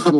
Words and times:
Uh, 0.00 0.16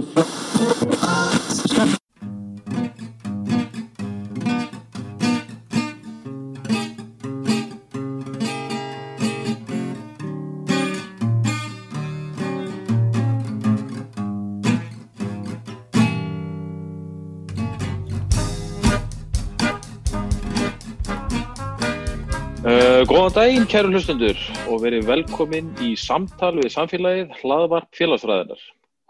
góðan 23.08 23.32
daginn, 23.32 23.64
kæru 23.64 23.88
hlustundur, 23.94 24.36
og 24.68 24.82
verið 24.84 25.08
velkomin 25.08 25.72
í 25.80 25.94
samtal 25.96 26.52
við 26.58 26.68
samfélagið 26.74 27.32
hlaðvarp 27.40 27.88
félagsfræðinar. 27.96 28.60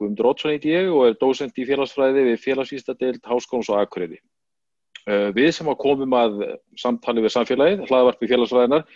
Guðmundur 0.01 0.31
Ótsson 0.31 0.55
heiti 0.55 0.73
ég 0.73 0.89
og 0.89 1.11
er 1.11 1.19
dósent 1.21 1.59
í 1.61 1.67
félagsfræði 1.69 2.25
við 2.31 2.43
félagsvístadeild 2.47 3.21
Háskóns 3.29 3.69
og 3.69 3.83
Akureyri. 3.83 4.17
Uh, 5.05 5.29
við 5.37 5.51
sem 5.57 5.69
að 5.69 5.81
komum 5.83 6.17
að 6.17 6.41
samtali 6.81 7.25
við 7.25 7.35
samfélagið, 7.37 7.85
hlaðvarp 7.91 8.25
félagsfræðinar, 8.25 8.89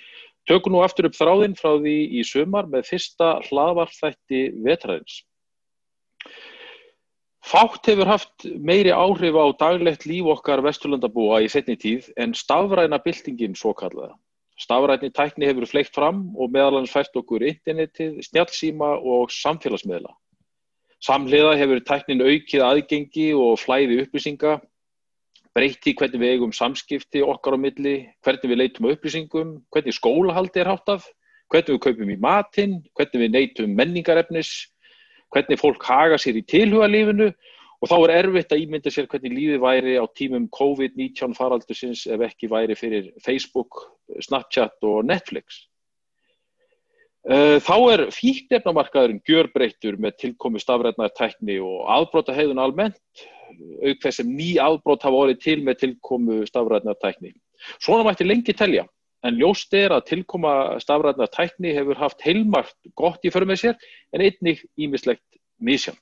tökum 0.48 0.74
nú 0.74 0.82
aftur 0.84 1.10
upp 1.10 1.18
þráðinn 1.18 1.56
frá 1.58 1.70
því 1.76 1.94
í 2.16 2.24
sumar 2.24 2.68
með 2.72 2.88
fyrsta 2.88 3.30
hlaðvarpþætti 3.50 4.42
vetræðins. 4.64 5.20
Fátt 7.44 7.90
hefur 7.90 8.08
haft 8.08 8.46
meiri 8.56 8.92
áhrif 8.92 9.36
á 9.36 9.44
daglegt 9.60 10.06
líf 10.08 10.30
okkar 10.32 10.62
vesturlandabúa 10.64 11.42
í 11.44 11.50
setni 11.52 11.76
tíð 11.76 12.08
en 12.16 12.32
stafræna 12.32 12.96
byltingin 13.04 13.56
svo 13.60 13.74
kallaða. 13.76 14.14
Stafrætni 14.56 15.10
tækni 15.12 15.50
hefur 15.50 15.66
fleikt 15.68 15.92
fram 15.92 16.30
og 16.40 16.52
meðal 16.54 16.78
hans 16.78 16.94
fært 16.94 17.16
okkur 17.20 17.44
internetið, 17.44 18.22
snjálfsíma 18.24 18.94
og 19.02 19.32
samfélagsmiðla. 19.34 20.14
Samhliða 21.04 21.56
hefur 21.60 21.82
tæknin 21.84 22.22
aukið 22.24 22.62
aðgengi 22.64 23.26
og 23.36 23.58
flæði 23.60 23.98
upplýsinga, 24.06 24.54
breytti 25.52 25.92
hvernig 25.98 26.22
við 26.22 26.30
eigum 26.32 26.54
samskipti 26.56 27.20
okkar 27.20 27.58
á 27.58 27.58
milli, 27.60 27.96
hvernig 28.24 28.52
við 28.52 28.60
leitum 28.62 28.88
upplýsingum, 28.88 29.50
hvernig 29.74 29.96
skólahaldi 29.98 30.62
er 30.62 30.70
hátt 30.72 30.88
af, 30.94 31.10
hvernig 31.52 31.76
við 31.76 31.82
kaupum 31.84 32.14
í 32.14 32.16
matinn, 32.22 32.78
hvernig 32.96 33.24
við 33.24 33.34
neytum 33.34 33.76
menningarefnis, 33.76 34.54
hvernig 35.34 35.60
fólk 35.60 35.84
haga 35.84 36.16
sér 36.20 36.40
í 36.40 36.44
tilhugalífinu 36.54 37.28
og 37.28 37.90
þá 37.90 37.96
er 37.98 38.14
erfitt 38.22 38.56
að 38.56 38.64
ímynda 38.64 38.94
sér 38.94 39.10
hvernig 39.10 39.36
lífið 39.36 39.60
væri 39.60 39.98
á 40.00 40.04
tímum 40.16 40.48
COVID-19 40.56 41.36
faraldursins 41.36 42.06
ef 42.08 42.24
ekki 42.30 42.48
væri 42.48 42.78
fyrir 42.80 43.12
Facebook, 43.20 43.90
Snapchat 44.24 44.80
og 44.88 45.04
Netflix. 45.04 45.66
Þá 47.24 47.76
er 47.88 48.02
fíknefnamarkaðurinn 48.12 49.22
gjörbreyttur 49.24 49.96
með 49.96 50.18
tilkomi 50.20 50.60
stafrætnar 50.60 51.12
tækni 51.16 51.56
og 51.64 51.86
aðbróta 51.88 52.34
heiðun 52.36 52.60
almennt, 52.60 52.98
auk 53.80 54.02
þess 54.02 54.20
sem 54.20 54.28
ný 54.28 54.58
aðbrót 54.60 55.06
hafa 55.06 55.22
orðið 55.22 55.40
til 55.40 55.62
með 55.64 55.78
tilkomu 55.80 56.42
stafrætnar 56.44 56.98
tækni. 57.00 57.32
Svona 57.80 58.04
mætti 58.04 58.26
lengi 58.28 58.52
telja, 58.52 58.84
en 59.24 59.40
ljóst 59.40 59.72
er 59.72 59.94
að 59.96 60.04
tilkoma 60.10 60.76
stafrætnar 60.84 61.32
tækni 61.32 61.72
hefur 61.72 61.96
haft 61.96 62.20
heilmart 62.26 62.76
gott 62.92 63.24
í 63.24 63.32
för 63.32 63.48
með 63.48 63.62
sér 63.62 63.88
en 64.12 64.26
einnig 64.26 64.60
ímislegt 64.76 65.24
misjönd. 65.56 66.00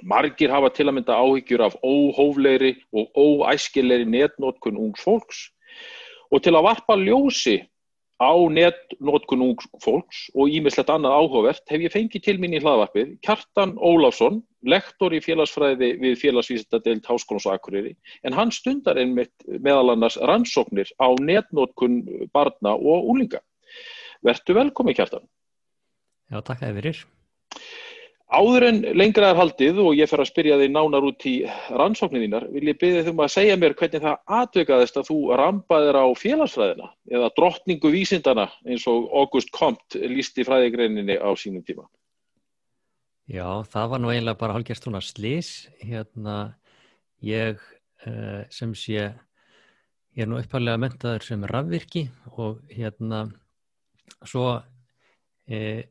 Margir 0.00 0.52
hafa 0.52 0.72
til 0.72 0.88
að 0.88 0.96
mynda 0.96 1.16
áhyggjur 1.16 1.68
af 1.68 1.76
óhóflegri 1.84 2.74
og 2.96 3.12
óæskilegri 3.16 4.08
netnótkun 4.08 4.80
ungs 4.80 5.04
fólks 5.04 5.46
og 6.32 6.40
til 6.44 6.56
að 6.56 6.68
varpa 6.70 6.96
ljósi 7.00 7.60
á 8.16 8.32
netnótkun 8.48 9.44
ungs 9.44 9.66
fólks 9.84 10.26
og 10.34 10.52
ímislegt 10.52 10.90
annað 10.92 11.16
áhugavert 11.20 11.64
hef 11.68 11.84
ég 11.84 11.92
fengið 11.92 12.24
til 12.24 12.36
mín 12.40 12.56
í 12.56 12.60
hlaðvarpið 12.62 13.16
Kjartan 13.26 13.74
Ólafsson, 13.76 14.40
lektor 14.64 15.12
í 15.12 15.20
félagsfræði 15.24 15.92
við 16.00 16.16
félagsvísindadeild 16.22 17.04
Háskólans 17.08 17.48
og 17.48 17.58
Akureyri, 17.58 17.92
en 18.24 18.36
hann 18.36 18.54
stundar 18.54 18.96
einmitt 19.00 19.34
meðal 19.46 19.92
annars 19.92 20.16
rannsóknir 20.16 20.88
á 20.96 21.12
netnótkun 21.20 22.00
barna 22.32 22.72
og 22.76 23.10
úlinga. 23.12 23.42
Vertu 24.24 24.56
velkomi 24.56 24.96
Kjartan. 24.96 25.26
Já, 26.32 26.40
takk 26.40 26.62
að 26.62 26.70
þið 26.70 26.80
verir. 26.80 27.04
Áður 28.26 28.64
en 28.66 28.78
lengra 28.98 29.28
er 29.30 29.38
haldið 29.38 29.76
og 29.84 29.92
ég 29.94 30.08
fer 30.10 30.18
að 30.18 30.26
spyrja 30.32 30.56
þig 30.58 30.72
nánar 30.74 31.04
út 31.06 31.26
í 31.30 31.34
rannsóknir 31.70 32.24
þínar, 32.24 32.48
vil 32.50 32.64
ég 32.72 32.80
byrja 32.80 33.04
þig 33.06 33.12
um 33.12 33.22
að 33.22 33.30
segja 33.36 33.58
mér 33.62 33.76
hvernig 33.78 34.02
það 34.02 34.34
atvekaðist 34.40 34.98
að 34.98 35.06
þú 35.12 35.18
rampaðir 35.38 35.98
á 36.02 36.06
félagsfræðina 36.18 36.90
eða 37.14 37.30
drottningu 37.38 37.92
vísindana 37.94 38.48
eins 38.66 38.88
og 38.90 39.06
August 39.14 39.54
Comte 39.54 40.02
lísti 40.10 40.42
fræðigreininni 40.48 41.20
á 41.22 41.30
sínum 41.38 41.62
tíma. 41.62 41.86
Já, 43.30 43.62
það 43.70 43.94
var 43.94 44.02
nú 44.02 44.10
eiginlega 44.10 44.42
bara 44.42 44.58
hálfgerst 44.58 44.86
svona 44.86 45.04
slís. 45.06 45.54
Hérna, 45.86 46.36
ég 47.22 47.62
uh, 47.62 48.42
sem 48.50 48.74
sé, 48.74 49.10
ég 50.18 50.26
er 50.26 50.30
nú 50.30 50.42
upphæflega 50.42 50.82
mentaður 50.82 51.30
sem 51.30 51.46
rafvirki 51.46 52.08
og 52.34 52.64
hérna, 52.74 53.28
svo... 54.26 54.56
Uh, 55.46 55.86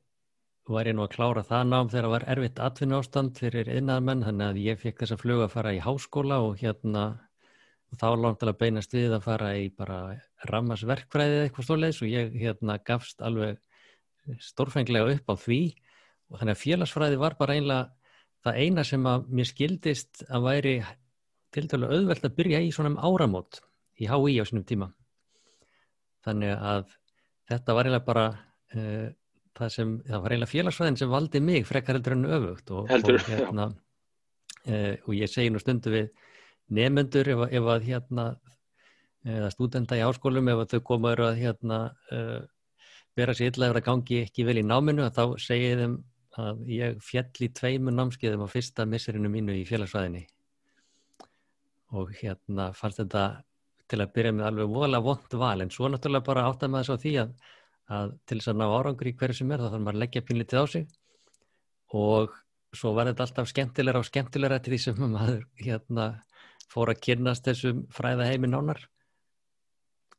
var 0.73 0.87
ég 0.89 0.95
nú 0.97 1.03
að 1.05 1.13
klára 1.13 1.43
það 1.45 1.67
nám 1.69 1.89
þegar 1.91 2.05
það 2.05 2.13
var 2.15 2.25
erfitt 2.33 2.59
atvinni 2.67 2.97
ástand 2.97 3.37
fyrir 3.37 3.69
innarmenn 3.69 4.23
þannig 4.25 4.47
að 4.47 4.61
ég 4.63 4.81
fekk 4.81 5.03
þess 5.03 5.15
að 5.15 5.21
fluga 5.21 5.45
að 5.45 5.53
fara 5.53 5.73
í 5.75 5.81
háskóla 5.83 6.39
og 6.41 6.55
hérna 6.61 7.05
og 7.91 7.99
þá 8.01 8.07
langt 8.19 8.43
alveg 8.43 8.59
beinast 8.59 8.95
við 8.95 9.13
að 9.15 9.25
fara 9.27 9.51
í 9.59 9.67
bara 9.69 9.99
rammasverkfræðið 10.49 11.43
eitthvað 11.43 11.67
stóleis 11.67 12.01
og 12.01 12.11
ég 12.11 12.33
hérna 12.41 12.77
gafst 12.85 13.21
alveg 13.21 13.59
stórfenglega 14.41 15.15
upp 15.15 15.31
á 15.31 15.35
því. 15.37 15.61
Og 16.31 16.41
þannig 16.41 16.55
að 16.55 16.63
félagsfræði 16.63 17.21
var 17.21 17.37
bara 17.39 17.55
einlega 17.55 17.91
það 18.45 18.59
eina 18.61 18.85
sem 18.87 19.05
að 19.09 19.27
mér 19.37 19.49
skildist 19.49 20.25
að 20.27 20.47
væri 20.49 20.75
til 21.55 21.67
dælu 21.71 21.89
auðvelt 21.91 22.25
að 22.25 22.37
byrja 22.39 22.61
í 22.65 22.71
svona 22.73 22.93
um 22.95 22.99
áramót 22.99 23.61
í 24.01 24.09
HÍ 24.09 24.39
á 24.41 24.45
sínum 24.49 24.65
tíma. 24.67 24.89
Þannig 26.25 26.55
að 26.57 26.89
þetta 27.51 27.77
var 27.77 27.87
einlega 27.87 28.07
bara 28.09 28.25
uh, 28.33 29.07
það 29.55 29.73
sem, 29.75 29.91
það 30.07 30.23
var 30.23 30.35
eiginlega 30.35 30.51
félagsfræðin 30.51 30.99
sem 31.01 31.11
valdi 31.11 31.41
mig 31.43 31.67
frekar 31.67 31.99
heldur 31.99 32.15
en 32.17 32.25
öfugt 32.37 32.73
og, 32.75 32.89
heldur, 32.91 33.19
og, 33.19 33.29
hérna, 33.29 33.67
uh, 34.67 34.95
og 35.05 35.13
ég 35.15 35.31
segi 35.31 35.53
nú 35.53 35.61
stundu 35.61 35.93
við 35.93 36.09
nefnendur 36.75 37.31
ef, 37.35 37.45
ef 37.51 37.69
að 37.75 37.87
hérna 37.89 38.27
eða 39.25 39.53
stúdenda 39.53 39.97
í 39.97 40.03
áskólum 40.05 40.51
ef 40.53 40.65
þau 40.73 40.81
komaður 40.85 41.29
að 41.29 41.39
hérna 41.41 41.79
uh, 42.13 42.41
vera 43.15 43.33
sér 43.37 43.53
illa 43.53 43.71
ef 43.71 43.79
það 43.79 43.87
gangi 43.87 44.19
ekki 44.25 44.45
vel 44.45 44.59
í 44.61 44.65
náminu 44.65 45.07
þá 45.15 45.23
segi 45.41 45.71
ég 45.71 45.81
þeim 45.81 45.97
að 46.41 46.63
ég 46.67 47.01
fjall 47.03 47.45
í 47.45 47.51
tveimu 47.55 47.93
námskeiðum 47.95 48.43
á 48.43 48.47
fyrsta 48.51 48.85
misserinu 48.89 49.31
mínu 49.31 49.55
í 49.55 49.63
félagsfræðinni. 49.67 50.25
Og 51.95 52.11
hérna 52.19 52.71
fannst 52.75 52.99
þetta 52.99 53.25
til 53.87 54.01
að 54.01 54.13
byrja 54.17 54.33
með 54.35 54.47
alveg 54.49 54.73
voðalega 54.73 55.05
vond 55.05 55.37
val 55.39 55.63
en 55.63 55.71
svo 55.71 55.89
náttúrulega 55.91 56.27
bara 56.27 56.47
átt 56.49 56.65
að 56.65 56.73
maður 56.73 56.89
svo 56.89 56.97
því 57.03 57.13
að 57.23 57.35
að 57.91 58.15
til 58.25 58.39
þess 58.39 58.51
að 58.51 58.59
ná 58.61 58.65
árangur 58.71 59.09
í 59.09 59.15
hverju 59.17 59.39
sem 59.39 59.51
er 59.53 59.61
þá 59.61 59.67
þarf 59.67 59.83
maður 59.83 59.97
að 59.97 60.03
leggja 60.03 60.25
pínlítið 60.25 60.61
á 60.61 60.65
sig. 60.73 60.87
Og 61.95 62.33
svo 62.75 62.93
var 62.97 63.09
þetta 63.09 63.27
alltaf 63.27 63.51
skemmtilegra 63.51 64.01
og 64.01 64.09
skemmtilegra 64.09 64.59
til 64.63 64.73
því 64.73 64.81
sem 64.85 65.03
maður 65.15 65.45
hérna, 65.61 66.09
fór 66.71 66.91
að 66.93 67.01
kynast 67.07 67.45
þessum 67.45 67.85
fræða 67.93 68.29
heimi 68.31 68.49
nánar. 68.51 68.81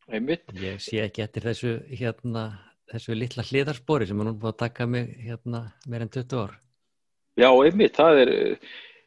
Einmitt. 0.06 0.47
Ég 0.62 0.78
sé 0.82 1.03
ekki 1.03 1.25
eftir 1.25 1.49
þessu 1.49 1.72
hérna, 1.91 2.47
þessu 2.93 3.16
litla 3.19 3.43
hliðarspori 3.47 4.06
sem 4.06 4.21
er 4.22 4.28
nú 4.28 4.37
búin 4.38 4.53
að 4.53 4.60
taka 4.62 4.87
mig 4.87 5.10
hérna, 5.25 5.66
meir 5.91 6.06
en 6.06 6.12
20 6.15 6.44
ár. 6.44 6.55
Já, 7.37 7.50
einmitt, 7.50 7.99
það 7.99 8.22
er 8.22 8.31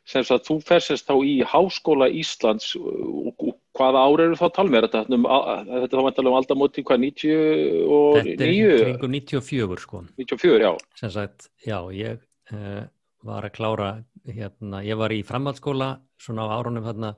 sem 0.09 0.25
sagt, 0.25 0.49
þú 0.49 0.59
fersast 0.65 1.07
þá 1.07 1.15
í 1.25 1.39
Háskóla 1.47 2.09
Íslands 2.11 2.73
og, 2.79 3.31
og 3.39 3.58
hvaða 3.79 4.03
ári 4.03 4.25
eru 4.27 4.37
þá 4.37 4.45
talum 4.55 4.75
er 4.77 4.87
þetta? 4.87 5.01
Um, 5.15 5.25
þetta 5.69 5.89
þá 5.95 6.05
vantalega 6.05 6.31
um 6.31 6.37
aldamóti 6.39 6.83
hvað, 6.85 7.03
99? 7.05 8.19
Þetta 8.19 8.47
er 8.49 8.83
kringum 8.83 9.15
94 9.15 9.83
sko. 9.85 10.01
94, 10.19 10.61
já. 10.65 10.71
Sem 10.99 11.13
sagt, 11.15 11.49
já, 11.65 11.77
ég 11.95 12.21
uh, 12.53 12.81
var 13.27 13.47
að 13.47 13.55
klára, 13.55 13.91
hérna, 14.27 14.83
ég 14.85 14.99
var 14.99 15.15
í 15.15 15.21
framhaldsskóla 15.25 15.93
svona 16.19 16.47
á 16.47 16.59
árunum 16.59 16.87
hérna 16.87 17.13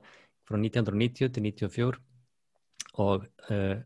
frá 0.46 0.58
1990 0.58 1.34
til 1.34 1.46
94 1.50 2.00
og 3.02 3.26
uh, 3.50 3.76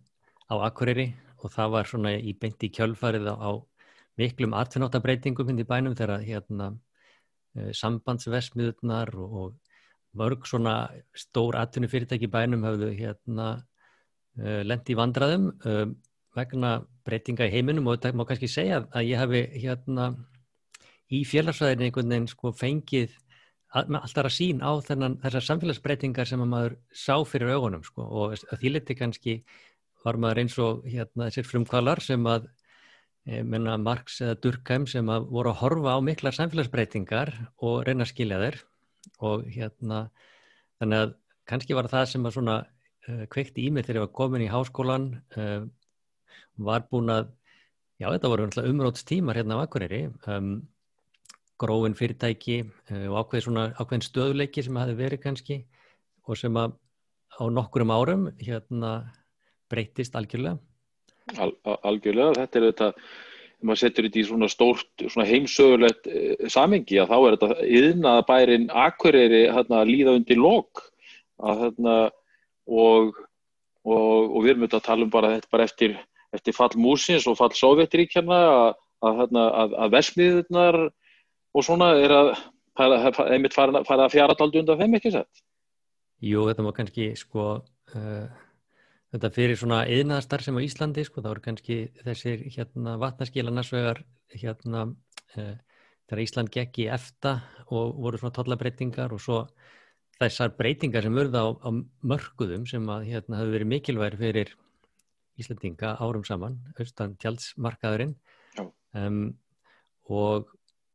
á 0.52 0.54
Akureyri 0.68 1.10
og 1.42 1.52
það 1.52 1.72
var 1.76 1.88
svona 1.88 2.16
í 2.16 2.34
beinti 2.36 2.70
kjölfarið 2.74 3.30
á, 3.32 3.36
á 3.40 3.50
miklum 4.20 4.56
atvinnáttabreitingum 4.56 5.52
hindi 5.52 5.66
bænum 5.68 5.96
þegar 5.96 6.24
hérna 6.24 6.74
sambandsversmiðunar 7.76 9.12
og, 9.16 9.36
og 9.40 9.65
mörg 10.18 10.46
svona 10.48 10.76
stór 11.16 11.58
atvinnu 11.60 11.90
fyrirtæki 11.92 12.30
bænum 12.32 12.64
hafðu 12.66 12.92
hérna 12.96 13.48
uh, 13.56 14.62
lendi 14.66 14.94
í 14.94 14.98
vandraðum 14.98 15.50
uh, 15.66 15.84
vegna 16.36 16.72
breytinga 17.06 17.48
í 17.48 17.54
heiminum 17.54 17.86
og 17.88 17.98
þetta 17.98 18.18
má 18.18 18.26
kannski 18.28 18.50
segja 18.50 18.82
að 18.90 19.10
ég 19.10 19.22
hafi 19.22 19.44
hérna 19.62 20.10
í 21.12 21.22
félagsvæðinu 21.28 21.86
einhvern 21.86 22.12
veginn 22.12 22.28
sko 22.30 22.52
fengið 22.56 23.14
alltaf 23.76 24.28
að 24.28 24.32
sín 24.32 24.60
á 24.64 24.72
þennan, 24.84 25.18
þessar 25.20 25.44
samfélagsbreytingar 25.50 26.28
sem 26.28 26.42
maður 26.42 26.76
sá 26.94 27.16
fyrir 27.28 27.56
augunum 27.56 27.82
sko 27.84 28.04
og 28.06 28.36
að 28.36 28.60
því 28.62 28.72
leti 28.72 28.96
kannski 28.98 29.34
var 30.04 30.18
maður 30.22 30.42
eins 30.42 30.56
og 30.62 30.86
hérna 30.86 31.28
þessir 31.28 31.48
frumkvalar 31.50 32.00
sem 32.04 32.28
að 32.30 32.46
menna 33.26 33.74
Marx 33.82 34.20
eða 34.22 34.38
Durkheim 34.44 34.86
sem 34.86 35.08
að 35.10 35.26
voru 35.34 35.50
að 35.50 35.60
horfa 35.64 35.96
á 35.98 36.00
miklar 36.04 36.36
samfélagsbreytingar 36.36 37.32
og 37.58 37.80
reyna 37.86 38.06
að 38.06 38.12
skilja 38.12 38.38
þeir 38.42 38.60
og 39.24 39.46
hérna 39.52 40.06
þannig 40.80 41.02
að 41.04 41.14
kannski 41.48 41.76
var 41.78 41.88
það 41.90 42.06
sem 42.12 42.28
að 42.28 42.36
svona 42.36 42.56
uh, 42.62 43.24
kveikti 43.32 43.66
í 43.66 43.72
mig 43.72 43.86
þegar 43.86 44.00
ég 44.00 44.06
var 44.06 44.14
komin 44.20 44.44
í 44.44 44.52
háskólan 44.52 45.10
uh, 45.38 45.66
var 46.56 46.86
búin 46.90 47.12
að 47.12 47.30
já 48.00 48.08
þetta 48.10 48.32
voru 48.32 48.48
umrótstímar 48.70 49.38
hérna 49.38 49.60
á 49.60 49.64
Akureyri 49.64 50.06
um, 50.28 50.56
gróin 51.60 51.96
fyrirtæki 51.96 52.62
uh, 52.64 53.06
og 53.10 53.20
ákveð 53.22 53.46
svona, 53.46 53.68
ákveðin 53.78 54.08
stöðuleiki 54.08 54.64
sem 54.64 54.80
hafi 54.80 54.98
verið 54.98 55.22
kannski 55.24 55.62
og 56.26 56.40
sem 56.40 56.56
að 56.58 56.76
á 57.36 57.44
nokkurum 57.52 57.92
árum 57.92 58.28
hérna 58.40 59.12
breytist 59.70 60.16
algjörlega. 60.16 60.58
Al, 61.42 61.52
algjörlega, 61.82 62.36
þetta 62.38 62.58
er 62.58 62.66
þetta 62.70 62.88
ef 63.56 63.68
maður 63.68 63.82
setur 63.82 64.06
þetta 64.06 64.20
í 64.20 64.26
svona 64.28 64.48
stórt 64.52 65.04
svona 65.06 65.28
heimsögulegt 65.28 66.08
e, 66.10 66.24
samengi 66.52 66.98
að 67.00 67.12
þá 67.12 67.16
er 67.18 67.36
þetta 67.36 67.68
yðnað 67.80 68.20
bærin 68.28 68.66
akkurýri 68.84 69.42
hérna, 69.54 69.84
líða 69.88 70.16
undir 70.20 70.40
lok. 70.40 70.84
Að, 71.36 71.62
hérna, 71.66 71.96
og, 72.66 73.16
og, 73.84 74.36
og 74.36 74.38
við 74.44 74.52
erum 74.54 74.66
þetta 74.66 74.80
að 74.80 74.86
tala 74.88 75.06
um 75.06 75.12
bara 75.12 75.32
bara 75.52 75.66
eftir, 75.68 75.96
eftir 76.36 76.56
fall 76.56 76.72
músins 76.80 77.26
og 77.28 77.36
fall 77.40 77.52
sovjetríkjana 77.56 78.40
að, 78.52 78.70
að, 79.04 79.20
hérna, 79.22 79.48
að 79.84 79.96
vesmiðunar 79.96 80.80
og 80.86 81.64
svona 81.64 81.92
er 82.00 82.16
að 82.16 82.32
einmitt 82.76 83.56
fara, 83.56 83.84
fara 83.88 84.08
að 84.08 84.16
fjara 84.16 84.36
taldu 84.36 84.60
undan 84.60 84.80
þeim 84.80 84.96
ekki 84.98 85.12
sett 85.14 85.44
Jú, 86.24 86.42
þetta 86.48 86.64
má 86.64 86.72
kannski 86.76 87.12
sko 87.16 87.46
uh 87.96 88.26
þetta 89.14 89.30
fyrir 89.34 89.58
svona 89.60 89.84
eðnaðastar 89.90 90.44
sem 90.44 90.58
á 90.58 90.66
Íslandi 90.66 91.04
sko, 91.06 91.22
þá 91.22 91.30
eru 91.32 91.44
kannski 91.44 91.78
þessir 92.02 92.44
hérna 92.56 92.96
vatnaskílanarsvegar 93.02 94.02
hérna 94.34 94.84
e, 95.36 95.46
þegar 96.06 96.22
Ísland 96.22 96.52
gekk 96.54 96.82
í 96.82 96.88
efta 96.92 97.38
og 97.66 97.96
voru 98.02 98.20
svona 98.20 98.34
tollabreitingar 98.36 99.14
og 99.14 99.22
svo 99.22 99.40
þessar 100.20 100.54
breytingar 100.58 101.04
sem 101.04 101.16
verða 101.16 101.44
á, 101.44 101.48
á 101.66 101.70
mörguðum 102.06 102.66
sem 102.68 102.86
að 102.90 103.08
hérna 103.10 103.40
hafi 103.42 103.54
verið 103.56 103.72
mikilværi 103.72 104.20
fyrir 104.20 104.54
Íslandinga 105.36 105.96
árum 106.00 106.24
saman, 106.24 106.56
austan 106.80 107.16
tjaldsmarkaðurinn. 107.20 108.14
Um, 108.96 109.34
og 110.08 110.46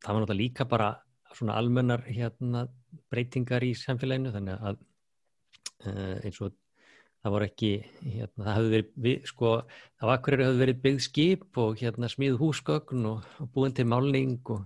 það 0.02 0.08
var 0.08 0.24
náttúrulega 0.24 0.40
líka 0.40 0.66
bara 0.66 0.88
svona 1.36 1.54
almennar 1.60 2.02
hérna 2.08 2.64
breytingar 3.12 3.62
í 3.62 3.76
samfélaginu 3.78 4.32
þannig 4.34 4.64
að 4.70 4.80
uh, 5.86 6.16
eins 6.24 6.40
og 6.42 6.56
það 7.22 7.34
voru 7.36 7.46
ekki, 7.46 7.70
hérna, 8.02 8.44
það 8.44 8.56
hefði 8.56 8.70
verið, 8.72 9.26
sko, 9.30 9.52
af 10.02 10.12
akkurir 10.16 10.44
hefði 10.46 10.62
verið 10.62 10.80
byggð 10.86 11.02
skip 11.06 11.62
og 11.62 11.78
hérna 11.82 12.10
smíð 12.10 12.38
húsgögn 12.40 13.08
og, 13.12 13.28
og 13.38 13.50
búin 13.54 13.74
til 13.76 13.86
málning 13.90 14.40
og, 14.50 14.64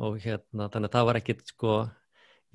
og 0.00 0.16
hérna, 0.22 0.70
þannig 0.72 0.88
að 0.88 0.96
það 0.96 1.08
var 1.10 1.20
ekkit, 1.20 1.44
sko, 1.52 1.76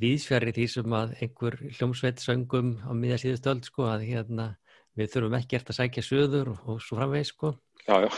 viðsfjari 0.02 0.56
því 0.56 0.68
sem 0.74 0.98
að 0.98 1.16
einhver 1.22 1.60
hljómsveit 1.78 2.24
söngum 2.24 2.74
á 2.84 2.92
miða 2.98 3.22
síðustöld, 3.22 3.70
sko, 3.70 3.86
að 3.94 4.10
hérna, 4.10 4.50
við 4.98 5.14
þurfum 5.14 5.38
ekkert 5.40 5.72
að 5.72 5.80
sækja 5.80 6.06
söður 6.10 6.52
og, 6.56 6.68
og 6.74 6.84
svo 6.84 6.98
framvegis, 7.00 7.32
sko. 7.36 7.54
Já, 7.86 8.02
já. 8.08 8.10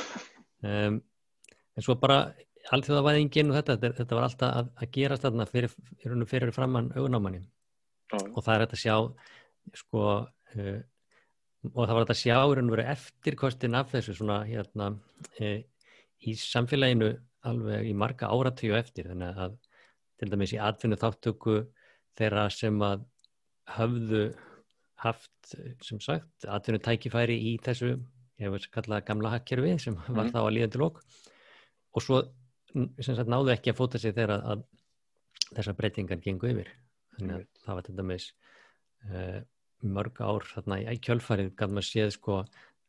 Um, 0.64 1.02
en 1.78 1.86
svo 1.86 1.98
bara 2.00 2.22
allþjóðavæðingin 2.74 3.52
og 3.52 3.60
þetta, 3.60 3.92
þetta, 4.00 4.16
var 4.16 4.26
alltaf 4.28 4.56
að, 4.62 4.72
að 4.80 4.92
gerast 4.96 5.28
þarna 5.28 5.46
fyrir, 5.50 5.74
fyrir, 6.02 6.28
fyrir 6.28 6.54
framann 6.56 6.90
augunámanni 6.96 7.44
og 8.16 8.40
það 8.42 8.54
er 8.54 8.64
þetta 8.64 8.78
að 8.78 8.82
sjá, 8.82 8.96
sko, 9.78 10.04
uh, 10.56 10.78
og 11.74 11.84
það 11.84 11.94
var 11.96 12.06
þetta 12.06 12.20
sjáurinn 12.22 12.72
verið 12.72 12.92
eftirkostin 12.94 13.78
af 13.78 13.92
þessu 13.94 14.18
svona 14.18 14.42
hérna 14.48 14.92
e, 15.40 15.64
í 16.28 16.36
samfélaginu 16.40 17.12
alveg 17.48 17.88
í 17.90 17.94
marga 17.98 18.30
áratíu 18.34 18.76
eftir 18.78 19.10
þannig 19.12 19.42
að 19.46 19.58
til 20.18 20.32
dæmis 20.32 20.54
í 20.56 20.62
atvinnu 20.62 20.98
þáttöku 21.00 21.60
þeirra 22.18 22.48
sem 22.54 22.78
að 22.84 23.06
hafðu 23.78 24.24
haft 25.04 25.56
sem 25.86 26.00
sagt 26.02 26.48
atvinnu 26.50 26.82
tækifæri 26.84 27.38
í 27.52 27.58
þessu 27.64 27.94
ég 28.38 28.54
hef 28.54 28.70
kallað 28.74 29.06
gamla 29.08 29.34
hakkerfi 29.36 29.76
sem 29.82 29.98
var 30.08 30.26
mm. 30.26 30.34
þá 30.34 30.40
að 30.44 30.54
líða 30.56 30.72
til 30.74 30.84
lók 30.84 31.04
og 31.98 32.04
svo 32.04 32.24
sem 32.74 33.16
sagt 33.16 33.30
náðu 33.32 33.54
ekki 33.54 33.74
að 33.74 33.80
fóta 33.80 34.02
sig 34.02 34.16
þegar 34.18 34.44
að 34.54 34.66
þessar 35.54 35.78
breytingar 35.78 36.22
gengu 36.24 36.50
yfir 36.52 36.74
þannig 37.18 37.38
að 37.38 37.44
mm. 37.44 37.62
það 37.66 37.80
var 37.80 37.88
til 37.88 37.96
dæmis 37.98 38.28
uh, 39.08 39.40
mörg 39.86 40.22
ár 40.22 40.46
þarna 40.48 40.80
í 40.92 40.98
kjölfarið 41.04 41.52
gaf 41.58 41.74
maður 41.74 41.90
séð 41.90 42.14
sko 42.16 42.40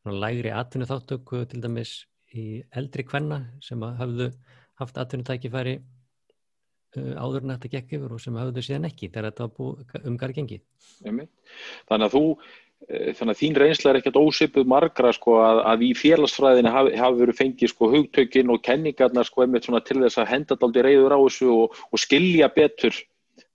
lægri 0.08 0.52
atvinnu 0.54 0.88
þáttöku 0.88 1.44
til 1.50 1.60
dæmis 1.60 2.06
í 2.36 2.62
eldri 2.76 3.04
kvenna 3.08 3.42
sem 3.64 3.82
hafðu 3.82 4.30
haft 4.78 5.00
atvinnutækifæri 5.00 5.74
uh, 5.78 7.12
áður 7.18 7.44
en 7.44 7.54
þetta 7.56 7.72
gekk 7.74 7.98
yfir 7.98 8.14
og 8.14 8.22
sem 8.22 8.38
hafðu 8.38 8.64
síðan 8.64 8.88
ekki 8.88 9.10
þegar 9.10 9.30
þetta 9.30 9.46
var 9.46 9.52
búið 9.58 10.08
umgar 10.08 10.34
gengið. 10.36 10.64
Þannig 11.02 12.06
að 12.06 12.14
þú 12.14 12.22
uh, 12.28 13.10
þannig 13.18 13.34
að 13.34 13.40
þín 13.42 13.60
reynsla 13.62 13.92
er 13.92 14.00
ekkert 14.00 14.20
ósipuð 14.20 14.72
margra 14.74 15.12
sko 15.16 15.38
að, 15.44 15.62
að 15.72 15.86
í 15.88 15.92
félagsfræðinu 15.98 16.74
hafi, 16.74 16.96
hafi 17.02 17.22
verið 17.24 17.40
fengið 17.42 17.74
sko 17.74 17.92
hugtökin 17.96 18.54
og 18.54 18.64
kenningarnar 18.64 19.28
sko 19.28 19.44
einmitt 19.44 19.68
svona 19.68 19.84
til 19.84 20.00
þess 20.04 20.20
að 20.22 20.32
henda 20.34 20.58
daldi 20.60 20.84
reyður 20.86 21.16
á 21.16 21.20
þessu 21.24 21.52
og, 21.54 21.80
og 21.92 22.04
skilja 22.04 22.52
betur 22.54 22.96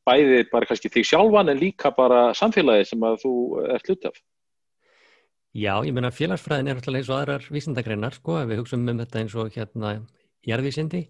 bæði 0.08 0.44
bara 0.52 0.68
kannski 0.70 0.92
þig 0.92 1.08
sjálfan 1.10 1.52
en 1.52 1.60
líka 1.60 1.94
bara 1.96 2.32
samfélagi 2.38 2.90
sem 2.92 3.04
að 3.08 3.22
þú 3.24 3.34
ert 3.76 3.90
hlut 3.90 4.08
af. 4.10 4.20
Já, 5.54 5.76
ég 5.86 5.94
menna 5.94 6.10
félagsfræðin 6.10 6.72
er 6.72 6.80
alltaf 6.80 6.96
eins 6.98 7.10
og 7.12 7.20
aðrar 7.20 7.44
vísindagreinar 7.54 8.16
sko, 8.18 8.40
ef 8.42 8.48
við 8.50 8.64
hugsaum 8.64 8.88
um 8.90 9.02
þetta 9.04 9.20
eins 9.22 9.36
og 9.38 9.54
hérna 9.54 9.92
jarðvísindi 10.50 11.04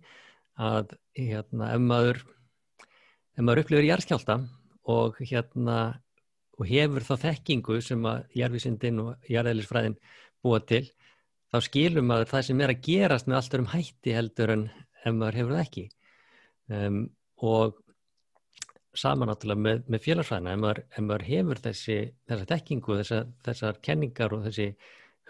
að 0.59 0.97
hérna 1.17 1.69
ef 1.73 1.81
maður 1.81 2.19
ef 3.33 3.41
maður 3.41 3.63
upplifir 3.63 3.87
jarðskjálta 3.87 4.35
og 4.93 5.21
hérna 5.23 5.77
og 6.59 6.67
hefur 6.69 7.07
þá 7.07 7.13
þekkingu 7.23 7.79
sem 7.81 8.03
að 8.05 8.27
jarðvísindin 8.37 8.99
og 9.01 9.31
jarðeðlisfræðin 9.31 9.97
búa 10.43 10.59
til 10.67 10.83
þá 11.53 11.57
skilum 11.69 12.09
maður 12.09 12.33
það 12.33 12.45
sem 12.49 12.61
er 12.65 12.73
að 12.73 12.83
gerast 12.85 13.29
með 13.29 13.39
alltaf 13.39 13.63
um 13.63 13.71
hætti 13.73 14.17
heldur 14.17 14.53
en 14.53 14.67
ef 15.03 15.15
maður 15.15 15.39
hefur 15.39 15.55
það 15.55 15.63
ekki 15.63 15.85
um, 16.69 16.99
og 17.43 17.79
saman 18.97 19.31
náttúrulega 19.31 19.63
með, 19.65 19.83
með 19.89 20.03
félagsfræðina. 20.07 20.53
Ef 20.53 20.61
maður, 20.63 20.81
ef 20.89 21.05
maður 21.07 21.25
hefur 21.29 21.61
þessi 21.67 21.97
þessa 22.29 22.49
tekkingu, 22.51 22.97
þessa, 23.01 23.21
þessar 23.47 23.79
kenningar 23.85 24.35
og 24.35 24.45
þessi 24.47 24.67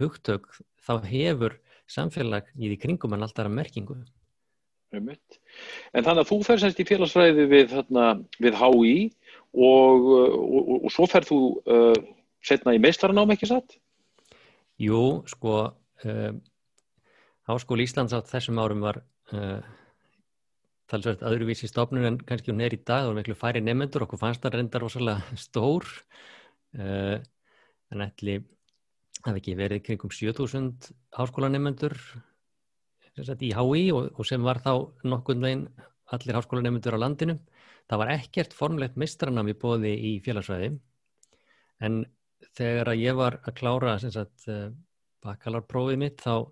hugtök 0.02 0.50
þá 0.84 0.94
hefur 1.08 1.58
samfélag 1.92 2.50
í 2.58 2.72
því 2.72 2.80
kringum 2.82 3.16
en 3.16 3.26
alltaf 3.26 3.48
að 3.48 3.58
merkingu. 3.58 4.00
En 4.94 6.06
þannig 6.06 6.22
að 6.22 6.30
þú 6.30 6.40
fer 6.46 6.62
semst 6.62 6.82
í 6.82 6.86
félagsfræði 6.86 7.48
við, 7.50 7.72
þarna, 7.72 8.08
við 8.44 8.58
HÍ 8.60 8.96
og, 9.54 10.10
og, 10.14 10.36
og, 10.44 10.76
og 10.84 10.94
svo 10.94 11.08
fer 11.10 11.26
þú 11.26 11.40
uh, 11.66 11.96
setna 12.46 12.76
í 12.78 12.82
meistarnám 12.82 13.34
ekki 13.34 13.50
satt? 13.50 13.78
Jú, 14.82 15.24
sko 15.30 15.56
uh, 15.66 16.34
Háskóli 17.50 17.88
Íslands 17.88 18.14
á 18.16 18.22
þessum 18.22 18.62
árum 18.62 18.86
var 18.86 19.02
uh, 19.34 19.60
talsvægt 20.94 21.24
öðruvísi 21.26 21.68
stofnun 21.70 22.06
en 22.06 22.18
kannski 22.22 22.52
hún 22.54 22.62
er 22.62 22.76
í 22.76 22.82
dag 22.86 23.08
og 23.10 23.18
miklu 23.18 23.36
færi 23.38 23.64
nefnendur, 23.64 24.06
okkur 24.06 24.22
fannst 24.22 24.44
það 24.44 24.60
reyndar 24.60 24.84
rosalega 24.86 25.38
stór. 25.40 25.88
Uh, 26.78 27.18
en 27.94 28.06
ætli 28.06 28.40
það 29.24 29.40
ekki 29.40 29.58
verið 29.58 29.84
kringum 29.88 30.14
7000 30.14 30.94
háskólanemöndur 31.18 31.98
í 33.14 33.52
HÍ 33.54 33.84
og, 33.94 34.08
og 34.18 34.26
sem 34.26 34.42
var 34.46 34.62
þá 34.64 34.72
nokkund 35.06 35.46
veginn 35.46 35.68
allir 36.14 36.38
háskólanemöndur 36.40 36.98
á 36.98 37.04
landinu. 37.04 37.38
Það 37.90 38.02
var 38.02 38.14
ekkert 38.16 38.58
formlegt 38.58 38.98
mistranam 38.98 39.50
í 39.50 39.58
bóði 39.58 39.94
í 39.94 40.16
félagsvæði 40.26 40.74
en 41.84 42.04
þegar 42.58 42.94
að 42.94 43.02
ég 43.02 43.16
var 43.18 43.40
að 43.44 43.56
klára 43.60 43.96
sagt, 44.02 44.46
uh, 44.50 44.70
bakalarprófið 45.26 46.02
mitt 46.02 46.22
þá 46.22 46.50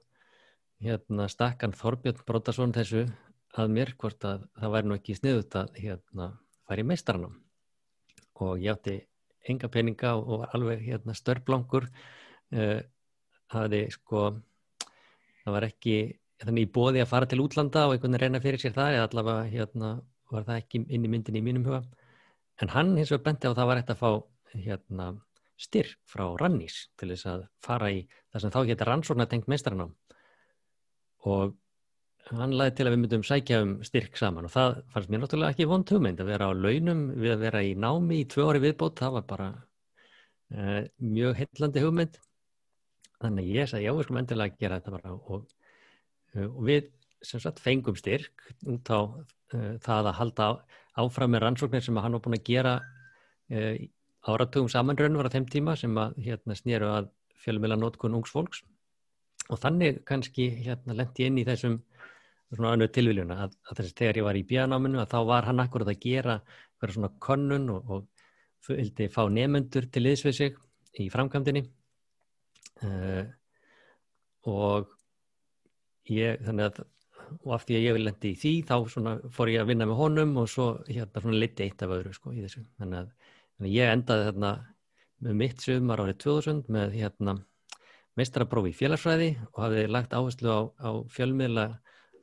hérna, 0.81 1.27
stakkan 1.29 1.75
Þorbjörn 1.77 2.23
Brótarsson 2.25 2.73
þessu 2.73 3.05
að 3.59 3.73
mér 3.75 3.93
hvort 3.99 4.23
að 4.27 4.45
það 4.59 4.73
væri 4.75 4.89
nú 4.89 4.97
ekki 4.97 5.17
sniðut 5.17 5.57
að 5.59 5.79
hérna 5.81 6.27
færi 6.69 6.85
meistarnum 6.87 7.35
og 8.41 8.61
ég 8.61 8.75
átti 8.75 8.97
enga 9.51 9.69
peninga 9.71 10.15
og 10.19 10.43
var 10.43 10.55
alveg 10.55 10.85
hérna 10.85 11.15
störrblankur 11.17 11.87
uh, 11.87 12.61
eh, 12.61 12.79
hafði 13.51 13.83
sko 13.93 14.29
það 15.43 15.55
var 15.55 15.67
ekki 15.67 15.97
þannig 16.41 16.67
í 16.67 16.71
bóði 16.73 17.01
að 17.03 17.11
fara 17.11 17.29
til 17.29 17.41
útlanda 17.43 17.87
og 17.87 17.95
einhvern 17.95 18.15
veginn 18.15 18.23
reyna 18.23 18.43
fyrir 18.43 18.61
sér 18.61 18.75
það 18.77 18.95
eða 18.95 19.07
allavega 19.09 19.49
hérna 19.51 19.91
var 20.31 20.47
það 20.47 20.61
ekki 20.61 20.83
inn 20.95 21.05
í 21.05 21.11
myndin 21.11 21.37
í 21.37 21.43
mínum 21.43 21.65
huga. 21.67 21.81
En 22.61 22.71
hann 22.71 22.95
hins 22.97 23.11
vegar 23.11 23.25
benti 23.27 23.49
á 23.49 23.57
það 23.57 23.69
var 23.69 23.81
eftir 23.81 23.97
að 23.97 24.01
fá 24.01 24.61
hérna 24.65 25.07
styrk 25.61 25.97
frá 26.09 26.23
Rannís 26.39 26.77
til 26.97 27.11
þess 27.11 27.27
að 27.29 27.43
fara 27.63 27.91
í 27.93 28.01
það 28.31 28.43
sem 28.43 28.53
þá 28.53 28.61
getur 28.69 28.89
rannsóknar 28.89 29.29
tengt 29.29 29.49
meistarnum 29.51 29.93
og 31.29 31.53
hann 32.29 32.55
laði 32.55 32.75
til 32.77 32.85
að 32.87 32.93
við 32.93 33.01
myndum 33.03 33.23
sækja 33.27 33.61
um 33.65 33.71
styrk 33.85 34.17
saman 34.19 34.47
og 34.47 34.53
það 34.53 34.75
fannst 34.93 35.11
mér 35.11 35.23
náttúrulega 35.23 35.55
ekki 35.55 35.69
vond 35.69 35.93
hugmynd 35.93 36.21
að 36.23 36.29
vera 36.31 36.47
á 36.47 36.51
launum 36.55 37.01
við 37.17 37.33
að 37.35 37.45
vera 37.45 37.63
í 37.65 37.71
námi 37.75 38.21
í 38.21 38.27
tvö 38.31 38.45
ári 38.49 38.61
viðbót, 38.63 38.99
það 39.01 39.15
var 39.17 39.25
bara 39.31 39.47
uh, 40.55 40.81
mjög 41.01 41.41
hillandi 41.41 41.83
hugmynd. 41.85 42.19
Þannig 43.21 43.49
ég 43.53 43.69
sagði 43.69 43.87
já, 43.87 43.93
við 43.97 44.07
skulum 44.07 44.21
endilega 44.21 44.61
gera 44.61 44.79
þetta 44.79 44.95
bara 44.95 45.15
og 45.17 45.49
og 46.39 46.61
við 46.63 46.91
sem 47.21 47.41
sagt 47.43 47.59
fengum 47.61 47.97
styrk 47.99 48.53
út 48.71 48.89
á 48.89 48.99
uh, 49.03 49.73
það 49.83 50.11
að 50.11 50.17
halda 50.17 50.49
áfram 51.01 51.33
með 51.35 51.43
rannsóknir 51.45 51.83
sem 51.85 51.99
hann 52.01 52.15
var 52.15 52.23
búin 52.23 52.37
að 52.37 52.47
gera 52.47 52.75
uh, 52.79 53.75
áratugum 54.31 54.69
samanrönn 54.71 55.17
var 55.19 55.29
á 55.29 55.33
þeim 55.33 55.47
tíma 55.51 55.75
sem 55.79 55.97
að 55.97 56.17
hérna 56.23 56.57
snýru 56.57 56.89
að 56.91 57.11
fjölumila 57.41 57.77
nótkun 57.79 58.15
ungs 58.17 58.33
fólks 58.33 58.63
og 59.49 59.59
þannig 59.61 60.01
kannski 60.07 60.47
hérna 60.61 60.95
lendi 60.97 61.27
inn 61.27 61.39
í 61.41 61.47
þessum 61.47 61.79
svona 62.51 62.73
annu 62.75 62.87
tilviljuna 62.91 63.37
að, 63.45 63.57
að 63.69 63.79
þess 63.79 63.93
að 63.93 63.99
þegar 64.01 64.19
ég 64.19 64.27
var 64.27 64.39
í 64.39 64.47
bíanáminu 64.47 65.01
að 65.01 65.11
þá 65.13 65.19
var 65.31 65.47
hann 65.47 65.63
akkurat 65.63 65.91
að 65.91 66.01
gera 66.03 66.39
hverja 66.81 66.97
svona 66.97 67.11
konnun 67.23 67.69
og, 67.71 67.91
og 67.95 68.71
vildi 68.71 69.07
fá 69.11 69.21
nefnendur 69.31 69.87
til 69.91 70.03
liðs 70.05 70.25
við 70.27 70.37
sig 70.37 70.57
í 71.01 71.07
framkvæmdini 71.13 71.63
uh, 72.85 73.23
og 74.51 74.91
ég 76.11 76.41
þannig 76.45 76.67
að 76.69 76.83
og 77.45 77.53
af 77.55 77.65
því 77.65 77.77
að 77.77 77.85
ég 77.85 77.95
vil 77.95 78.05
lendi 78.05 78.31
í 78.31 78.39
því 78.39 78.51
þá 78.67 78.75
svona 78.91 79.13
fór 79.33 79.51
ég 79.51 79.63
að 79.63 79.71
vinna 79.71 79.87
með 79.89 79.99
honum 80.01 80.33
og 80.41 80.49
svo 80.51 80.67
hérna 80.89 81.23
svona 81.23 81.39
liti 81.39 81.65
eitt 81.65 81.83
af 81.85 81.93
öðru 81.95 82.11
sko 82.15 82.33
í 82.35 82.43
þessu. 82.43 82.63
Þannig 82.81 82.99
að, 82.99 83.29
þannig 83.55 83.69
að 83.69 83.77
ég 83.77 83.93
endaði 83.95 84.27
þarna 84.27 84.51
með 85.21 85.37
mitt 85.41 85.63
sögumar 85.63 86.03
árið 86.03 86.17
2000 86.25 86.61
með 86.75 86.97
hérna 86.99 87.37
meistaraprófi 88.19 88.73
í 88.73 88.77
félagsfræði 88.77 89.29
og 89.51 89.63
hafði 89.65 89.85
lagt 89.91 90.13
áherslu 90.15 90.51
á, 90.51 90.59
á 90.83 90.89
fjölmiðla 91.13 91.65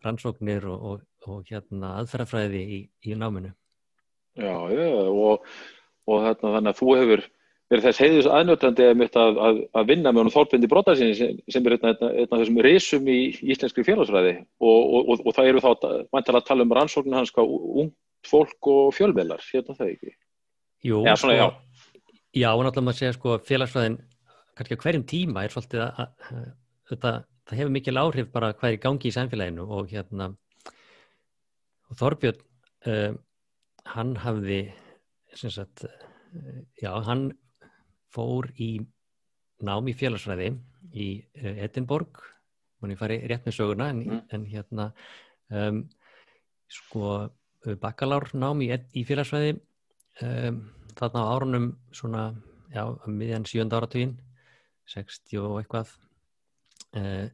rannsóknir 0.04 0.66
og, 0.68 0.84
og, 0.90 1.00
og 1.26 1.48
hérna 1.48 1.96
aðferðafræði 2.02 2.60
í, 2.62 2.78
í 3.08 3.16
náminu. 3.18 3.54
Já, 4.38 4.54
já, 4.70 4.86
og, 5.08 5.48
og 6.06 6.24
hérna, 6.26 6.54
þannig 6.56 6.72
að 6.72 6.80
þú 6.80 6.90
hefur 7.00 7.24
verið 7.68 7.84
þess 7.84 8.00
heiðis 8.00 8.28
aðnjóttandi 8.32 8.86
að, 8.88 9.40
að, 9.44 9.58
að 9.76 9.88
vinna 9.90 10.12
með 10.12 10.22
honum 10.22 10.34
Þorfindi 10.34 10.70
Brotarsinni 10.70 11.16
sem, 11.18 11.40
sem 11.52 11.66
er 11.66 11.76
einn 11.76 11.88
af 11.90 12.36
þessum 12.38 12.60
risum 12.64 13.10
í 13.12 13.18
íslenskri 13.52 13.84
félagsfræði 13.84 14.38
og 14.64 15.34
það 15.36 15.50
eru 15.50 15.64
þá 15.64 15.68
vantilega 16.14 16.40
að 16.40 16.46
tala 16.48 16.64
um 16.64 16.76
rannsóknir 16.78 17.18
hans 17.18 17.34
ung 17.42 17.90
fólk 18.26 18.70
og 18.72 18.94
fjölmiðlar, 18.96 19.42
hérna 19.52 19.76
það 19.76 19.92
ekki? 19.92 20.14
Jú, 20.86 21.02
já, 21.04 21.12
svona, 21.18 21.36
já. 21.36 21.46
já, 22.38 22.48
og 22.54 22.64
náttúrulega 22.64 22.86
maður 22.88 23.00
segja 23.02 23.16
sko 23.18 23.36
félagsfræðin 23.50 23.98
kannski 24.58 24.78
á 24.78 24.82
hverjum 24.82 25.06
tíma 25.08 25.44
er 25.46 25.54
svolítið 25.54 25.84
að, 25.86 26.14
að 26.28 26.46
þetta 26.90 27.12
það 27.48 27.60
hefur 27.62 27.72
mikil 27.72 27.96
áhrif 28.00 28.28
bara 28.32 28.52
hvað 28.56 28.70
er 28.70 28.76
í 28.76 28.82
gangi 28.82 29.08
í 29.08 29.14
samfélaginu 29.14 29.64
og 29.78 29.88
hérna 29.92 30.28
og 31.88 31.98
Þorbjörn 32.00 32.42
uh, 32.92 33.16
hann 33.94 34.14
hafði 34.20 34.60
sagt, 35.38 35.86
uh, 35.86 36.58
já, 36.80 36.92
hann 37.06 37.30
fór 38.12 38.50
í 38.60 38.74
nám 39.64 39.88
í 39.88 39.96
félagsfræði 39.96 40.52
í 40.92 41.08
uh, 41.40 41.54
Edinborg 41.64 42.20
mann 42.78 42.92
ég 42.92 43.00
fari 43.00 43.22
rétt 43.24 43.48
með 43.48 43.58
söguna 43.58 43.88
en, 43.94 44.04
mm. 44.04 44.20
en 44.36 44.46
hérna 44.52 44.90
um, 45.48 45.82
sko 46.68 47.16
bakalár 47.80 48.28
nám 48.36 48.60
í, 48.62 48.68
í 48.70 49.02
félagsfræði 49.08 49.56
um, 49.56 50.62
þarna 50.98 51.24
á 51.24 51.30
árunum 51.32 51.72
svona, 51.94 52.30
já, 52.74 52.84
miðjan 53.08 53.48
sjönda 53.48 53.80
áratugin 53.80 54.18
60 54.88 55.40
og 55.42 55.58
eitthvað 55.60 55.94
uh, 56.96 57.26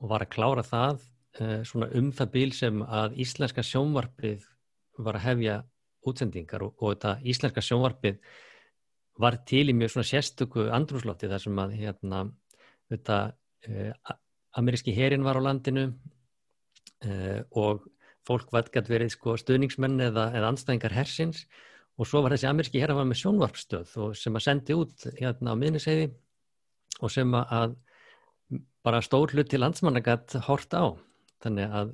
og 0.00 0.10
var 0.12 0.26
að 0.26 0.32
klára 0.34 0.64
það 0.66 1.00
uh, 1.40 1.62
svona 1.66 1.90
um 1.98 2.10
það 2.14 2.32
bíl 2.34 2.50
sem 2.56 2.82
að 2.84 3.16
íslenska 3.24 3.64
sjónvarpið 3.66 4.44
var 5.06 5.18
að 5.18 5.26
hefja 5.28 5.56
útsendingar 6.06 6.66
og, 6.66 6.76
og 6.80 6.94
þetta 6.94 7.16
íslenska 7.26 7.64
sjónvarpið 7.64 8.20
var 9.20 9.38
til 9.48 9.64
í 9.70 9.74
mjög 9.76 9.94
svona 9.94 10.10
sérstöku 10.10 10.68
andrúslotti 10.76 11.30
þar 11.30 11.42
sem 11.42 11.60
að 11.62 11.76
hérna 11.80 12.22
þetta 12.92 13.20
uh, 13.68 14.16
ameríski 14.56 14.94
herin 14.96 15.24
var 15.26 15.40
á 15.40 15.46
landinu 15.48 15.88
uh, 15.90 17.40
og 17.56 17.86
fólk 18.26 18.50
var 18.52 18.68
gæti 18.72 18.92
verið 18.92 19.14
sko 19.14 19.36
stuðningsmenn 19.38 20.00
eða, 20.08 20.30
eða 20.34 20.52
anstæðingar 20.52 20.94
hersins 20.96 21.44
og 21.96 22.08
svo 22.08 22.22
var 22.24 22.34
þessi 22.34 22.48
ameríski 22.50 22.82
herin 22.82 22.98
var 22.98 23.08
með 23.08 23.22
sjónvarpstöð 23.22 23.96
og 24.04 24.16
sem 24.18 24.36
að 24.36 24.46
sendi 24.46 24.76
út 24.76 25.06
hérna 25.16 25.54
á 25.54 25.60
miðniseiði 25.60 26.10
og 27.02 27.12
sem 27.12 27.34
að 27.36 27.76
bara 28.86 29.02
stór 29.02 29.32
hlut 29.34 29.50
til 29.50 29.60
landsmannagat 29.60 30.36
hort 30.46 30.74
á. 30.76 30.94
Þannig 31.42 31.74
að 31.80 31.90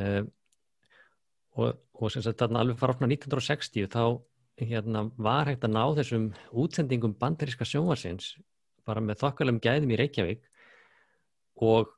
uh, 0.00 0.22
og, 1.56 1.76
og 1.96 2.12
sem 2.12 2.24
sagt 2.24 2.40
þarna 2.40 2.62
alveg 2.62 2.80
fara 2.80 2.96
ofna 2.96 3.08
1960 3.08 3.88
þá 3.92 4.02
hérna, 4.60 5.06
var 5.20 5.50
hægt 5.50 5.64
að 5.66 5.74
ná 5.76 5.82
þessum 5.98 6.30
útsendingum 6.56 7.16
bandaríska 7.20 7.66
sjónvarsins 7.68 8.34
bara 8.88 9.02
með 9.04 9.20
þokkalum 9.24 9.60
gæðum 9.62 9.92
í 9.92 9.98
Reykjavík. 10.00 10.44
Og 11.66 11.90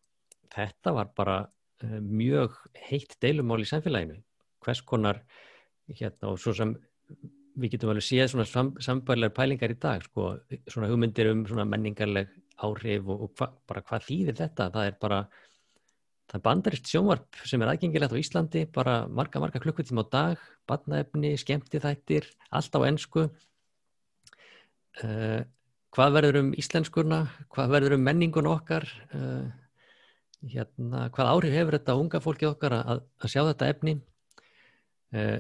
þetta 0.55 0.95
var 0.97 1.13
bara 1.19 1.39
uh, 1.47 1.99
mjög 2.03 2.57
heitt 2.89 3.19
deilumál 3.23 3.63
í 3.63 3.69
samfélaginu. 3.69 4.19
Hvers 4.65 4.83
konar 4.87 5.23
hérna 5.89 6.33
og 6.33 6.41
svo 6.43 6.55
sem 6.57 6.75
við 7.59 7.75
getum 7.75 7.93
alveg 7.93 8.07
séð 8.07 8.31
svona 8.33 8.47
sam, 8.49 8.73
sambærlegar 8.83 9.35
pælingar 9.37 9.75
í 9.75 9.79
dag 9.81 10.05
sko, 10.07 10.31
svona 10.71 10.91
hugmyndir 10.91 11.33
um 11.33 11.45
svona 11.49 11.67
menningarleg 11.69 12.31
áhrif 12.65 13.11
og, 13.11 13.27
og 13.27 13.35
hva, 13.39 13.51
bara 13.71 13.85
hvað 13.87 14.07
þýðir 14.09 14.39
þetta? 14.39 14.71
Það 14.75 14.91
er 14.91 14.97
bara 15.03 15.21
það 16.29 16.39
er 16.39 16.45
bandarist 16.45 16.91
sjónvarp 16.91 17.43
sem 17.49 17.63
er 17.65 17.73
aðgengilegt 17.73 18.15
á 18.15 18.23
Íslandi 18.23 18.65
bara 18.73 18.97
marga 19.09 19.41
marga 19.43 19.63
klukkutíma 19.63 20.05
á 20.05 20.13
dag 20.13 20.49
badnaefni, 20.69 21.37
skemmti 21.41 21.81
þættir 21.81 22.29
allt 22.53 22.75
á 22.77 22.81
ennsku 22.85 23.29
uh, 25.05 25.41
hvað 25.95 26.15
verður 26.19 26.41
um 26.43 26.51
íslenskurna? 26.59 27.23
Hvað 27.53 27.73
verður 27.75 27.97
um 27.97 28.05
menningun 28.07 28.51
okkar? 28.51 28.87
Uh, 29.15 29.49
hérna, 30.53 31.09
hvað 31.15 31.31
áhrif 31.33 31.57
hefur 31.57 31.79
þetta 31.79 31.99
unga 31.99 32.21
fólki 32.23 32.49
okkar 32.49 32.77
að, 32.79 33.05
að 33.19 33.33
sjá 33.33 33.43
þetta 33.49 33.71
efni? 33.73 33.97
Uh, 35.15 35.39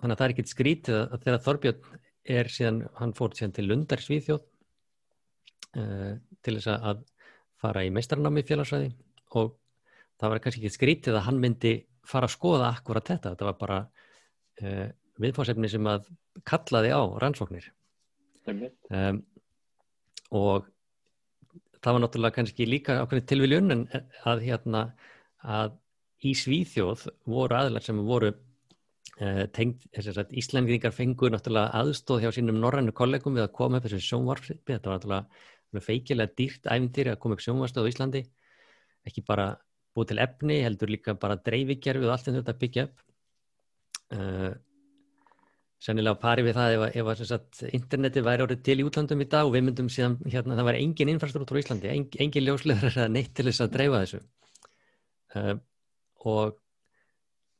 þannig 0.00 0.14
að 0.14 0.20
það 0.20 0.26
er 0.26 0.34
ekkit 0.34 0.52
skrítið 0.52 0.98
að 1.00 1.24
þegar 1.26 1.44
Þorbjörn 1.46 2.00
er 2.36 2.50
síðan, 2.52 2.80
hann 3.00 3.14
fór 3.16 3.36
síðan 3.36 3.54
til 3.56 3.66
Lundar 3.66 4.02
Svíþjóð 4.04 4.42
uh, 5.80 6.12
til 6.40 6.56
þess 6.56 6.70
að 6.74 7.04
fara 7.60 7.84
í 7.84 7.92
meistarnámi 7.92 8.44
félagsræði 8.48 8.90
og 9.36 9.54
það 10.20 10.32
var 10.32 10.42
kannski 10.44 10.62
ekki 10.62 10.76
skrítið 10.76 11.18
að 11.18 11.26
hann 11.28 11.40
myndi 11.42 11.74
fara 12.06 12.28
að 12.28 12.36
skoða 12.36 12.70
akkurat 12.72 13.12
þetta, 13.12 13.34
þetta 13.34 13.48
var 13.50 13.58
bara 13.60 13.78
uh, 14.64 14.88
viðfórsefni 15.20 15.70
sem 15.70 15.88
að 15.90 16.08
kallaði 16.48 16.92
á 16.96 17.02
rannsóknir. 17.20 17.66
Um, 18.48 19.20
og 20.34 20.68
það 21.80 21.96
var 21.96 22.02
náttúrulega 22.04 22.36
kannski 22.38 22.66
líka 22.68 23.00
ákveðin 23.02 23.28
tilviljun 23.28 23.74
en 23.74 23.84
að 24.28 24.44
hérna 24.46 24.84
að 25.40 25.76
í 26.26 26.34
Svíþjóð 26.36 27.06
voru 27.30 27.56
aðlar 27.56 27.84
sem 27.84 28.00
voru 28.04 28.32
tengd, 29.18 29.86
þess 29.96 30.20
að 30.20 30.34
Íslandingar 30.40 30.94
fengur 30.96 31.32
náttúrulega 31.34 31.74
aðstóð 31.80 32.22
hjá 32.24 32.30
sínum 32.36 32.60
norrannu 32.60 32.94
kollegum 32.96 33.36
við 33.36 33.46
að 33.48 33.56
koma 33.58 33.80
upp 33.80 33.88
þessu 33.88 34.00
sjónvarfi, 34.06 34.56
þetta 34.68 34.90
var 34.90 35.00
náttúrulega 35.00 35.84
feikilega 35.84 36.34
dýrt 36.38 36.66
æfindir 36.66 37.12
að 37.12 37.20
koma 37.22 37.36
upp 37.36 37.44
sjónvarstöð 37.44 37.86
á 37.86 37.90
Íslandi. 37.90 38.22
Ekki 39.06 39.22
bara 39.26 39.52
búið 39.96 40.12
til 40.12 40.22
efni 40.24 40.58
heldur 40.64 40.90
líka 40.90 41.14
bara 41.18 41.38
dreifigerfi 41.38 42.06
og 42.06 42.14
allt 42.14 42.30
þetta 42.30 42.56
byggja 42.58 42.86
upp. 42.88 43.04
Uh, 44.10 44.50
sennilega 45.80 46.18
pari 46.20 46.44
við 46.44 46.56
það 46.58 46.74
ef, 46.74 46.82
ef 47.00 47.10
að 47.12 47.22
sagt, 47.28 47.60
interneti 47.70 48.24
væri 48.24 48.44
orðið 48.44 48.64
til 48.66 48.78
í 48.80 48.84
útlandum 48.84 49.22
í 49.24 49.28
dag 49.30 49.48
og 49.48 49.54
við 49.54 49.64
myndum 49.68 49.88
síðan 49.92 50.18
hérna 50.26 50.58
það 50.58 50.68
væri 50.68 50.82
engin 50.84 51.12
infrastruktúr 51.14 51.60
í 51.60 51.62
Íslandi, 51.64 51.92
en, 51.92 52.08
engin 52.26 52.46
ljósleðar 52.48 52.98
að 53.04 53.12
neitt 53.16 53.32
til 53.36 53.46
þess 53.48 53.64
að 53.64 53.72
dreifa 53.76 54.02
þessu. 54.04 54.22
Uh, 55.30 55.54
og 56.26 56.58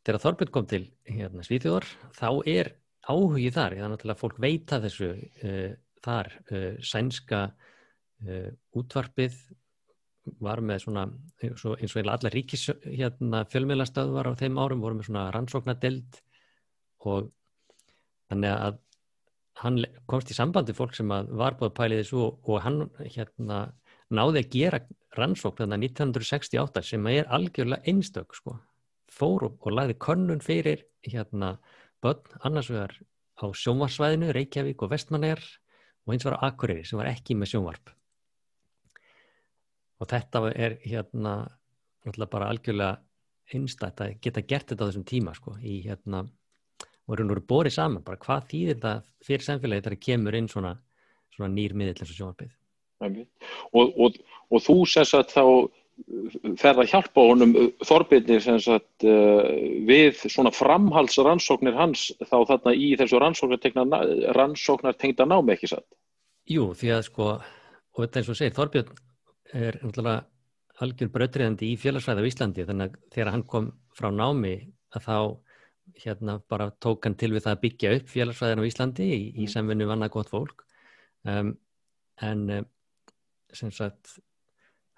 þegar 0.06 0.22
Þorbjörn 0.24 0.54
kom 0.54 0.68
til 0.70 0.84
hérna, 1.08 1.44
Svíþjóðar 1.46 1.88
þá 2.16 2.30
er 2.48 2.74
áhugið 3.10 3.56
þar, 3.56 3.76
þannig 3.80 4.06
að 4.06 4.20
fólk 4.20 4.38
veita 4.42 4.80
þessu 4.82 5.10
uh, 5.16 5.72
þar 6.04 6.32
sænska 6.84 7.42
Uh, 8.20 8.52
útvarpið 8.76 9.32
var 10.44 10.60
með 10.60 10.82
svona 10.82 11.06
eins 11.40 11.62
og, 11.64 11.78
eins 11.80 11.94
og 11.96 12.04
allar 12.12 12.34
ríkis 12.36 12.66
hérna, 12.84 13.46
fjölmiðlastöðvar 13.48 14.28
á 14.28 14.36
þeim 14.36 14.58
árum 14.60 14.82
voru 14.84 14.98
með 14.98 15.06
svona 15.08 15.22
rannsóknadeld 15.32 16.18
og 17.08 17.30
þannig 18.28 18.52
að 18.52 18.76
hann 19.62 19.80
komst 20.04 20.34
í 20.34 20.36
sambandi 20.36 20.76
fólk 20.76 20.92
sem 20.98 21.08
var 21.08 21.56
búið 21.56 21.70
að 21.70 21.78
pæli 21.78 22.00
þessu 22.02 22.20
og, 22.26 22.44
og 22.44 22.60
hann 22.66 22.82
hérna 23.06 23.62
náði 24.12 24.44
að 24.44 24.52
gera 24.52 24.82
rannsókn 25.16 25.62
þannig 25.62 25.78
að 25.80 25.88
1968 25.88 26.84
sem 26.90 27.10
er 27.14 27.32
algjörlega 27.38 27.88
einstök 27.88 28.36
sko, 28.36 28.58
fór 29.10 29.46
og, 29.48 29.58
og 29.60 29.76
lagði 29.76 29.98
könnun 30.02 30.42
fyrir 30.44 30.84
hérna 31.06 31.56
börn 32.04 32.40
annars 32.46 32.70
vegar 32.72 32.96
á 33.40 33.46
sjónvarsvæðinu 33.56 34.32
Reykjavík 34.36 34.82
og 34.84 34.92
Vestmannegar 34.92 35.42
og 36.06 36.14
eins 36.14 36.26
var 36.26 36.38
á 36.40 36.50
Akureyri 36.50 36.84
sem 36.88 37.00
var 37.00 37.10
ekki 37.10 37.36
með 37.36 37.54
sjónvarp. 37.54 37.94
Og 40.00 40.08
þetta 40.08 40.44
er 40.54 40.78
hérna 40.84 41.34
náttúrulega 42.04 42.32
bara 42.32 42.50
algjörlega 42.52 43.00
einstætt 43.52 44.00
að 44.00 44.20
geta 44.24 44.44
gert 44.46 44.70
þetta 44.70 44.86
á 44.86 44.88
þessum 44.88 45.08
tíma 45.08 45.34
sko 45.36 45.56
í 45.60 45.80
hérna 45.84 46.24
og 47.10 47.18
og 47.18 47.30
veru 47.32 47.42
borið 47.42 47.74
saman 47.74 48.04
bara 48.06 48.20
hvað 48.22 48.46
þýðir 48.52 48.76
þetta 48.78 48.92
fyrir 49.26 49.46
samfélagi 49.46 49.82
þegar 49.82 49.96
það 49.96 50.04
kemur 50.06 50.36
inn 50.38 50.48
svona, 50.48 50.72
svona 51.34 51.54
nýr 51.54 51.74
miðill 51.74 51.96
eins 51.96 52.12
og 52.12 52.18
sjónarbið 52.18 52.52
og, 53.72 53.98
og, 54.04 54.18
og 54.50 54.62
þú 54.62 54.76
sess 54.92 55.16
að 55.18 55.32
þá 55.32 55.44
ferð 56.60 56.84
að 56.84 56.92
hjálpa 56.92 57.26
honum 57.26 57.54
Þorbirni 57.86 58.38
sagt, 58.42 59.06
við 59.88 60.24
svona 60.26 60.52
framhaldsrannsóknir 60.54 61.78
hans 61.78 62.10
þá 62.22 62.36
þarna 62.52 62.74
í 62.74 62.92
þessu 63.00 63.20
rannsóknartengda 63.20 65.28
námi 65.28 65.56
ekki 65.56 65.74
satt? 65.74 65.86
Jú, 66.50 66.72
því 66.74 66.92
að 66.96 67.06
sko, 67.06 67.30
og 67.38 68.02
þetta 68.02 68.20
eins 68.20 68.32
og 68.32 68.38
segir, 68.38 68.56
Þorbjörn 68.56 69.00
er 69.60 69.78
náttúrulega 69.82 70.26
algjör 70.80 71.12
brötriðandi 71.12 71.74
í 71.74 71.78
félagsræði 71.80 72.24
á 72.24 72.28
Íslandi 72.30 72.66
þannig 72.68 72.94
að 72.94 73.14
þegar 73.14 73.32
hann 73.34 73.46
kom 73.50 73.70
frá 73.96 74.08
námi 74.14 74.54
að 74.96 75.06
þá 75.06 75.16
hérna 76.00 76.38
bara 76.48 76.70
tók 76.80 77.04
hann 77.04 77.16
til 77.20 77.32
við 77.34 77.44
það 77.44 77.56
að 77.56 77.62
byggja 77.64 77.92
upp 77.98 78.10
félagsræðin 78.10 78.62
á 78.64 78.68
Íslandi 78.68 79.06
í, 79.06 79.20
í 79.42 79.44
mm. 79.44 79.52
samvinnu 79.52 79.88
vanna 79.90 80.08
gott 80.12 80.30
fólk 80.32 80.64
um, 81.28 81.52
en 82.24 82.44
um, 82.56 82.68
sem 83.52 83.72
sagt 83.74 84.16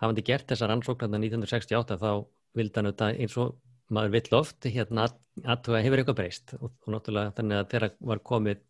hafandi 0.03 0.25
gert 0.27 0.49
þessa 0.51 0.69
rannsóknarna 0.71 1.21
1968 1.23 1.99
þá 2.03 2.11
vildi 2.59 2.79
hann 2.79 2.91
auðvitað 2.91 3.21
eins 3.25 3.37
og 3.41 3.55
maður 3.93 4.15
vill 4.17 4.39
oft 4.39 4.69
hérna 4.69 5.07
að 5.07 5.67
það 5.69 5.85
hefur 5.87 6.03
eitthvað 6.03 6.19
breyst? 6.21 6.55
Og, 6.59 6.73
og 6.85 6.95
náttúrulega 6.95 7.35
þannig 7.39 7.61
að 7.61 7.71
þeirra 7.73 7.91
var 8.13 8.23
komið 8.33 8.63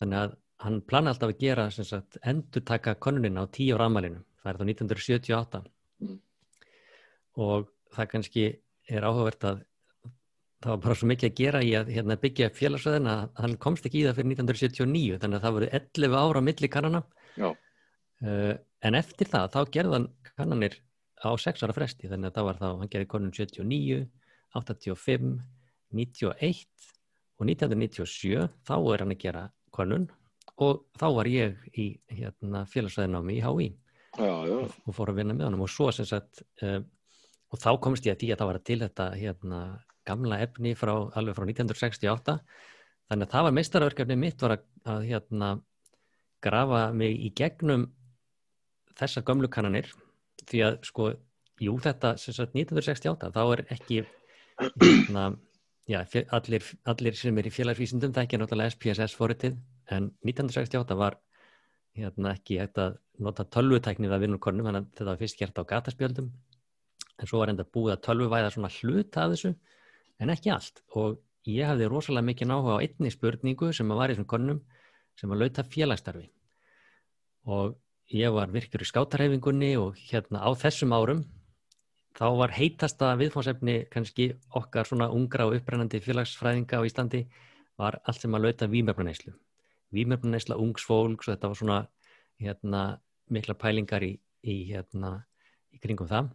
þannig 0.00 0.22
að 0.24 0.36
hann 0.60 0.80
plana 0.86 1.14
alltaf 1.14 1.32
að 1.32 1.40
gera 1.40 1.68
sagt, 1.72 2.18
endur 2.26 2.64
taka 2.66 2.96
konunina 3.00 3.44
á 3.44 3.52
tíu 3.52 3.78
rámalinu 3.80 4.22
það 4.42 4.52
er 4.52 4.58
þá 4.60 4.64
1978 4.68 5.62
mm. 6.04 6.16
og 7.46 7.70
það 7.94 8.10
kannski 8.14 8.46
er 8.90 9.06
áhugavert 9.06 9.46
að 9.48 9.62
það 10.60 10.72
var 10.74 10.80
bara 10.84 10.96
svo 11.00 11.08
mikið 11.08 11.30
að 11.30 11.38
gera 11.38 11.60
í 11.64 11.70
að 11.78 11.92
hérna, 11.94 12.16
byggja 12.20 12.50
félagsveðin 12.56 13.08
að 13.08 13.22
hann 13.40 13.56
komst 13.62 13.86
ekki 13.88 14.02
í 14.02 14.06
það 14.06 14.18
fyrir 14.18 14.32
1979 14.34 15.20
þannig 15.22 15.38
að 15.38 15.46
það 15.46 15.54
voru 15.56 15.70
11 15.78 16.16
ára 16.20 16.42
milli 16.44 16.70
kannana. 16.72 17.00
Uh, 18.20 18.52
en 18.86 18.96
eftir 18.98 19.28
það 19.30 19.50
þá 19.54 19.60
gerðan 19.76 20.06
kannanir 20.36 20.78
á 21.20 21.30
6 21.36 21.64
ára 21.66 21.76
fresti 21.76 22.08
þannig 22.08 22.30
að 22.30 22.38
það 22.38 22.48
var 22.48 22.60
þá, 22.60 22.68
hann 22.80 22.92
gerði 22.92 23.10
konun 23.12 23.34
79 23.36 24.00
85 24.56 25.34
91 25.94 26.64
og 27.40 27.48
1997 27.48 28.48
þá 28.68 28.74
er 28.78 29.04
hann 29.04 29.14
að 29.14 29.22
gera 29.24 29.44
konun 29.74 30.08
og 30.60 30.84
þá 31.00 31.06
var 31.16 31.28
ég 31.30 31.60
í 31.72 31.86
hérna, 32.12 32.66
mig 33.22 33.38
í 33.38 33.44
HÍ. 33.44 33.68
Og, 34.20 34.72
og 34.84 34.94
fór 34.94 35.12
að 35.12 35.20
vinna 35.20 35.36
með 35.36 35.46
hann 35.46 35.60
og 35.62 35.70
svo 35.70 35.88
sem 35.94 36.08
sagt 36.08 36.42
uh, 36.66 36.80
og 37.50 37.60
þá 37.62 37.70
komst 37.82 38.06
ég 38.06 38.16
að 38.16 38.20
því 38.22 38.32
að 38.32 38.40
það 38.40 38.50
var 38.50 38.58
til 38.66 38.78
þetta 38.82 39.06
hérna 39.14 39.60
gamla 40.08 40.40
efni 40.42 40.74
frá, 40.74 40.92
alveg 41.14 41.36
frá 41.36 41.46
1968 41.46 42.36
þannig 43.10 43.26
að 43.26 43.32
það 43.32 43.46
var 43.46 43.56
meistarverkefni 43.56 44.16
mitt 44.18 44.42
var 44.42 44.56
að, 44.56 44.66
að 44.90 45.06
hérna 45.08 45.50
grafa 46.42 46.82
mig 46.96 47.16
í 47.22 47.30
gegnum 47.36 47.86
þessar 48.98 49.26
gömlu 49.28 49.50
kannanir 49.52 49.90
því 50.48 50.62
að 50.66 50.78
sko, 50.88 51.10
jú 51.60 51.76
þetta 51.82 52.14
sagt, 52.20 52.56
1968 52.56 53.30
þá 53.36 53.42
er 53.44 53.64
ekki 53.76 54.02
hérna, 54.60 55.26
já, 55.88 56.00
allir, 56.36 56.66
allir 56.88 57.18
sem 57.18 57.38
er 57.40 57.48
í 57.48 57.54
félagsvísindum 57.54 58.14
það 58.16 58.26
ekki 58.26 58.40
náttúrulega 58.40 58.74
SPSS 58.74 59.16
fóritið 59.18 59.58
en 59.90 60.12
1968 60.26 60.98
var 61.00 61.18
hérna 61.98 62.34
ekki 62.36 62.60
hægt 62.60 62.78
að 62.80 62.98
nota 63.20 63.44
tölvutæknið 63.44 64.14
að 64.14 64.24
vinna 64.24 64.38
konum 64.42 64.68
þannig 64.68 64.84
að 64.84 64.92
þetta 64.94 65.10
var 65.10 65.20
fyrst 65.20 65.40
gert 65.40 65.60
á 65.60 65.62
gataspjöldum 65.72 66.30
en 67.20 67.28
svo 67.28 67.40
var 67.42 67.52
enda 67.52 67.66
búið 67.66 67.96
að 67.96 68.04
tölvuvæða 68.06 68.52
svona 68.54 68.72
hluta 68.78 69.24
af 69.24 69.34
þessu 69.34 69.52
en 70.20 70.32
ekki 70.32 70.52
allt. 70.54 70.82
Og 70.96 71.18
ég 71.48 71.68
hafði 71.68 71.88
rosalega 71.90 72.28
mikið 72.28 72.50
náhuga 72.50 72.78
á 72.80 72.82
einni 72.84 73.12
spurningu 73.12 73.70
sem 73.76 73.92
var 73.92 74.10
í 74.10 74.14
þessum 74.14 74.28
konum 74.30 74.60
sem 75.18 75.32
var 75.32 75.40
lauta 75.40 75.64
félagstarfi 75.66 76.28
og 77.50 77.76
ég 78.14 78.32
var 78.34 78.50
virkur 78.50 78.82
í 78.82 78.88
skátarhefingunni 78.88 79.74
og 79.80 80.00
hérna 80.10 80.42
á 80.42 80.50
þessum 80.58 80.94
árum 80.96 81.22
þá 82.18 82.26
var 82.40 82.56
heitasta 82.56 83.12
viðfónsefni 83.20 83.84
kannski 83.92 84.32
okkar 84.58 84.88
svona 84.88 85.10
ungra 85.14 85.46
og 85.46 85.60
upprennandi 85.60 86.02
félagsfræðinga 86.02 86.82
á 86.82 86.86
Íslandi 86.88 87.22
var 87.80 88.00
allt 88.04 88.20
sem 88.20 88.34
að 88.34 88.48
lauta 88.48 88.68
výmöfnuneyslu 88.70 89.36
výmöfnuneysla 89.94 90.58
ungs 90.58 90.84
fólks 90.86 91.28
og 91.28 91.34
þetta 91.34 91.50
var 91.50 91.58
svona 91.58 91.78
hérna 92.40 92.82
mikla 93.30 93.54
pælingar 93.58 94.04
í, 94.06 94.14
í 94.42 94.56
hérna 94.70 95.20
í 95.74 95.80
kringum 95.82 96.08
það. 96.10 96.30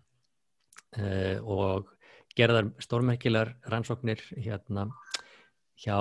Uh, 0.96 1.40
og 1.44 1.92
gerðar 2.38 2.70
stórmerkilegar 2.84 3.56
rannsóknir 3.72 4.22
hérna 4.32 4.88
hjá 5.82 5.98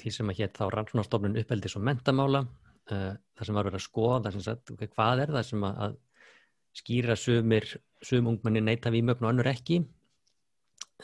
því 0.00 0.12
sem 0.14 0.32
að 0.32 0.40
hétt 0.40 0.56
þá 0.56 0.64
rannsóknarstofnun 0.72 1.36
uppeldis 1.42 1.76
og 1.76 1.84
mentamála 1.84 2.46
uh, 2.92 3.12
þar 3.36 3.48
sem 3.48 3.58
var 3.58 3.68
verið 3.68 3.80
að 3.80 3.86
skoða 3.86 4.32
sagt, 4.36 4.72
okay, 4.74 4.90
hvað 4.94 5.24
er 5.24 5.34
það 5.36 5.46
sem 5.50 5.66
að, 5.68 5.82
að 5.86 5.98
skýra 6.80 7.16
sumir, 7.18 7.68
sum 8.04 8.30
ungmenni 8.30 8.62
neyta 8.64 8.92
výmögn 8.94 9.26
og 9.26 9.32
annur 9.32 9.50
ekki? 9.50 9.82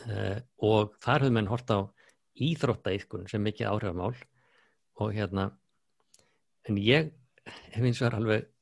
Uh, 0.06 0.40
og 0.64 0.96
þar 1.04 1.26
höfum 1.26 1.40
við 1.40 1.52
hort 1.52 1.72
á 1.72 1.78
íþróttaíðkun 2.46 3.30
sem 3.30 3.44
mikið 3.44 3.70
áhrifamál 3.70 4.12
og 5.00 5.14
hérna 5.16 5.50
en 6.68 6.76
ég 6.80 7.08
hef 7.72 7.80
eins 7.80 8.02
og 8.02 8.10
er 8.10 8.18
alveg 8.18 8.52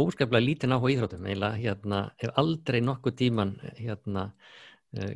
óskaplega 0.00 0.44
lítið 0.44 0.70
náttúrulega 0.70 0.96
íþróttum. 0.96 1.26
Eða 1.30 1.50
hérna 1.56 2.00
hef 2.20 2.38
aldrei 2.40 2.80
nokkuð 2.84 3.16
tíman 3.20 3.54
hérna 3.78 4.30
uh, 4.98 5.12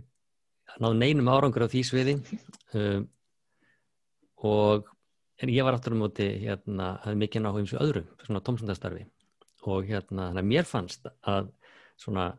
náðu 0.81 0.99
neinum 1.01 1.31
árangur 1.33 1.67
á 1.67 1.73
því 1.73 1.83
sviði. 1.87 2.17
Um, 2.75 3.07
og 4.45 4.91
en 5.43 5.51
ég 5.51 5.67
var 5.67 5.77
aftur 5.77 5.97
um 5.97 6.05
móti 6.05 6.27
hérna, 6.45 6.95
hafði 7.05 7.21
mikið 7.25 7.45
náðu 7.45 7.63
eins 7.63 7.75
og 7.75 7.85
öðru 7.85 8.05
svona 8.23 8.43
tómsundastarfi 8.47 9.05
og 9.65 9.89
hérna, 9.89 10.31
mér 10.45 10.67
fannst 10.69 11.09
að 11.25 11.51
svona 12.01 12.33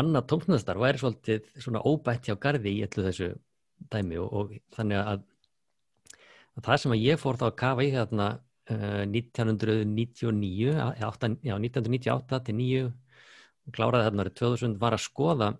annað 0.00 0.26
tómsundastarf 0.32 0.82
væri 0.82 1.00
svolítið 1.00 1.46
svona 1.62 1.82
óbætt 1.86 2.28
hjá 2.28 2.38
gardi 2.40 2.72
í 2.78 2.82
allu 2.86 3.04
þessu 3.06 3.30
dæmi. 3.92 4.18
Og, 4.22 4.32
og 4.32 4.54
þannig 4.74 5.00
að, 5.00 5.22
að 6.56 6.66
það 6.68 6.80
sem 6.82 6.96
að 6.96 7.04
ég 7.04 7.20
fór 7.22 7.38
þá 7.40 7.46
að 7.50 7.58
kafa 7.62 7.86
í 7.86 7.92
hérna 7.94 8.28
uh, 8.72 9.04
1999 9.06 10.74
8, 11.10 11.32
já, 11.44 11.54
1998 11.58 12.42
til 12.48 12.56
9 12.62 12.86
og 13.64 13.76
kláraði 13.76 14.08
þarna 14.08 14.26
árið 14.26 14.38
2000 14.40 14.80
var 14.80 14.96
að 14.96 15.04
skoða 15.06 15.52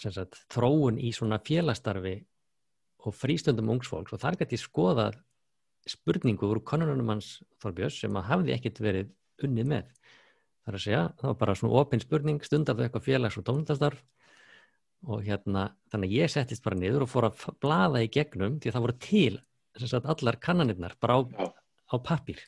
sagt, 0.00 0.40
þróun 0.50 0.96
í 0.98 1.12
svona 1.14 1.38
félastarfi 1.44 2.16
og 3.04 3.14
frístöndum 3.14 3.70
ungsfólks 3.76 4.14
og 4.16 4.22
þar 4.22 4.40
gæti 4.40 4.58
skoða 4.58 5.10
spurningu 5.88 6.48
úr 6.48 6.62
konunum 6.64 7.12
hans 7.12 7.38
Þorbjörns 7.62 8.00
sem 8.00 8.16
að 8.16 8.28
hafði 8.30 8.54
ekkit 8.56 8.80
verið 8.84 9.12
unnið 9.44 9.70
með. 9.72 9.88
Það 10.64 10.72
er 10.72 10.78
að 10.78 10.84
segja, 10.84 11.02
það 11.20 11.30
var 11.30 11.40
bara 11.42 11.56
svona 11.60 11.80
opinn 11.82 12.02
spurning, 12.02 12.44
stundar 12.44 12.76
við 12.78 12.86
eitthvað 12.86 13.08
félags- 13.08 13.38
og 13.40 13.44
tónlistastarf 13.44 14.04
og 15.04 15.24
hérna, 15.26 15.66
þannig 15.92 16.08
að 16.08 16.16
ég 16.22 16.32
settist 16.32 16.64
bara 16.64 16.78
niður 16.80 17.04
og 17.04 17.10
fór 17.12 17.26
að 17.28 17.42
blada 17.60 18.00
í 18.00 18.08
gegnum 18.08 18.56
því 18.56 18.70
að 18.70 18.76
það 18.76 18.86
voru 18.86 18.96
til 19.04 19.34
sagt, 19.82 20.06
allar 20.06 20.38
kannanirnar 20.40 20.94
bara 21.00 21.18
á, 21.18 21.20
á 21.92 21.96
pappir. 22.00 22.40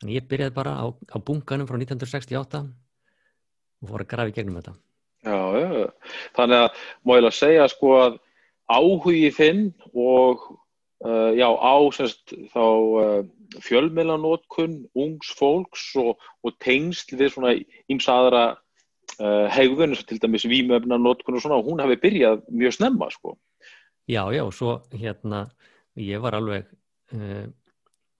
Þannig 0.00 0.16
ég 0.16 0.28
byrjaði 0.30 0.54
bara 0.56 0.76
á, 0.80 0.86
á 0.88 1.16
bunkanum 1.20 1.68
frá 1.68 1.76
1968 1.76 2.62
og 3.80 3.90
fór 3.90 4.04
að 4.04 4.10
grafi 4.14 4.36
gegnum 4.38 4.60
þetta. 4.60 4.76
Já, 5.20 5.36
já, 5.60 5.88
þannig 6.38 6.62
að 6.64 6.82
má 7.04 7.14
ég 7.18 7.26
að 7.28 7.36
segja 7.36 7.68
sko 7.68 7.92
að 7.98 8.18
áhugi 8.70 9.32
þinn 9.36 9.66
og 9.92 10.46
uh, 11.06 11.30
já, 11.36 11.48
á 11.48 11.74
semst 11.96 12.34
þá 12.52 12.64
uh, 12.64 13.20
fjölmjölanótkun, 13.64 14.80
ungs 14.94 15.30
fólks 15.38 15.90
og, 16.00 16.18
og 16.44 16.56
tengsl 16.62 17.16
við 17.18 17.32
svona 17.34 17.54
ímsaðara 17.90 18.44
uh, 18.54 19.46
hegðun, 19.52 19.96
til 20.06 20.20
dæmis 20.22 20.46
výmöfnanótkun 20.50 21.38
og 21.38 21.44
svona, 21.44 21.62
hún 21.64 21.82
hefði 21.82 22.00
byrjað 22.04 22.44
mjög 22.50 22.76
snemma 22.78 23.10
sko. 23.14 23.36
Já, 24.10 24.24
já, 24.34 24.42
og 24.44 24.54
svo 24.56 24.76
hérna, 24.94 25.46
ég 26.00 26.22
var 26.22 26.38
alveg, 26.38 26.68
uh, 27.16 27.48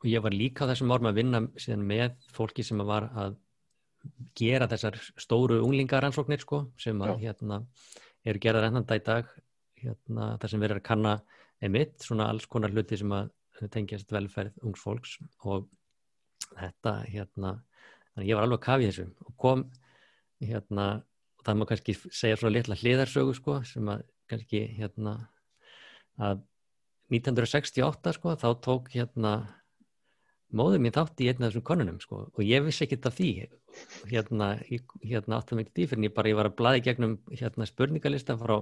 ég 0.07 0.25
var 0.25 0.35
líka 0.35 0.69
þessum 0.71 0.93
árum 0.95 1.11
að 1.11 1.23
vinna 1.23 1.45
síðan 1.61 1.87
með 1.87 2.19
fólki 2.35 2.67
sem 2.67 2.81
var 2.87 3.11
að 3.15 3.39
gera 4.39 4.69
þessar 4.71 4.97
stóru 5.21 5.61
unglingaransóknir 5.65 6.41
sko, 6.41 6.65
sem 6.81 7.01
að, 7.05 7.19
hérna, 7.27 7.61
eru 8.25 8.41
gerðar 8.43 8.71
ennanda 8.71 8.97
í 8.97 9.03
dag 9.05 9.29
hérna, 9.81 10.35
þar 10.41 10.53
sem 10.53 10.63
verður 10.63 10.81
að 10.81 10.87
kanna 10.89 11.13
emitt, 11.65 12.01
svona 12.05 12.31
alls 12.31 12.49
konar 12.51 12.73
hluti 12.73 12.99
sem 13.01 13.13
að 13.13 13.31
tengjast 13.75 14.13
velferð 14.13 14.57
ungs 14.65 14.81
fólks 14.81 15.17
og 15.45 15.69
þetta 16.55 16.95
hérna, 17.11 17.55
ég 18.25 18.37
var 18.37 18.47
alveg 18.47 18.61
að 18.61 18.67
kafi 18.67 18.89
þessu 18.89 19.07
og 19.27 19.35
kom 19.41 19.67
hérna, 20.41 20.87
það 21.45 21.61
má 21.61 21.67
kannski 21.69 21.97
segja 22.01 22.39
svona 22.41 22.55
litla 22.57 22.79
hliðarsögu 22.81 23.37
sko, 23.37 23.61
sem 23.69 23.89
að 23.93 24.07
kannski 24.31 24.65
hérna 24.79 25.17
að 26.21 26.45
1968 27.11 28.15
sko, 28.17 28.37
þá 28.39 28.49
tók 28.65 28.93
hérna 28.95 29.35
móðið 30.57 30.85
mín 30.85 30.95
þátt 30.95 31.23
í 31.23 31.29
einna 31.31 31.47
af 31.47 31.53
þessum 31.53 31.67
konunum 31.67 31.99
sko 32.03 32.21
og 32.29 32.41
ég 32.43 32.63
vissi 32.65 32.87
ekkert 32.87 33.09
af 33.11 33.17
því. 33.19 33.31
Hérna, 34.11 34.53
hérna 35.07 35.39
áttum 35.39 35.61
ekki 35.63 35.75
því 35.77 35.89
fyrir 35.91 36.01
en 36.01 36.07
ég 36.09 36.15
bara 36.15 36.31
ég 36.31 36.39
var 36.39 36.49
að 36.51 36.57
blaði 36.59 36.85
gegnum 36.87 37.19
hérna 37.31 37.69
spurningalista 37.69 38.35
frá 38.39 38.57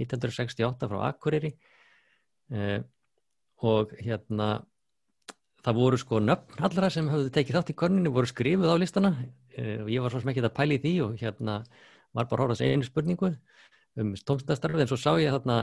1968 0.00 0.88
frá 0.88 1.02
Akureyri 1.10 1.52
eh, 2.52 2.80
og 3.66 3.92
hérna 4.02 4.48
það 5.66 5.78
voru 5.80 5.98
sko 5.98 6.20
nöfn 6.22 6.62
allra 6.66 6.90
sem 6.92 7.08
hafðu 7.10 7.32
tekið 7.34 7.58
þátt 7.58 7.72
í 7.72 7.78
konuninu 7.80 8.12
voru 8.14 8.30
skrifuð 8.30 8.70
á 8.70 8.76
listana. 8.78 9.12
Eh, 9.56 9.82
og 9.82 9.90
ég 9.90 10.04
var 10.04 10.14
svo 10.14 10.22
sem 10.22 10.30
ekki 10.32 10.44
að 10.44 10.56
pæli 10.58 10.80
því 10.82 10.94
og 11.06 11.16
hérna 11.20 11.62
var 12.16 12.28
bara 12.28 12.42
að 12.42 12.44
hóra 12.44 12.56
þessi 12.56 12.72
einu 12.72 12.86
spurningu 12.86 13.32
um 14.00 14.14
tómstastarfið 14.28 14.84
en 14.84 14.90
svo 14.90 14.98
sá 15.00 15.10
ég 15.20 15.32
þarna 15.32 15.56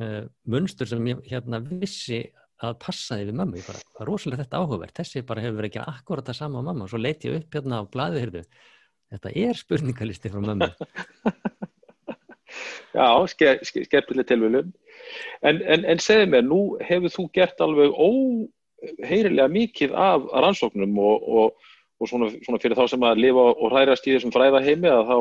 uh, 0.00 0.24
munstur 0.50 0.88
sem 0.90 1.08
ég 1.10 1.22
hérna 1.26 1.60
vissi 1.64 2.22
að 2.60 2.76
passaði 2.82 3.30
við 3.30 3.38
mammu, 3.40 3.60
ég 3.60 3.66
bara, 3.66 3.80
það 3.94 4.02
er 4.04 4.10
rosalega 4.10 4.44
þetta 4.44 4.60
áhugavert, 4.60 4.96
þessi 4.98 5.22
bara 5.26 5.44
hefur 5.44 5.56
verið 5.62 5.70
ekki 5.70 5.84
akkurat 5.94 6.28
það 6.28 6.38
sama 6.42 6.60
á 6.60 6.66
mamma. 6.68 6.84
Og 6.84 6.92
svo 6.92 7.00
leiti 7.00 7.30
ég 7.30 7.40
upp 7.40 7.56
hérna 7.56 7.80
á 7.80 7.84
blæði, 7.88 8.20
heyrðu, 8.24 8.42
þetta 9.14 9.32
er 9.46 9.60
spurningalisti 9.60 10.32
frá 10.32 10.44
mammu. 10.44 10.68
Já, 12.94 13.06
skemmtileg 13.30 14.28
tilvölu. 14.28 14.64
En, 15.42 15.60
en, 15.64 15.84
en 15.84 16.02
segði 16.02 16.30
mér, 16.32 16.46
nú 16.46 16.60
hefur 16.84 17.12
þú 17.14 17.26
gert 17.34 17.60
alveg 17.64 17.94
óheirilega 17.96 19.48
mikið 19.52 19.94
af 19.96 20.26
rannsóknum 20.44 20.98
og, 21.02 21.28
og, 21.28 21.70
og 22.00 22.10
svona, 22.10 22.30
svona 22.44 22.60
fyrir 22.62 22.78
þá 22.78 22.86
sem 22.92 23.06
að 23.06 23.22
lifa 23.24 23.46
og 23.52 23.70
hrærast 23.72 24.08
í 24.08 24.16
þessum 24.16 24.34
fræða 24.34 24.62
heimi 24.64 24.90
að 24.92 25.06
þá 25.10 25.16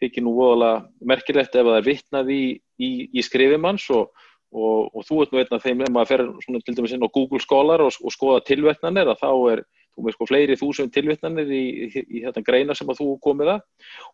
þykir 0.00 0.24
nú 0.24 0.34
voðalega 0.36 0.82
merkilegt 1.12 1.54
ef 1.54 1.68
það 1.68 1.78
er 1.78 1.86
vittnað 1.86 2.32
í, 2.34 2.42
í, 2.80 2.90
í 3.12 3.24
skrifimanns 3.24 3.86
og, 3.92 4.08
og 4.50 5.04
þú 5.06 5.22
ert 5.24 5.34
nú 5.34 5.42
einn 5.42 5.56
af 5.56 5.66
þeim 5.66 5.84
ef 5.84 5.92
maður 5.94 6.10
fer 6.10 6.24
til 6.64 6.76
dæmis 6.78 6.94
inn 6.96 7.04
á 7.04 7.14
Google 7.14 7.42
Scholar 7.42 7.84
og 7.84 8.14
skoða 8.14 8.42
tilvettnanir 8.48 9.12
að 9.12 9.20
þá 9.22 9.30
er 9.52 9.64
þú 10.00 10.06
með 10.06 10.16
sko 10.16 10.28
fleiri 10.30 10.56
þúsund 10.58 10.94
tilvittnanir 10.94 11.52
í, 11.52 11.64
í, 11.84 12.02
í 12.08 12.24
þetta 12.24 12.42
greina 12.46 12.76
sem 12.76 12.88
að 12.90 13.02
þú 13.02 13.12
komið 13.24 13.52
að. 13.56 13.62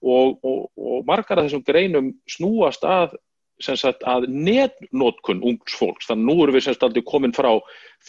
Og, 0.02 0.36
og, 0.42 0.66
og 0.74 1.06
margar 1.08 1.40
af 1.40 1.48
þessum 1.48 1.64
greinum 1.66 2.12
snúast 2.30 2.84
að, 2.86 3.16
sagt, 3.62 4.04
að 4.04 4.28
netnótkun 4.32 5.44
ungs 5.46 5.78
fólks, 5.78 6.10
þannig 6.10 6.26
að 6.26 6.30
nú 6.30 6.44
erum 6.44 6.58
við 6.58 6.66
semst 6.68 6.86
aldrei 6.86 7.06
komin 7.06 7.36
frá 7.36 7.52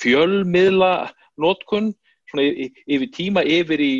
fjölmiðla 0.02 0.94
nótkun 1.42 1.94
yfir 2.36 3.10
tíma 3.16 3.44
yfir 3.48 3.80
í, 3.80 3.94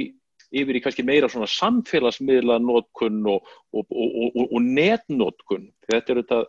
yfir 0.52 0.80
í 0.80 0.82
kannski 0.84 1.06
meira 1.08 1.30
svona 1.32 1.48
samfélagsmiðla 1.52 2.58
nótkun 2.64 3.22
og, 3.32 3.46
og 3.78 4.58
netnótkun 4.66 5.70
þetta 5.88 6.12
er 6.14 6.20
þetta 6.24 6.42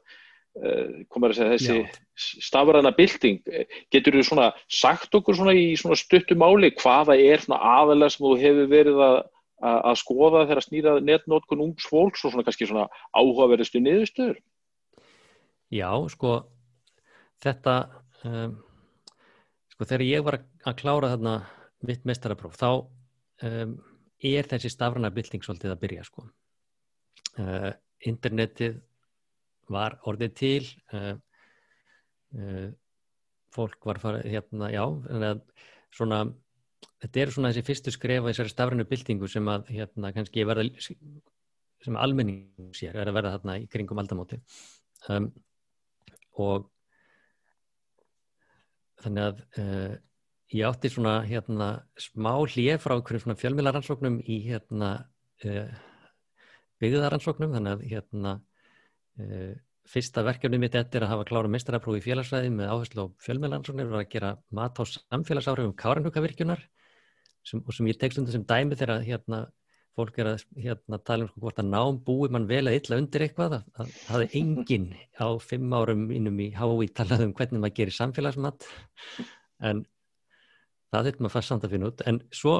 Eh, 0.58 1.04
komur 1.12 1.30
að 1.30 1.38
segja 1.38 1.54
þessi 1.54 2.44
stafræna 2.48 2.90
bylting, 2.96 3.44
getur 3.94 4.16
þú 4.16 4.22
svona 4.26 4.46
sagt 4.66 5.12
okkur 5.14 5.36
svona 5.38 5.52
í 5.54 5.76
svona 5.78 5.94
stuttumáli 5.98 6.72
hvaða 6.80 7.14
er 7.14 7.44
svona 7.44 7.60
aðalega 7.76 8.10
sem 8.10 8.24
þú 8.24 8.32
hefur 8.40 8.70
verið 8.72 9.02
að, 9.06 9.18
að 9.68 9.98
skoða 10.00 10.40
þegar 10.48 10.60
að 10.60 10.66
snýra 10.66 10.94
netnótkun 11.04 11.62
ungs 11.62 11.86
fólks 11.86 12.24
og 12.24 12.32
svona 12.32 12.46
kannski 12.48 12.66
svona 12.66 12.88
áhugaverðistu 13.14 13.82
niðurstöður? 13.84 14.40
Já, 15.70 15.92
sko 16.10 16.34
þetta 17.44 17.76
um, 18.26 18.58
sko 19.76 19.90
þegar 19.92 20.06
ég 20.08 20.26
var 20.26 20.40
að 20.40 20.78
klára 20.82 21.12
þarna 21.14 21.36
mitt 21.86 22.02
mestarapróf 22.08 22.58
þá 22.58 22.70
um, 23.46 23.78
er 24.26 24.50
þessi 24.50 24.74
stafræna 24.74 25.14
bylting 25.14 25.46
svolítið 25.46 25.76
að 25.76 25.82
byrja 25.86 26.10
sko. 26.10 26.26
Uh, 27.38 27.70
internetið 28.10 28.80
var 29.72 29.98
orðið 30.08 30.34
til 30.38 30.68
uh, 30.96 31.14
uh, 32.36 32.68
fólk 33.54 33.88
var 33.88 34.00
farið 34.02 34.28
hérna, 34.34 34.68
já, 34.72 34.84
svona 35.94 36.22
þetta 37.02 37.22
eru 37.22 37.34
svona 37.34 37.52
þessi 37.52 37.66
fyrstu 37.66 37.94
skrefa 37.94 38.30
þessari 38.30 38.52
stafrænu 38.52 38.86
byltingu 38.88 39.28
sem 39.30 39.48
að 39.50 39.70
hérna 39.74 40.12
kannski 40.14 40.44
verða 40.46 40.66
sem 41.84 41.98
almenning 42.00 42.72
sér 42.76 42.96
er 42.98 43.10
að 43.10 43.18
verða 43.20 43.36
þarna 43.36 43.56
í 43.62 43.68
kringum 43.70 44.00
aldamóti. 44.02 44.40
Um, 45.08 45.30
og 46.38 46.66
þannig 49.02 49.28
að 49.28 49.42
uh, 49.62 49.94
ég 50.54 50.66
átti 50.66 50.90
svona 50.90 51.20
hérna 51.28 51.68
smá 52.00 52.32
hlið 52.40 52.80
frá 52.82 52.96
einhverjum 52.96 53.26
svona 53.26 53.38
fjölmiðlaransóknum 53.38 54.18
í 54.26 54.40
hérna 54.48 54.90
uh, 55.46 55.70
byggðaransóknum 56.82 57.54
þannig 57.54 57.76
að 57.76 57.86
hérna 57.92 58.34
fyrsta 59.88 60.24
verkefni 60.26 60.60
mitt 60.60 60.76
eftir 60.76 61.04
að 61.04 61.14
hafa 61.14 61.28
klára 61.28 61.50
mestraraprófi 61.50 62.02
í 62.02 62.04
félagsræði 62.04 62.50
með 62.52 62.72
áherslu 62.74 63.04
á 63.04 63.06
fjölmjölansóknir 63.24 63.88
var 63.92 64.02
að 64.04 64.10
gera 64.12 64.32
mat 64.54 64.76
á 64.76 64.84
samfélagsáhrifum 64.84 65.76
káranhugavirkjunar 65.78 66.64
og 67.62 67.70
sem 67.72 67.88
ég 67.88 67.96
tekst 68.00 68.20
undir 68.20 68.36
sem 68.36 68.44
dæmi 68.44 68.76
þegar 68.76 69.06
hérna, 69.06 69.38
fólk 69.96 70.18
er 70.20 70.32
að 70.34 70.42
hérna, 70.60 70.98
tala 71.00 71.24
um 71.24 71.30
sko, 71.30 71.40
hvort 71.40 71.62
að 71.62 71.70
nám 71.72 72.00
búi 72.04 72.28
mann 72.32 72.48
vel 72.50 72.66
að 72.68 72.76
illa 72.82 72.98
undir 73.00 73.24
eitthvað 73.24 73.56
að 73.60 73.70
það 73.78 73.94
hefði 74.10 74.42
enginn 74.42 74.88
á 75.16 75.28
fimm 75.40 75.72
árum 75.72 76.04
innum 76.14 76.42
í 76.44 76.50
hái 76.52 76.90
talað 76.98 77.24
um 77.24 77.32
hvernig 77.38 77.62
maður 77.62 77.78
gerir 77.80 77.96
samfélagsmat. 77.96 78.68
En 79.64 79.86
það 80.92 81.08
þetta 81.08 81.24
maður 81.24 81.36
fast 81.38 81.54
samt 81.54 81.64
að 81.64 81.74
finna 81.74 81.90
út. 81.90 82.04
En 82.04 82.20
svo 82.34 82.54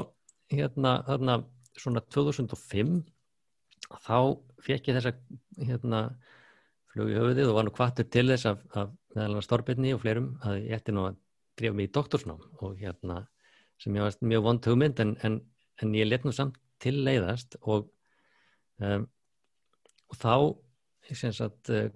hérna, 0.49 0.97
hérna 1.07 1.37
svona 1.77 2.01
2005 2.09 2.97
þá 4.07 4.17
fekk 4.65 4.89
ég 4.89 4.97
þessa 4.97 5.13
hérna 5.69 6.01
flög 6.93 7.11
í 7.11 7.17
höfuðið 7.17 7.51
og 7.51 7.57
var 7.57 7.67
nú 7.67 7.73
kvartur 7.75 8.07
til 8.09 8.27
þess 8.31 8.49
af, 8.49 8.63
af 8.73 8.93
meðal 9.15 9.35
hann 9.37 9.45
Storbjörni 9.45 9.93
og 9.95 10.01
fleirum 10.03 10.31
að 10.45 10.63
ég 10.63 10.79
ætti 10.79 10.95
nú 10.95 11.05
að 11.09 11.19
drifa 11.59 11.77
mig 11.77 11.89
í 11.89 11.93
doktorsnám 11.97 12.41
og 12.63 12.79
hérna 12.79 13.21
sem 13.79 13.95
ég 13.95 14.05
varst 14.05 14.25
mjög 14.25 14.45
vond 14.45 14.69
hugmynd 14.69 14.99
en, 15.03 15.15
en, 15.23 15.39
en 15.81 15.95
ég 15.95 16.09
let 16.09 16.25
nú 16.27 16.33
samt 16.35 16.57
til 16.83 17.01
leiðast 17.05 17.57
og, 17.61 17.89
um, 18.83 19.05
og 20.09 20.19
þá 20.19 20.35
sagt, 21.33 21.69
eh, 21.73 21.89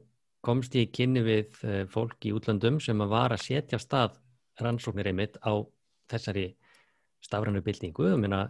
komst 0.44 0.76
ég 0.76 0.92
kynni 0.92 1.22
við 1.24 1.60
uh, 1.64 1.84
fólk 1.88 2.26
í 2.26 2.34
útlandum 2.36 2.80
sem 2.82 3.00
að 3.04 3.14
var 3.14 3.34
að 3.36 3.44
setja 3.46 3.80
stað 3.80 4.18
rannsóknir 4.60 5.12
einmitt 5.12 5.38
á 5.40 5.54
þessari 6.12 6.48
stafrannu 7.24 7.62
byltingu. 7.64 8.10
Og 8.12 8.20
minna 8.20 8.48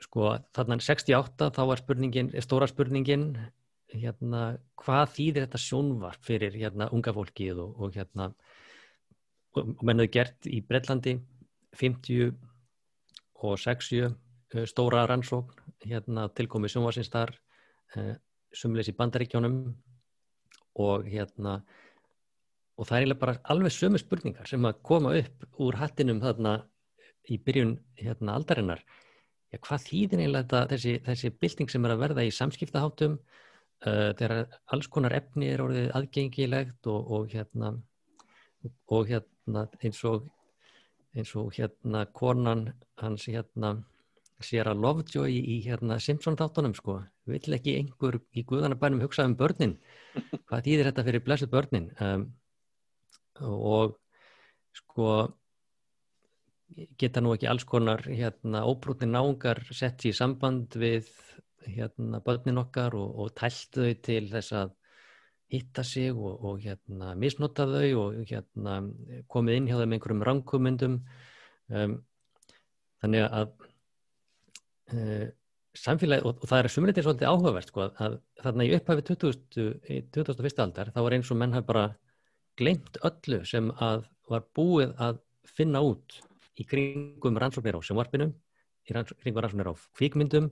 sko 0.00 0.36
þarna 0.56 0.78
68 0.80 1.50
þá 1.56 1.60
var 1.68 1.82
spurningin, 1.82 2.30
stóra 2.40 2.68
spurningin 2.70 3.34
hérna, 3.92 4.42
hvað 4.80 5.12
þýðir 5.16 5.46
þetta 5.46 5.60
sjónvarp 5.64 6.24
fyrir 6.26 6.56
hérna, 6.56 6.88
unga 6.94 7.14
fólkið 7.16 7.62
og, 7.64 7.76
og 7.80 7.96
hérna 7.96 8.30
og 9.58 9.82
menn 9.82 10.02
hefur 10.02 10.14
gert 10.14 10.46
í 10.46 10.60
Breitlandi 10.62 11.16
50 11.78 12.30
og 13.42 13.58
60 13.58 14.06
uh, 14.06 14.64
stóra 14.70 15.04
rannsókn 15.10 15.74
hérna, 15.86 16.28
tilkomið 16.36 16.74
sjónvarsins 16.74 17.10
þar 17.12 17.34
uh, 17.96 18.14
sumleis 18.54 18.90
í 18.90 18.96
bandaríkjónum 18.98 19.60
og 20.80 21.06
hérna 21.10 21.60
og 22.80 22.88
það 22.88 22.96
er 22.96 23.02
eiginlega 23.02 23.20
bara 23.20 23.38
alveg 23.52 23.74
sömu 23.74 24.00
spurningar 24.00 24.48
sem 24.48 24.64
að 24.64 24.80
koma 24.86 25.12
upp 25.18 25.60
úr 25.60 25.76
hattinum 25.76 26.22
þarna 26.22 26.56
í 27.30 27.36
byrjun 27.38 27.74
hérna 28.00 28.34
aldarinnar. 28.38 28.80
Já, 29.50 29.58
hvað 29.66 29.84
þýðir 29.88 30.22
eiginlega 30.22 30.62
þessi, 30.70 30.94
þessi 31.04 31.30
bylting 31.42 31.70
sem 31.70 31.84
er 31.84 31.94
að 31.94 32.02
verða 32.04 32.24
í 32.24 32.32
samskiptaháttum 32.32 33.18
þegar 33.80 34.34
alls 34.74 34.88
konar 34.92 35.14
efni 35.16 35.48
er 35.54 35.62
orðið 35.64 35.92
aðgengilegt 35.96 36.88
og, 36.92 37.12
og 37.16 37.30
hérna 37.32 37.72
og 38.92 39.08
hérna 39.08 39.64
eins 39.80 40.02
og 40.04 40.26
eins 41.16 41.32
og 41.38 41.54
hérna 41.56 42.04
konan 42.12 42.66
hans 43.00 43.24
hérna 43.26 43.78
sér 44.44 44.70
að 44.70 44.82
Lovejoy 44.84 45.32
í, 45.32 45.40
í 45.54 45.56
hérna 45.64 45.98
Simpson 46.00 46.38
þáttunum 46.38 46.74
sko, 46.76 47.00
vill 47.28 47.56
ekki 47.56 47.76
einhver 47.80 48.20
í 48.32 48.44
guðanabænum 48.48 49.02
hugsa 49.04 49.26
um 49.28 49.36
börnin? 49.36 49.76
Hvað 50.48 50.64
þýðir 50.66 50.88
þetta 50.90 51.04
fyrir 51.08 51.24
blessuð 51.26 51.52
börnin? 51.52 51.90
Um, 52.00 52.24
og 53.40 53.98
sko 54.76 55.10
geta 57.00 57.20
nú 57.20 57.34
ekki 57.34 57.48
alls 57.50 57.66
konar 57.68 58.04
hérna 58.06 58.62
óbrútni 58.68 59.08
náungar 59.10 59.62
sett 59.74 60.04
í 60.06 60.14
samband 60.16 60.76
við 60.78 61.10
hérna 61.66 62.20
börnin 62.24 62.60
okkar 62.60 62.94
og, 62.98 63.16
og 63.20 63.32
tælt 63.36 63.74
þau 63.76 63.94
til 64.04 64.22
þess 64.30 64.54
að 64.56 64.76
hitta 65.50 65.82
sig 65.84 66.12
og, 66.14 66.44
og 66.46 66.60
hérna 66.62 67.14
misnota 67.18 67.66
þau 67.66 68.04
og 68.04 68.20
hérna 68.30 68.78
komið 69.32 69.58
inn 69.58 69.68
hjá 69.70 69.80
þeim 69.80 69.96
einhverjum 69.96 70.24
rangkumundum 70.28 70.96
um, 71.74 71.96
þannig 73.02 73.26
að 73.26 73.52
uh, 74.94 75.26
samfélagi 75.76 76.26
og, 76.26 76.38
og 76.40 76.50
það 76.50 76.62
er 76.62 76.72
sumriðir 76.74 77.06
svolítið 77.06 77.32
áhugavert 77.32 77.70
sko 77.70 77.88
að 77.88 78.16
þarna 78.42 78.66
í 78.66 78.72
upphafi 78.76 79.06
2001. 79.10 80.62
aldar 80.64 80.94
þá 80.94 81.02
var 81.02 81.16
eins 81.16 81.30
og 81.30 81.40
menn 81.40 81.54
hafði 81.54 81.70
bara 81.72 81.84
glemt 82.60 82.98
öllu 83.06 83.42
sem 83.48 83.70
að 83.78 84.06
var 84.30 84.46
búið 84.54 84.94
að 85.02 85.20
finna 85.50 85.82
út 85.82 86.20
í 86.60 86.66
kringum 86.68 87.38
rannsóknir 87.40 87.78
á 87.78 87.80
sjónvarpinum 87.82 88.34
í 88.86 88.94
kringum 88.94 89.42
rannsóknir 89.42 89.70
á 89.70 89.74
kvíkmyndum 89.98 90.50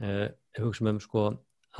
uh, 0.00 0.28
hugsa 0.58 0.88
um 0.90 1.00
sko 1.00 1.24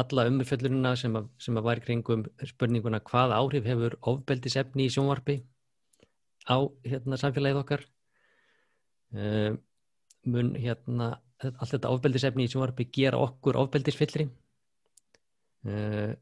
alla 0.03 0.27
umfjöllunina 0.29 0.95
sem 0.97 1.17
sem 1.39 1.57
að 1.57 1.67
var 1.69 1.81
kringum 1.85 2.25
spurninguna 2.49 3.01
hvað 3.01 3.35
áhrif 3.39 3.69
hefur 3.69 3.97
ofbeldisefni 4.13 4.87
í 4.89 4.93
sjónvarpi 4.95 5.39
á 6.49 6.57
hérna 6.85 7.21
samfélagið 7.21 7.63
okkar 7.63 7.85
uh, 9.17 9.53
mun 10.25 10.55
hérna 10.57 11.15
allt 11.43 11.73
þetta 11.75 11.93
ofbeldisefni 11.93 12.47
í 12.47 12.53
sjónvarpi 12.53 12.89
gera 12.93 13.21
okkur 13.21 13.59
ofbeldisfyllri 13.65 14.29
uh, 15.69 16.13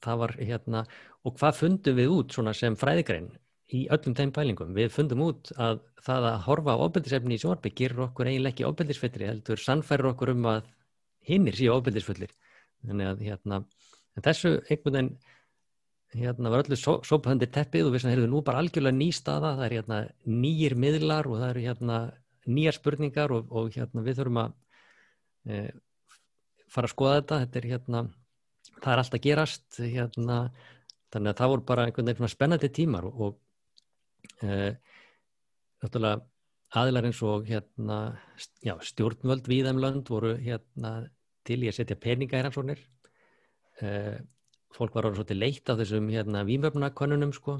það 0.00 0.24
var 0.24 0.36
hérna 0.40 0.84
og 1.24 1.36
hvað 1.36 1.56
fundum 1.62 1.96
við 1.96 2.12
út 2.16 2.34
svona 2.36 2.52
sem 2.56 2.76
fræðigrein 2.80 3.30
í 3.76 3.84
öllum 3.94 4.16
þeim 4.18 4.32
pælingum. 4.34 4.74
Við 4.74 4.92
fundum 4.94 5.24
út 5.28 5.52
að 5.60 5.80
það 6.02 6.26
að 6.30 6.44
horfa 6.46 6.74
á 6.74 6.82
ofbeldisefni 6.86 7.36
í 7.36 7.42
sjónvarpi 7.42 7.72
gerur 7.80 8.06
okkur 8.08 8.30
eiginlega 8.30 8.54
ekki 8.54 8.66
ofbeldisfyllri 8.66 9.28
heldur 9.30 9.62
sannfærir 9.62 10.10
okkur 10.12 10.32
um 10.34 10.48
að 10.50 10.70
hinnir 11.28 11.56
séu 11.58 11.74
ofbeldisfullir. 11.74 12.32
Þannig 12.86 13.10
að 13.10 13.26
hérna 13.26 13.60
þessu 14.20 14.56
einhvern 14.68 14.96
veginn 14.96 15.12
hérna 16.10 16.50
var 16.50 16.64
öllu 16.64 16.76
sópahöndir 16.76 17.50
teppið 17.54 17.86
og 17.86 17.94
við 17.94 18.02
sem 18.02 18.10
heyrðum 18.10 18.32
nú 18.34 18.40
bara 18.46 18.62
algjörlega 18.62 18.96
ný 18.96 19.10
staða, 19.14 19.54
það 19.58 19.66
er 19.66 19.74
hérna 19.78 19.98
nýjir 20.26 20.74
miðlar 20.74 21.28
og 21.30 21.38
það 21.38 21.52
eru 21.52 21.66
hérna 21.68 21.98
nýjar 22.50 22.76
spurningar 22.76 23.34
og, 23.34 23.52
og 23.54 23.70
hérna 23.76 24.02
við 24.02 24.18
þurfum 24.18 24.40
að 24.42 24.56
e, 25.46 25.60
fara 26.70 26.90
að 26.90 26.94
skoða 26.94 27.20
þetta, 27.20 27.38
þetta 27.44 27.60
er 27.60 27.68
hérna 27.70 28.02
það 28.80 28.90
er 28.92 29.02
alltaf 29.04 29.24
gerast 29.26 29.80
hérna 29.80 30.40
þannig 31.10 31.30
að 31.30 31.38
það 31.42 31.52
voru 31.52 31.66
bara 31.70 31.86
einhvern 31.86 32.10
veginn 32.10 32.32
spennandi 32.34 32.72
tímar 32.74 33.06
og, 33.06 33.22
og 33.28 34.42
e, 34.42 34.74
náttúrulega 35.84 36.26
aðilar 36.76 37.08
eins 37.08 37.20
og 37.26 37.48
hérna 37.48 37.98
já, 38.62 38.76
stjórnvöld 38.86 39.48
við 39.50 39.66
þeim 39.68 39.80
lönd 39.82 40.10
voru 40.10 40.36
hérna 40.38 40.92
til 41.46 41.58
í 41.64 41.70
að 41.70 41.80
setja 41.80 41.98
peninga 41.98 42.38
í 42.38 42.44
rannsóknir. 42.44 42.82
E, 43.82 43.90
fólk 44.74 44.94
var 44.94 45.08
orðið 45.08 45.22
svolítið 45.22 45.40
leitt 45.40 45.72
á 45.72 45.74
þessum 45.80 46.10
hérna 46.12 46.44
výmöfnakönnunum 46.46 47.34
sko. 47.34 47.58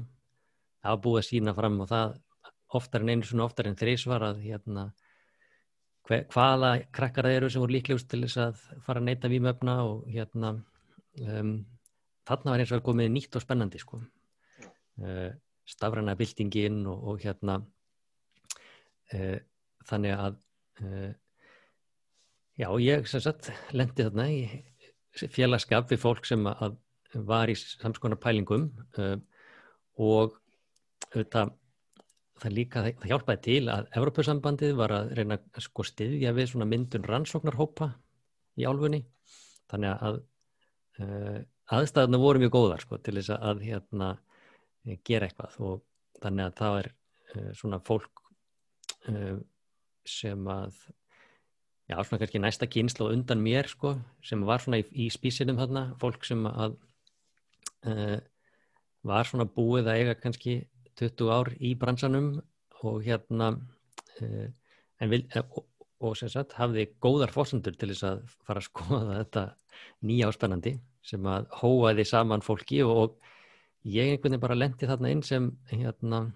Það 0.81 0.95
var 0.95 1.01
búið 1.03 1.21
að 1.21 1.27
sína 1.27 1.55
fram 1.57 1.79
og 1.83 1.89
það 1.91 2.15
oftar 2.79 3.03
en 3.03 3.11
einu 3.11 3.27
svona 3.27 3.47
oftar 3.49 3.67
en 3.67 3.77
þrís 3.79 4.07
var 4.07 4.23
að 4.29 4.39
hérna 4.45 4.87
hve, 6.07 6.21
hvaða 6.31 6.71
krakkar 6.95 7.27
það 7.27 7.37
eru 7.41 7.51
sem 7.51 7.63
voru 7.63 7.75
líklegust 7.75 8.09
til 8.11 8.23
þess 8.23 8.39
að 8.45 8.63
fara 8.85 9.03
að 9.03 9.09
neyta 9.09 9.31
výmöfna 9.31 9.75
og 9.89 10.07
hérna 10.07 10.53
um, 11.19 11.53
þarna 12.29 12.55
var 12.55 12.63
eins 12.63 12.73
og 12.77 12.85
komið 12.85 13.11
nýtt 13.11 13.35
og 13.35 13.43
spennandi 13.43 13.81
sko. 13.81 13.99
Uh, 15.01 15.29
stafræna 15.67 16.15
bildingin 16.19 16.85
og, 16.87 17.03
og 17.11 17.21
hérna 17.25 17.59
þannig 19.11 20.13
að 20.15 20.37
uh, 20.83 21.09
já 22.59 22.67
ég 22.83 23.09
sem 23.09 23.23
sagt 23.23 23.51
lendi 23.75 24.05
þarna 24.05 24.27
í 24.31 24.41
félagskap 25.11 25.89
við 25.91 26.03
fólk 26.03 26.27
sem 26.27 26.45
að 26.47 26.77
var 27.27 27.51
í 27.51 27.57
samskonar 27.59 28.21
pælingum 28.23 28.69
uh, 29.01 29.17
og 29.99 30.37
það, 31.11 31.51
það 32.39 32.55
líka 32.55 32.85
það 32.85 33.09
hjálpaði 33.11 33.43
til 33.47 33.61
að 33.73 33.89
Evropasambandið 33.99 34.75
var 34.79 34.95
að 34.95 35.13
reyna 35.19 35.39
að 35.41 35.65
sko 35.65 35.85
styðja 35.87 36.31
við 36.37 36.53
svona 36.53 36.69
myndun 36.71 37.07
rannsóknarhópa 37.09 37.91
í 38.59 38.67
álfunni. 38.67 39.01
Þannig 39.71 40.05
að 40.07 40.21
aðstæðuna 41.71 42.19
voru 42.19 42.41
mjög 42.41 42.53
góðar 42.55 42.83
sko 42.83 42.97
til 43.03 43.15
þess 43.17 43.31
að 43.35 43.61
hérna 43.67 44.09
gera 45.07 45.27
eitthvað. 45.27 45.55
Og 45.63 46.19
þannig 46.23 46.47
að 46.47 46.57
það 46.59 46.79
er 46.79 46.89
svona 47.59 47.79
fólk 47.87 48.20
sem 50.07 50.47
að 50.49 50.75
já 51.91 51.97
svona 52.03 52.21
kannski 52.21 52.39
næsta 52.39 52.67
kynsla 52.71 53.07
og 53.07 53.15
undan 53.15 53.41
mér 53.43 53.67
sko 53.67 53.95
sem 54.23 54.43
var 54.47 54.63
svona 54.63 54.79
í, 54.81 54.85
í 54.93 55.09
spísinum 55.11 55.59
þarna 55.59 55.83
fólk 56.01 56.25
sem 56.27 56.45
að 56.47 56.77
uh, 57.89 58.17
var 59.07 59.27
svona 59.27 59.47
búið 59.49 59.89
að 59.91 59.99
eiga 59.99 60.15
kannski 60.21 60.55
20 61.01 61.33
ár 61.33 61.51
í 61.59 61.73
bransanum 61.79 62.33
og 62.85 63.01
hérna 63.05 63.51
uh, 64.21 64.47
vil, 65.11 65.25
uh, 65.35 65.43
og, 65.57 65.65
og 65.99 66.15
sem 66.19 66.31
sagt 66.31 66.55
hafði 66.59 66.87
góðar 67.03 67.33
fórsendur 67.33 67.75
til 67.75 67.91
þess 67.91 68.07
að 68.07 68.23
fara 68.47 68.63
að 68.63 68.69
skoða 68.69 69.19
þetta 69.23 69.45
nýja 70.07 70.31
áspennandi 70.31 70.77
sem 71.05 71.25
að 71.27 71.49
hóaði 71.59 72.05
saman 72.07 72.45
fólki 72.45 72.83
og, 72.85 72.97
og 73.01 73.89
ég 73.89 74.13
einhvern 74.13 74.35
veginn 74.35 74.45
bara 74.45 74.59
lendi 74.59 74.87
þarna 74.87 75.11
inn 75.11 75.25
sem 75.25 75.49
hérna 75.73 76.27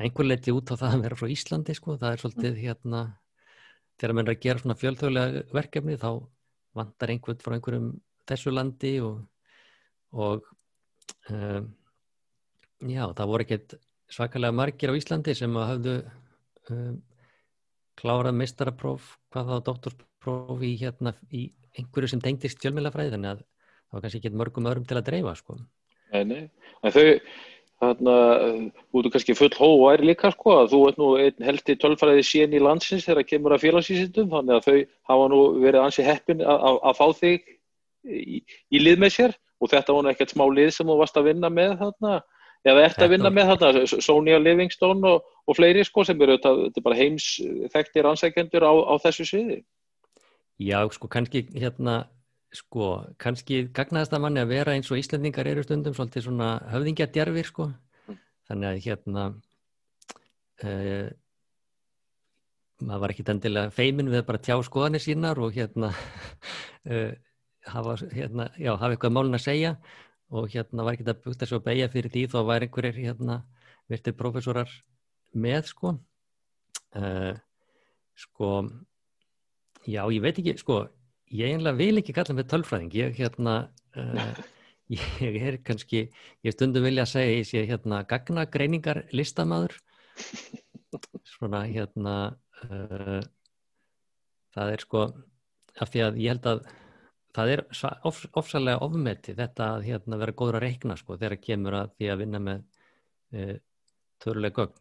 einhver 0.00 0.28
leti 0.28 0.54
út 0.54 0.72
á 0.72 0.80
það 0.80 0.94
að 0.94 1.02
vera 1.06 1.18
frá 1.20 1.32
Íslandi 1.34 1.76
sko, 1.76 1.96
það 2.00 2.14
er 2.14 2.22
svolítið 2.22 2.60
hérna 2.64 3.02
þegar 4.00 4.14
maður 4.16 4.30
er 4.30 4.36
að 4.36 4.44
gera 4.46 4.62
svona 4.62 4.78
fjöldhauðlega 4.80 5.42
verkefni 5.52 5.98
þá 6.00 6.10
vantar 6.78 7.12
einhvern 7.12 7.42
frá 7.42 7.56
einhverjum 7.56 7.90
þessu 8.30 8.54
landi 8.54 8.94
og 9.04 9.20
og 10.10 10.46
um, 11.30 11.68
já, 12.82 13.04
það 13.14 13.30
voru 13.30 13.46
ekkert 13.46 13.76
svakalega 14.10 14.56
margir 14.56 14.90
á 14.90 14.98
Íslandi 14.98 15.36
sem 15.38 15.54
hafðu 15.54 16.00
um, 16.74 16.96
klárað 18.00 18.38
mistarapróf, 18.40 19.14
hvað 19.30 19.52
þá 19.52 19.56
doktorspróf 19.68 20.64
í, 20.64 20.72
hérna, 20.80 21.12
í 21.30 21.50
einhverju 21.78 22.14
sem 22.14 22.22
tengdist 22.24 22.60
fjölmjölafræði, 22.62 23.14
þannig 23.14 23.34
að 23.34 23.42
það 23.44 23.96
var 23.96 24.04
kannski 24.04 24.20
ekki 24.22 24.40
mörgum 24.40 24.68
öðrum 24.70 24.86
til 24.88 24.98
að 24.98 25.06
dreifa 25.10 25.34
sko. 25.38 25.58
Nei, 26.10 26.22
nei, 26.26 26.42
en 26.82 26.94
þau 26.94 27.04
þarna, 27.80 28.16
þú 28.90 29.02
ert 29.02 29.12
kannski 29.14 29.36
full 29.38 29.52
hóværi 29.56 30.10
líka 30.10 30.30
sko, 30.34 30.56
að 30.62 30.74
þú 30.74 30.80
ert 30.88 30.98
nú 31.00 31.10
einn 31.20 31.46
heldi 31.46 31.76
tölfræði 31.80 32.24
síðan 32.26 32.56
í 32.58 32.64
landsins 32.64 33.06
þegar 33.06 33.22
það 33.22 33.30
kemur 33.30 33.54
að 33.56 33.64
félagsvísindum, 33.64 34.34
þannig 34.34 34.58
að 34.58 34.66
þau 34.66 34.76
hafa 35.12 35.30
nú 35.32 35.40
verið 35.62 35.84
ansi 35.84 36.04
heppin 36.06 36.44
að 36.44 36.98
fá 36.98 37.06
þig 37.20 37.48
í, 38.04 38.42
í 38.70 38.82
lið 38.82 39.00
með 39.04 39.16
sér. 39.16 39.38
Og 39.60 39.68
þetta 39.68 39.92
var 39.92 40.06
ekkert 40.08 40.30
smá 40.32 40.46
lið 40.48 40.70
sem 40.72 40.88
þú 40.88 40.94
varst 40.96 41.18
að 41.20 41.26
vinna 41.28 41.50
með 41.52 41.74
þarna 41.82 42.20
eða 42.64 42.84
ert 42.84 43.02
að 43.04 43.12
vinna 43.14 43.32
með 43.32 43.50
þarna 43.50 44.00
Sonja 44.04 44.38
Livingstone 44.40 45.08
og, 45.08 45.26
og 45.44 45.56
fleiri 45.56 45.84
sko 45.84 46.04
sem 46.08 46.20
eru 46.24 46.38
þetta 46.40 46.84
bara 46.84 46.96
heims 46.96 47.26
þekktir 47.72 48.08
ansækjendur 48.08 48.64
á, 48.64 48.72
á 48.72 48.94
þessu 49.04 49.28
sviði. 49.28 49.60
Já 50.60 50.80
sko 50.92 51.08
kannski 51.12 51.46
hérna 51.56 52.02
sko 52.54 52.90
kannski 53.20 53.62
gagnaðast 53.74 54.14
að 54.14 54.24
manni 54.24 54.42
að 54.42 54.52
vera 54.54 54.74
eins 54.74 54.90
og 54.90 54.98
Íslandingar 54.98 55.46
eru 55.46 55.62
stundum 55.62 55.94
svolítið 55.94 56.26
svona 56.26 56.50
höfðingjadjarfir 56.72 57.46
sko. 57.46 57.70
Mm. 58.08 58.18
þannig 58.50 58.68
að 58.70 58.80
hérna 58.86 59.24
uh, 60.64 61.08
maður 62.80 63.02
var 63.04 63.14
ekki 63.14 63.26
endilega 63.30 63.74
feimin 63.74 64.10
við 64.10 64.26
bara 64.26 64.42
tjá 64.42 64.56
skoðanir 64.66 65.04
sínar 65.04 65.38
og 65.38 65.54
hérna 65.54 65.92
uh, 65.92 67.12
hafa, 67.74 67.96
hérna, 68.10 68.50
já, 68.58 68.72
hafa 68.74 68.94
eitthvað 68.94 69.16
málun 69.16 69.38
að 69.38 69.46
segja. 69.46 69.74
Og 70.30 70.46
hérna 70.52 70.84
var 70.86 70.94
ekki 70.94 71.04
þetta 71.08 71.26
bútt 71.26 71.42
að 71.42 71.50
svo 71.50 71.58
beigja 71.64 71.90
fyrir 71.90 72.12
því 72.14 72.28
þá 72.30 72.38
var 72.46 72.62
einhverjir 72.62 73.00
hérna 73.02 73.40
virtir 73.90 74.14
profesorar 74.14 74.70
með 75.34 75.72
sko. 75.72 75.96
Uh, 76.94 77.34
sko 78.18 78.50
já 79.86 80.02
ég 80.10 80.22
veit 80.22 80.38
ekki 80.38 80.54
sko 80.60 80.84
ég 81.34 81.54
einlega 81.54 81.78
vil 81.78 82.00
ekki 82.00 82.14
kalla 82.16 82.36
með 82.36 82.50
tölfræðing 82.54 82.96
ég 82.98 83.20
hérna 83.20 83.56
uh, 83.96 84.40
ég 84.96 85.38
er 85.38 85.60
kannski, 85.66 86.08
ég 86.42 86.56
stundum 86.56 86.86
vilja 86.86 87.06
að 87.06 87.12
segja 87.14 87.38
ég 87.38 87.48
sé 87.48 87.64
hérna 87.68 88.02
gagnagreiningar 88.10 89.04
listamæður 89.14 89.76
svona 91.28 91.64
hérna 91.70 92.16
uh, 92.66 93.20
það 94.54 94.76
er 94.76 94.86
sko 94.86 95.06
af 95.80 95.92
því 95.92 96.06
að 96.06 96.20
ég 96.20 96.34
held 96.34 96.48
að 96.50 96.62
það 97.36 97.52
er 97.54 97.62
of, 98.08 98.20
ofsalega 98.38 98.82
ofmeti 98.84 99.34
þetta 99.38 99.72
að 99.76 99.88
hérna, 99.88 100.18
vera 100.20 100.36
góður 100.36 100.58
að 100.58 100.66
reikna 100.66 100.96
sko, 100.98 101.18
þegar 101.20 101.42
kemur 101.42 101.76
að 101.78 101.92
því 101.98 102.08
að 102.10 102.22
vinna 102.24 102.40
með 102.42 102.64
e, 103.30 103.44
töruleg 104.22 104.56
gögn 104.56 104.80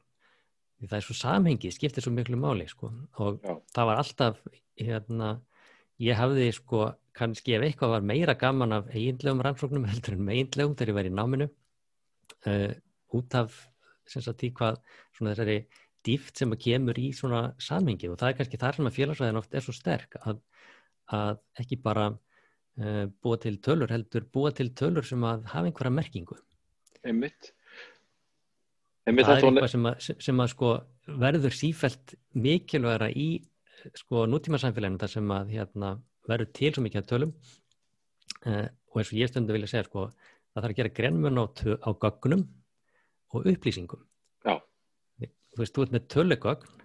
því 0.79 0.89
það 0.89 0.97
er 0.97 1.05
svo 1.05 1.17
samhengi, 1.19 1.71
skiptir 1.75 2.05
svo 2.05 2.13
miklu 2.15 2.39
máli 2.39 2.65
sko. 2.71 2.91
og 3.19 3.39
Já. 3.43 3.53
það 3.75 3.89
var 3.91 4.01
alltaf 4.01 4.41
hérna, 4.79 5.31
ég 6.03 6.19
hafði 6.19 6.49
sko 6.55 6.89
kannski 7.19 7.57
ef 7.57 7.65
eitthvað 7.65 7.95
var 7.97 8.05
meira 8.07 8.35
gaman 8.39 8.77
af 8.77 8.93
eiginlegum 8.93 9.43
rannsóknum 9.43 9.87
heldur 9.89 10.15
en 10.15 10.25
meginlegum 10.27 10.77
þegar 10.79 10.93
ég 10.93 10.99
var 10.99 11.09
í 11.09 11.13
náminu 11.15 11.49
e, 12.47 12.53
út 13.17 13.35
af 13.35 13.55
sagt, 14.09 14.39
því 14.39 14.51
hvað 14.57 14.79
þessari 15.19 15.59
dýft 16.05 16.39
sem 16.39 16.55
kemur 16.59 16.99
í 16.99 17.09
svona 17.15 17.49
samhengi 17.61 18.09
og 18.09 18.17
það 18.19 18.31
er 18.31 18.39
kannski 18.39 18.59
þar 18.61 18.77
sem 18.77 18.89
að 18.89 18.97
félagsvæðin 18.97 19.39
oft 19.41 19.55
er 19.55 19.65
svo 19.65 19.75
sterk 19.75 20.17
að, 20.23 20.41
að 21.15 21.41
ekki 21.59 21.79
bara 21.83 22.07
uh, 22.13 23.05
búa 23.21 23.39
til 23.43 23.57
tölur 23.65 23.91
heldur 23.91 24.27
búa 24.31 24.53
til 24.55 24.69
tölur 24.79 25.07
sem 25.07 25.23
að 25.27 25.47
hafa 25.51 25.67
einhverja 25.67 25.93
merkingu. 25.97 26.39
Einmitt, 27.03 27.51
einmitt 29.07 29.27
það 29.27 29.41
er 29.41 29.49
eitthvað 29.49 29.73
sem 29.75 29.89
að, 29.91 30.09
sem 30.29 30.43
að 30.43 30.51
sko 30.55 30.73
verður 31.19 31.57
sífælt 31.59 32.15
mikilvægra 32.47 33.11
í 33.11 33.29
sko 33.97 34.25
nútíma 34.29 34.59
samfélaginu 34.61 34.99
þar 35.01 35.13
sem 35.13 35.31
að 35.35 35.53
hérna, 35.55 35.93
verður 36.29 36.51
til 36.57 36.73
svo 36.73 36.83
mikið 36.85 37.01
að 37.01 37.09
tölum 37.11 37.33
uh, 38.45 38.67
og 38.67 39.01
eins 39.01 39.11
og 39.13 39.19
ég 39.19 39.31
stundu 39.31 39.55
vilja 39.55 39.71
segja 39.71 39.87
sko 39.87 40.07
það 40.09 40.61
þarf 40.61 40.71
að 40.71 40.77
gera 40.81 40.95
grennmun 40.99 41.41
á, 41.41 41.45
á 41.47 41.89
gögnum 42.03 42.45
og 43.33 43.49
upplýsingum 43.49 44.05
Já. 44.45 44.55
þú 45.19 45.61
veist, 45.61 45.75
þú 45.75 45.85
ert 45.85 45.95
með 45.95 46.07
tölugögn 46.15 46.79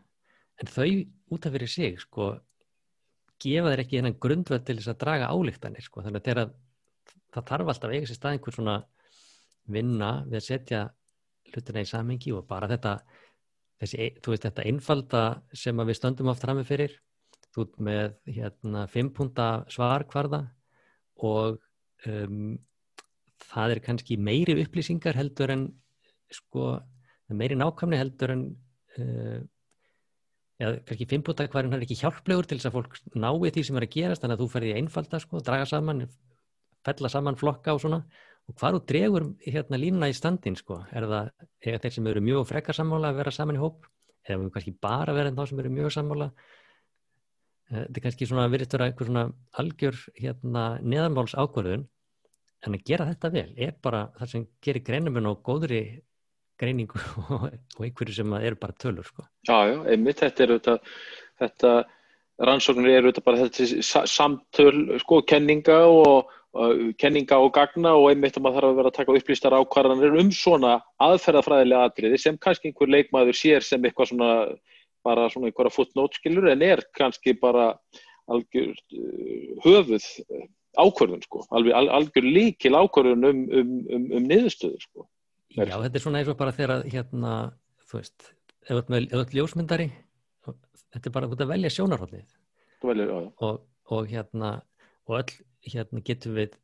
en 0.63 0.71
þau 0.71 0.89
út 1.35 1.47
af 1.47 1.57
fyrir 1.57 1.71
sig 1.71 2.01
sko 2.03 2.35
gefa 3.43 3.73
þér 3.73 3.83
ekki 3.85 3.99
þennan 3.99 4.21
grundvöld 4.23 4.67
til 4.67 4.79
þess 4.79 4.93
að 4.93 5.01
draga 5.03 5.31
álíktanir 5.33 5.85
sko. 5.85 6.03
þannig 6.05 6.21
að 6.21 6.29
þeirra, 6.29 6.45
það 7.35 7.49
þarf 7.51 7.73
alltaf 7.73 7.95
eiga 7.95 8.11
sér 8.11 8.21
stað 8.21 8.37
einhver 8.37 8.57
svona 8.57 8.77
vinna 9.75 10.11
við 10.29 10.39
að 10.39 10.47
setja 10.47 10.83
hlutina 11.53 11.85
í 11.85 11.89
samengi 11.89 12.33
og 12.35 12.47
bara 12.49 12.69
þetta 12.71 12.99
þessi, 13.83 14.11
þú 14.23 14.35
veist 14.35 14.47
þetta 14.47 14.67
einfalda 14.71 15.25
sem 15.57 15.83
við 15.83 15.99
stöndum 15.99 16.31
oft 16.33 16.45
fram 16.45 16.61
með 16.61 16.71
fyrir 16.71 16.97
þú 17.55 17.65
veist 17.65 17.81
með 17.89 18.15
hérna 18.37 18.85
fimmpunta 18.91 19.49
svarkvarða 19.73 20.43
og 21.25 21.59
um, 22.11 22.59
það 23.45 23.77
er 23.77 23.83
kannski 23.85 24.19
meiri 24.19 24.57
upplýsingar 24.65 25.19
heldur 25.19 25.55
en 25.55 25.67
sko 26.33 26.75
meiri 27.35 27.57
nákvæmni 27.59 27.99
heldur 28.01 28.35
en 28.35 28.47
uh, 28.99 29.41
eða 30.63 30.83
kannski 30.87 31.09
fimmputakvarinn 31.11 31.75
er 31.75 31.85
ekki 31.85 31.99
hjálplegur 31.99 32.47
til 32.49 32.59
þess 32.59 32.71
að 32.71 32.77
fólk 32.77 33.01
nái 33.19 33.51
því 33.55 33.65
sem 33.67 33.79
er 33.79 33.87
að 33.87 33.97
gerast 33.97 34.23
þannig 34.23 34.39
að 34.39 34.45
þú 34.45 34.51
ferði 34.53 34.77
einfalda 34.79 35.21
sko, 35.23 35.43
draga 35.43 35.67
saman 35.69 36.05
fella 36.85 37.11
saman 37.11 37.39
flokka 37.41 37.75
og 37.75 37.83
svona 37.83 38.03
og 38.45 38.59
hvað 38.59 38.77
þú 38.77 38.81
dregur 38.91 39.27
hérna 39.47 39.81
línuna 39.81 40.11
í 40.13 40.17
standin 40.17 40.57
sko, 40.59 40.83
er 40.93 41.07
það 41.09 41.31
eða 41.65 41.81
þeir 41.85 41.97
sem 41.97 42.11
eru 42.11 42.25
mjög 42.25 42.47
frekarsammála 42.51 43.13
að 43.13 43.21
vera 43.23 43.33
saman 43.35 43.59
í 43.59 43.63
hóp 43.63 43.89
eða 44.25 44.43
við 44.43 44.53
kannski 44.57 44.77
bara 44.85 45.17
vera 45.17 45.33
en 45.33 45.39
þá 45.39 45.49
sem 45.49 45.63
eru 45.63 45.73
mjög 45.73 45.95
sammála 45.97 46.29
eh, 46.31 47.81
þetta 47.81 47.99
er 47.99 48.05
kannski 48.07 48.29
svona 48.29 48.47
virðist 48.53 48.77
vera 48.77 48.89
eitthvað 48.91 49.11
svona 49.11 49.25
algjör 49.63 50.01
hérna 50.21 50.65
neðanmáls 50.83 51.37
ákvörðun 51.37 51.87
en 52.65 52.77
að 52.79 52.87
gera 52.89 53.09
þetta 53.11 53.33
vel 53.35 53.49
er 53.67 53.75
bara 53.85 54.07
það 54.19 54.33
sem 54.33 54.47
gerir 54.65 54.85
greinum 54.87 55.21
og 55.25 55.43
góðri 55.45 55.83
greiningu 56.61 57.01
og, 57.35 57.51
og 57.51 57.83
einhverju 57.85 58.17
sem 58.21 58.39
eru 58.39 58.61
bara 58.61 58.77
tölur 58.79 59.09
sko. 59.09 59.27
Já, 59.49 59.57
já, 59.73 59.77
einmitt 59.91 60.23
þetta 60.23 60.45
er 60.45 60.55
þetta, 60.55 60.79
þetta 61.43 61.75
rannsóknir 62.49 62.99
eru 62.99 63.13
þetta 63.13 63.27
bara 63.27 63.47
þetta 63.49 64.07
samtöl 64.11 64.99
sko, 65.03 65.21
kenninga 65.29 65.81
og, 65.91 66.07
og 66.09 66.44
kenninga 67.01 67.39
og 67.43 67.53
gagna 67.57 67.95
og 67.99 68.11
einmitt 68.13 68.37
að 68.39 68.45
maður 68.45 68.61
þarf 68.61 68.71
að 68.71 68.79
vera 68.79 68.91
að 68.93 68.97
taka 68.99 69.15
upplýstar 69.19 69.57
ákvarðanir 69.59 70.19
um 70.23 70.29
svona 70.35 70.75
aðferðafræðilega 71.03 71.89
atriði 71.91 72.21
sem 72.23 72.39
kannski 72.39 72.71
einhver 72.71 72.93
leikmaður 72.95 73.39
sér 73.39 73.67
sem 73.67 73.83
eitthvað 73.83 74.13
svona 74.13 74.29
bara 75.05 75.29
svona 75.33 75.51
einhverja 75.51 75.75
footnote-skilur 75.75 76.47
en 76.53 76.63
er 76.65 76.83
kannski 76.97 77.35
bara 77.41 77.73
algjör 78.31 78.71
uh, 78.73 79.49
höfuð 79.65 80.07
ákvörðun 80.81 81.25
sko, 81.27 81.43
alveg 81.55 81.75
algjör 81.75 82.27
líkil 82.27 82.75
ákvörðun 82.79 83.29
um, 83.29 83.43
um, 83.51 83.75
um, 83.95 84.07
um 84.19 84.31
niðurstöðu 84.31 84.81
sko. 84.83 85.09
Já, 85.55 85.77
þetta 85.77 85.99
er 85.99 86.03
svona 86.03 86.23
eins 86.23 86.31
og 86.33 86.39
bara 86.39 86.55
þegar 86.55 86.87
hérna, 86.91 87.35
þú 87.87 88.01
veist, 88.01 88.31
ef 88.67 88.95
ert 89.21 89.37
ljósmyndari, 89.37 89.89
þetta 90.47 91.11
er 91.11 91.15
bara 91.15 91.31
að 91.31 91.51
velja 91.53 91.71
sjónarhóllið 91.77 92.41
og, 92.85 93.61
og 93.95 94.09
hérna 94.11 94.57
og 95.07 95.21
öll 95.21 95.37
hérna 95.67 96.03
getum 96.05 96.37
við 96.39 96.59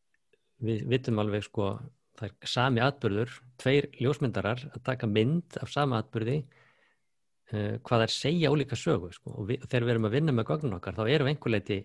við 0.61 0.85
vitum 0.91 1.21
alveg 1.23 1.45
sko 1.47 1.73
það 2.21 2.27
er 2.27 2.51
sami 2.53 2.83
atbyrður, 2.85 3.37
tveir 3.61 3.87
ljósmyndarar 3.97 4.67
að 4.75 4.83
taka 4.85 5.09
mynd 5.09 5.57
af 5.63 5.71
sama 5.73 6.03
atbyrði 6.03 6.37
uh, 6.43 7.77
hvað 7.87 8.05
er 8.05 8.15
segja 8.15 8.53
ólíka 8.53 8.77
sögu 8.77 9.13
sko 9.15 9.33
og 9.41 9.49
við, 9.49 9.65
þegar 9.67 9.87
við 9.87 9.95
erum 9.95 10.09
að 10.11 10.17
vinna 10.19 10.37
með 10.37 10.49
gögnun 10.51 10.77
okkar 10.77 10.99
þá 10.99 11.05
erum 11.09 11.31
einhverleiti 11.33 11.81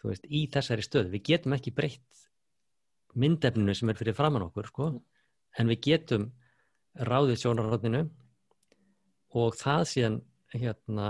þú 0.00 0.10
veist, 0.10 0.26
í 0.26 0.46
þessari 0.52 0.86
stöð, 0.86 1.12
við 1.14 1.26
getum 1.30 1.54
ekki 1.56 1.74
breytt 1.76 2.24
myndefninu 3.16 3.74
sem 3.74 3.90
er 3.92 4.00
fyrir 4.00 4.16
framann 4.18 4.48
okkur 4.48 4.70
sko 4.72 4.90
en 5.56 5.70
við 5.70 5.82
getum 5.90 6.30
ráðið 7.06 7.42
sjónarhóttinu 7.44 8.02
og 9.36 9.56
það 9.58 9.84
síðan 9.92 10.18
hérna, 10.56 11.08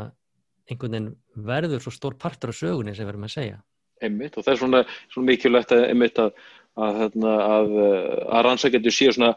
einhvern 0.67 0.95
veginn 0.97 1.11
verður 1.47 1.83
svo 1.85 1.93
stór 1.95 2.17
partur 2.19 2.53
af 2.53 2.59
sögunni 2.59 2.95
sem 2.95 3.07
við 3.07 3.15
erum 3.15 3.27
að 3.29 3.35
segja. 3.37 3.59
Einmitt 4.05 4.37
og 4.37 4.45
það 4.45 4.53
er 4.53 4.61
svona, 4.63 4.83
svona 5.13 5.31
mikilvægt 5.31 5.73
að, 5.77 5.85
einmitt 5.93 6.21
að, 6.21 6.35
að, 6.77 6.99
hérna, 7.03 7.37
að, 7.45 7.79
að 8.27 8.45
rannsækjandi 8.49 8.93
séu 8.93 9.15
svona 9.17 9.33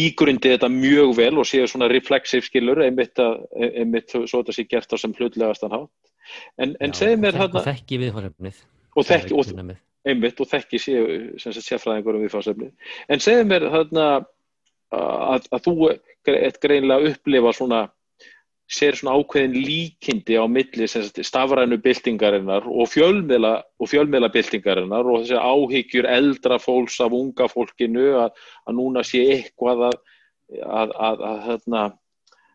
ígrundi 0.00 0.54
þetta 0.54 0.70
mjög 0.72 1.14
vel 1.18 1.32
og 1.42 1.48
séu 1.50 1.66
svona 1.68 1.90
reflexiv 1.90 2.46
skilur 2.46 2.80
einmitt 2.84 3.20
að, 3.20 3.44
einmitt 3.68 4.14
svo 4.14 4.40
þetta 4.40 4.56
sé 4.56 4.66
gert 4.70 4.94
á 4.94 4.96
sem 5.02 5.14
hlutlegast 5.18 5.66
hann 5.66 5.76
hátt. 5.76 5.94
En, 6.62 6.74
en 6.80 6.94
segð 6.94 7.24
mér 7.24 7.38
hérna... 7.40 7.60
Og 7.60 7.66
þekki 7.66 7.98
viðhóðsefnið. 8.04 8.60
Og 8.94 9.06
þekki, 9.06 9.38
og, 9.38 9.78
einmitt 10.08 10.40
og 10.40 10.48
þekki 10.48 10.80
séu 10.80 11.06
sérfræðingur 11.38 12.16
um 12.16 12.24
viðfáðsefni 12.24 12.70
en 13.12 13.22
segðu 13.22 13.48
mér 13.50 13.66
þarna 13.72 14.06
að, 14.96 15.48
að 15.50 15.64
þú 15.66 15.74
ert 15.90 16.60
greinlega 16.62 17.12
upplifa 17.12 17.52
svona 17.56 17.80
sér 18.70 18.94
svona 18.94 19.16
ákveðin 19.18 19.56
líkindi 19.58 20.36
á 20.38 20.46
milli 20.46 20.86
stafrænu 20.86 21.80
byltingarinnar 21.82 22.68
og 22.70 22.90
fjölmiðla 22.92 23.54
og 23.82 23.90
fjölmiðla 23.90 24.30
byltingarinnar 24.34 25.08
og 25.10 25.24
þessi 25.24 25.40
áhyggjur 25.40 26.06
eldra 26.10 26.60
fólks 26.62 27.00
af 27.02 27.16
unga 27.16 27.48
fólkinu 27.50 28.12
að, 28.24 28.36
að 28.70 28.78
núna 28.78 29.02
sé 29.06 29.24
eitthvað 29.34 29.88
að, 29.88 29.98
að, 30.62 30.94
að 31.30 31.42
hérna, 31.48 31.82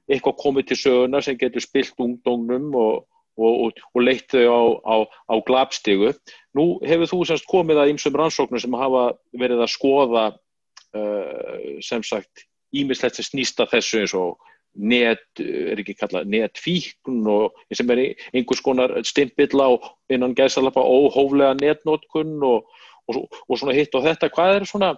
eitthvað 0.07 0.39
komið 0.45 0.71
til 0.71 0.79
söguna 0.85 1.21
sem 1.25 1.37
getur 1.41 1.63
spilt 1.65 1.99
ungdóngnum 1.99 2.71
og 2.79 3.03
og, 3.35 3.75
og, 3.91 4.01
leitt 4.03 4.31
þau 4.31 4.47
á, 4.47 4.61
á, 4.79 4.95
á 5.27 5.35
glapstígu. 5.43 6.13
Nú 6.55 6.77
hefur 6.87 7.09
þú 7.11 7.21
semst 7.27 7.47
komið 7.51 7.81
að 7.81 7.91
einsum 7.91 8.15
rannsóknum 8.15 8.61
sem 8.63 8.77
hafa 8.79 9.09
verið 9.35 9.63
að 9.65 9.73
skoða 9.73 10.25
uh, 10.31 11.79
sem 11.83 12.03
sagt 12.07 12.45
ímislegt 12.75 13.19
sem 13.19 13.27
snýsta 13.27 13.67
þessu 13.71 14.03
eins 14.03 14.15
og 14.15 14.39
net, 14.75 15.23
er 15.39 15.79
ekki 15.81 15.95
kallað 15.97 16.31
netfíkn 16.31 17.21
og 17.31 17.55
sem 17.73 17.91
er 17.93 18.01
einhvers 18.33 18.63
konar 18.65 18.93
stimpill 19.07 19.61
á 19.63 19.69
innan 20.11 20.35
gæsalappa 20.37 20.83
óhóflega 20.83 21.55
netnótkun 21.59 22.35
og, 22.43 22.67
og 23.11 23.55
svona 23.59 23.75
hitt 23.77 23.95
og 23.95 24.05
þetta. 24.07 24.31
Hvað 24.33 24.57
er 24.57 24.67
svona 24.69 24.91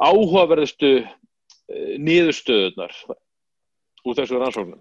áhugaverðustu 0.00 0.92
uh, 1.00 1.96
niðurstöðunar 1.98 2.94
úr 4.06 4.16
þessu 4.16 4.40
rannsóknum? 4.40 4.80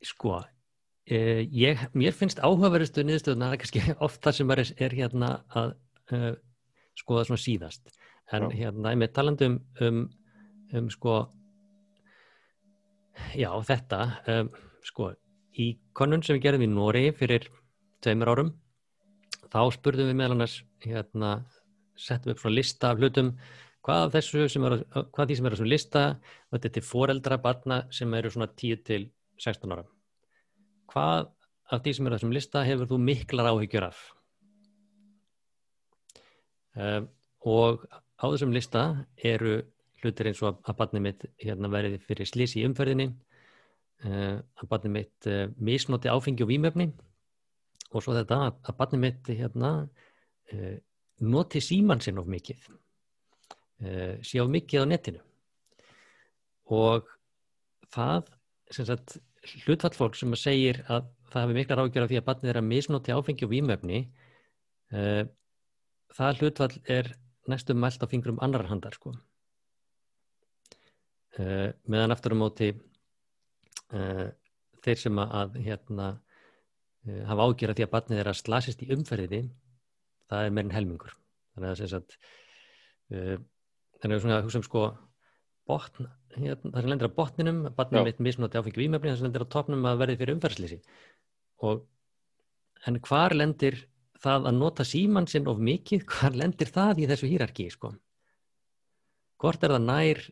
Sko, 0.00 0.38
Uh, 1.10 1.40
ég, 1.50 1.80
mér 1.96 2.14
finnst 2.14 2.38
áhugaverustu 2.38 3.02
niðurstöðuna 3.02 3.48
það 3.48 3.54
er 3.56 3.60
kannski 3.62 3.80
oft 4.06 4.20
það 4.22 4.34
sem 4.36 4.50
er, 4.54 4.60
er 4.86 4.92
hérna 4.94 5.30
að 5.58 5.72
uh, 6.14 6.34
skoða 7.00 7.24
svona 7.26 7.42
síðast 7.42 7.90
en 8.30 8.46
já. 8.46 8.58
hérna 8.60 8.92
ég 8.94 9.00
með 9.00 9.10
talandum 9.16 9.56
um, 9.82 10.04
um 10.76 10.90
sko 10.94 11.16
já 13.38 13.50
þetta 13.68 14.00
um, 14.34 14.50
sko 14.86 15.12
í 15.60 15.72
konun 15.96 16.22
sem 16.24 16.38
við 16.38 16.46
gerðum 16.46 16.66
í 16.66 16.70
Nóri 16.72 17.06
fyrir 17.16 17.48
tveimur 18.04 18.32
árum 18.32 18.52
þá 19.50 19.62
spurðum 19.74 20.12
við 20.12 20.20
meðal 20.20 20.36
annars 20.36 20.60
hérna 20.84 21.32
settum 22.00 22.32
upp 22.32 22.42
svona 22.42 22.56
lista 22.56 22.92
af 22.92 23.00
hlutum 23.00 23.34
hvað, 23.84 24.16
sem 24.22 24.66
er, 24.68 24.76
hvað 25.12 25.30
því 25.30 25.36
sem 25.38 25.48
er 25.48 25.56
á 25.56 25.58
svona 25.58 25.72
lista 25.72 26.04
þetta 26.52 26.80
er 26.80 26.86
foreldra 26.86 27.40
barna 27.42 27.82
sem 27.94 28.14
eru 28.14 28.32
svona 28.32 28.48
10 28.52 28.84
til 28.86 29.08
16 29.40 29.74
ára. 29.74 29.84
Hvað 30.90 31.30
af 31.70 31.82
því 31.84 31.94
sem 31.96 32.08
er 32.08 32.16
þessum 32.16 32.34
lista 32.34 32.64
hefur 32.66 32.90
þú 32.90 32.98
miklar 33.02 33.50
áhyggjur 33.52 33.88
af? 33.88 34.00
Um, 36.76 37.08
og 37.46 37.86
á 38.20 38.24
þessum 38.28 38.54
lista 38.54 38.84
eru 39.16 39.60
hlutir 40.00 40.30
eins 40.30 40.42
og 40.44 40.60
að 40.64 40.78
barnið 40.80 41.04
mitt 41.06 41.24
hérna, 41.42 41.70
verið 41.72 41.98
fyrir 42.06 42.28
slís 42.28 42.56
í 42.58 42.64
umferðinni 42.68 43.08
uh, 43.10 44.36
að 44.40 44.68
barnið 44.72 44.94
mitt 44.96 45.30
uh, 45.30 45.46
misnoti 45.56 46.12
áfengi 46.12 46.44
og 46.46 46.52
výmöfni 46.52 46.90
og 47.90 48.04
svo 48.04 48.14
þetta 48.16 48.42
að, 48.46 48.60
að 48.70 48.78
barnið 48.82 49.04
mitt 49.06 49.32
hérna, 49.32 49.72
uh, 50.54 50.76
noti 51.20 51.60
síman 51.64 52.00
sinn 52.00 52.20
of 52.20 52.30
mikið 52.30 52.68
sé 53.80 54.36
of 54.42 54.48
mikið 54.52 54.82
á 54.84 54.90
netinu 54.90 55.20
og 56.68 57.06
það 57.88 58.28
sagt 58.76 59.14
hlutfall 59.64 59.96
fólk 59.96 60.18
sem 60.18 60.34
segir 60.36 60.82
að 60.88 61.08
það 61.30 61.44
hefur 61.44 61.58
mikla 61.58 61.78
ráðgjör 61.78 62.04
af 62.04 62.10
því 62.10 62.18
að 62.20 62.26
barnið 62.28 62.52
er 62.52 62.60
að 62.60 62.68
misnóti 62.68 63.14
áfengi 63.14 63.46
og 63.46 63.52
výmöfni 63.52 64.00
eh, 64.92 65.24
það 66.16 66.42
hlutfall 66.42 66.76
er 66.90 67.10
næstum 67.50 67.80
mælt 67.82 68.02
á 68.04 68.06
fingrum 68.10 68.40
annar 68.44 68.68
handar 68.70 68.94
sko. 68.94 69.14
Uh, 71.38 71.68
meðan 71.90 72.14
aftur 72.16 72.34
á 72.34 72.42
móti 72.42 72.72
uh, 72.74 74.26
þeir 74.80 75.00
sem 75.04 75.22
að 75.22 75.60
hérna, 75.60 76.12
hafa 77.28 77.44
ágjör 77.48 77.72
af 77.72 77.76
því 77.78 77.84
að 77.84 77.92
barnið 77.94 78.18
er 78.20 78.28
að 78.28 78.38
slasist 78.40 78.82
í 78.84 78.90
umferðiði 78.92 79.40
það 80.28 80.46
er 80.46 80.54
meirinn 80.56 80.74
helmingur. 80.74 81.14
Þannig 81.54 81.70
að 81.70 81.80
það 81.80 81.96
er 83.10 83.44
þannig 84.00 84.16
að 84.16 84.16
er 84.16 84.50
svona 84.52 84.66
sko 84.66 84.82
botn, 85.70 86.08
hérna, 86.34 86.72
það 86.72 86.82
sem 86.82 86.90
lendir 86.92 87.10
á 87.10 87.18
botninum 87.18 87.62
barnið 87.76 88.06
mitt 88.08 88.22
misnóti 88.24 88.60
áfengi 88.60 88.80
výmöfni 88.80 89.10
það 89.10 89.20
sem 89.20 89.28
lendir 89.28 89.44
á 89.46 89.52
topnum 89.54 89.86
að 89.88 90.02
verði 90.02 90.18
fyrir 90.20 90.36
umferðslýsi 90.36 90.78
og 91.68 91.84
en 92.88 93.00
hvar 93.06 93.36
lendir 93.36 93.78
það 94.20 94.48
að 94.50 94.58
nota 94.58 94.86
síman 94.86 95.28
sinn 95.30 95.48
of 95.50 95.60
mikið, 95.60 96.04
hvar 96.12 96.36
lendir 96.36 96.72
það 96.72 97.04
í 97.04 97.08
þessu 97.10 97.30
hýrarki 97.30 97.68
sko? 97.72 97.92
Hvort 99.40 99.64
er 99.64 99.76
það 99.76 99.86
nær 99.86 100.22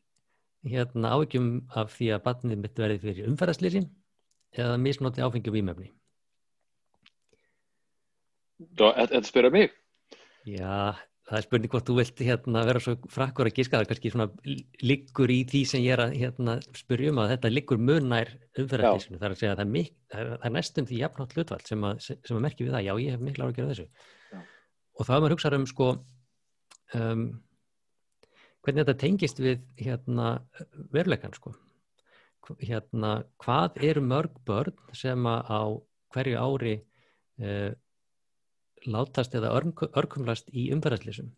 hérna 0.66 1.14
ágjum 1.14 1.52
af 1.70 1.92
því 1.94 2.10
að 2.16 2.24
barnið 2.24 2.64
mitt 2.64 2.82
verði 2.82 3.02
fyrir 3.04 3.30
umferðslýsi 3.30 3.84
eða 4.58 4.80
misnóti 4.82 5.22
áfengi 5.22 5.52
výmöfni 5.54 5.92
Þetta 8.58 9.22
spyrja 9.26 9.50
mig. 9.54 9.74
Já, 10.48 10.96
það 11.28 11.38
er 11.38 11.44
spurning 11.44 11.70
hvort 11.70 11.86
þú 11.86 11.94
vilt 11.98 12.22
hérna, 12.26 12.62
vera 12.66 12.80
svo 12.82 12.94
frakkur 13.12 13.50
að 13.50 13.58
gíska 13.60 13.78
það 13.78 13.90
kannski 13.92 14.12
svona 14.14 14.26
liggur 14.82 15.30
í 15.30 15.38
því 15.50 15.60
sem 15.70 15.84
ég 15.84 15.94
er 15.94 16.02
að 16.02 16.14
hérna, 16.18 16.56
spurja 16.74 17.12
um 17.12 17.20
að 17.22 17.34
þetta 17.34 17.52
liggur 17.52 17.82
munnær 17.82 18.32
umferðartísinu, 18.58 19.20
það 19.20 19.28
er 19.28 19.34
að 19.36 19.42
segja 19.42 19.52
að 19.52 19.60
það 19.60 19.64
er, 19.66 19.72
mik, 19.76 19.92
það 20.10 20.22
er, 20.22 20.30
það 20.32 20.48
er 20.48 20.54
næstum 20.56 20.88
því 20.88 21.02
jafnátt 21.02 21.36
hlutvall 21.36 21.60
sem 21.68 21.86
að, 21.90 22.00
sem 22.08 22.38
að 22.38 22.44
merkja 22.48 22.66
við 22.66 22.74
það, 22.74 22.86
já 22.88 22.94
ég 23.04 23.14
hef 23.14 23.26
mikla 23.28 23.46
ára 23.46 23.54
að 23.54 23.60
gera 23.60 23.74
þessu. 23.74 23.86
Já. 24.32 24.40
og 24.98 25.08
þá 25.08 25.12
er 25.14 25.22
maður 25.22 25.36
hugsað 25.36 25.58
um 25.58 25.68
sko 25.70 25.90
um, 26.98 27.24
hvernig 28.68 28.84
þetta 28.84 29.00
tengist 29.00 29.38
við 29.40 29.62
hérna, 29.80 30.38
veruleikan 30.92 31.32
sko. 31.32 31.54
Hérna, 32.60 33.22
hvað 33.40 33.78
eru 33.88 34.02
mörg 34.04 34.36
börn 34.48 34.76
sem 34.96 35.24
á 35.24 35.72
hverju 36.12 36.36
ári 36.40 36.74
uh, 37.40 37.72
látast 38.88 39.34
eða 39.36 39.54
örkumlast 39.56 40.52
í 40.52 40.68
umferðarslýsum 40.76 41.32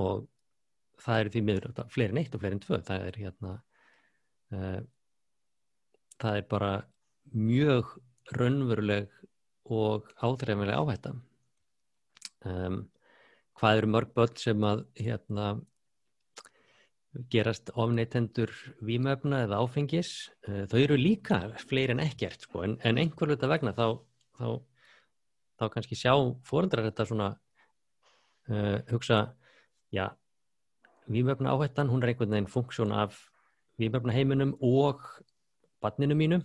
og 0.00 0.28
það 1.00 1.22
eru 1.22 1.32
því 1.34 1.42
miður 1.48 1.82
fleiri 1.92 2.16
neitt 2.16 2.36
og 2.36 2.44
fleiri 2.44 2.56
en 2.58 2.62
tvö. 2.64 2.80
Það 2.84 3.06
er 3.08 3.18
hérna 3.24 3.54
uh, 4.52 4.80
það 6.20 6.36
er 6.36 6.46
bara 6.52 6.70
mjög 7.32 7.96
raunveruleg 8.36 9.08
og 9.70 10.08
áþreifilega 10.20 10.84
áhætta. 10.84 11.16
Um, 12.44 12.84
hvað 13.60 13.80
eru 13.80 13.92
mörg 13.96 14.14
börn 14.16 14.40
sem 14.40 14.64
að 14.64 14.86
hérna 15.00 15.52
gerast 17.30 17.72
ofneitendur 17.74 18.52
výmöfna 18.86 19.44
eða 19.46 19.60
áfengis. 19.64 20.30
Uh, 20.46 20.64
þau 20.70 20.78
eru 20.84 20.98
líka 20.98 21.40
fleiri 21.66 21.96
en 21.96 22.04
ekkert 22.04 22.46
sko, 22.46 22.64
en, 22.66 22.76
en 22.86 23.00
einhver 23.02 23.32
luta 23.32 23.50
vegna 23.50 23.74
þá, 23.74 23.98
þá, 24.38 24.46
þá 25.58 25.64
kannski 25.74 25.98
sjá 25.98 26.14
fóröldrar 26.46 26.86
þetta 26.90 27.08
svona 27.08 27.30
uh, 27.34 28.78
hugsa 28.92 29.20
já, 29.94 30.06
výmöfna 31.10 31.56
áhættan 31.56 31.90
hún 31.90 32.04
er 32.04 32.12
einhvern 32.12 32.36
veginn 32.36 32.52
funksjón 32.52 32.94
af 32.94 33.18
výmöfna 33.80 34.14
heiminum 34.14 34.54
og 34.60 35.02
banninu 35.82 36.14
mínu. 36.14 36.40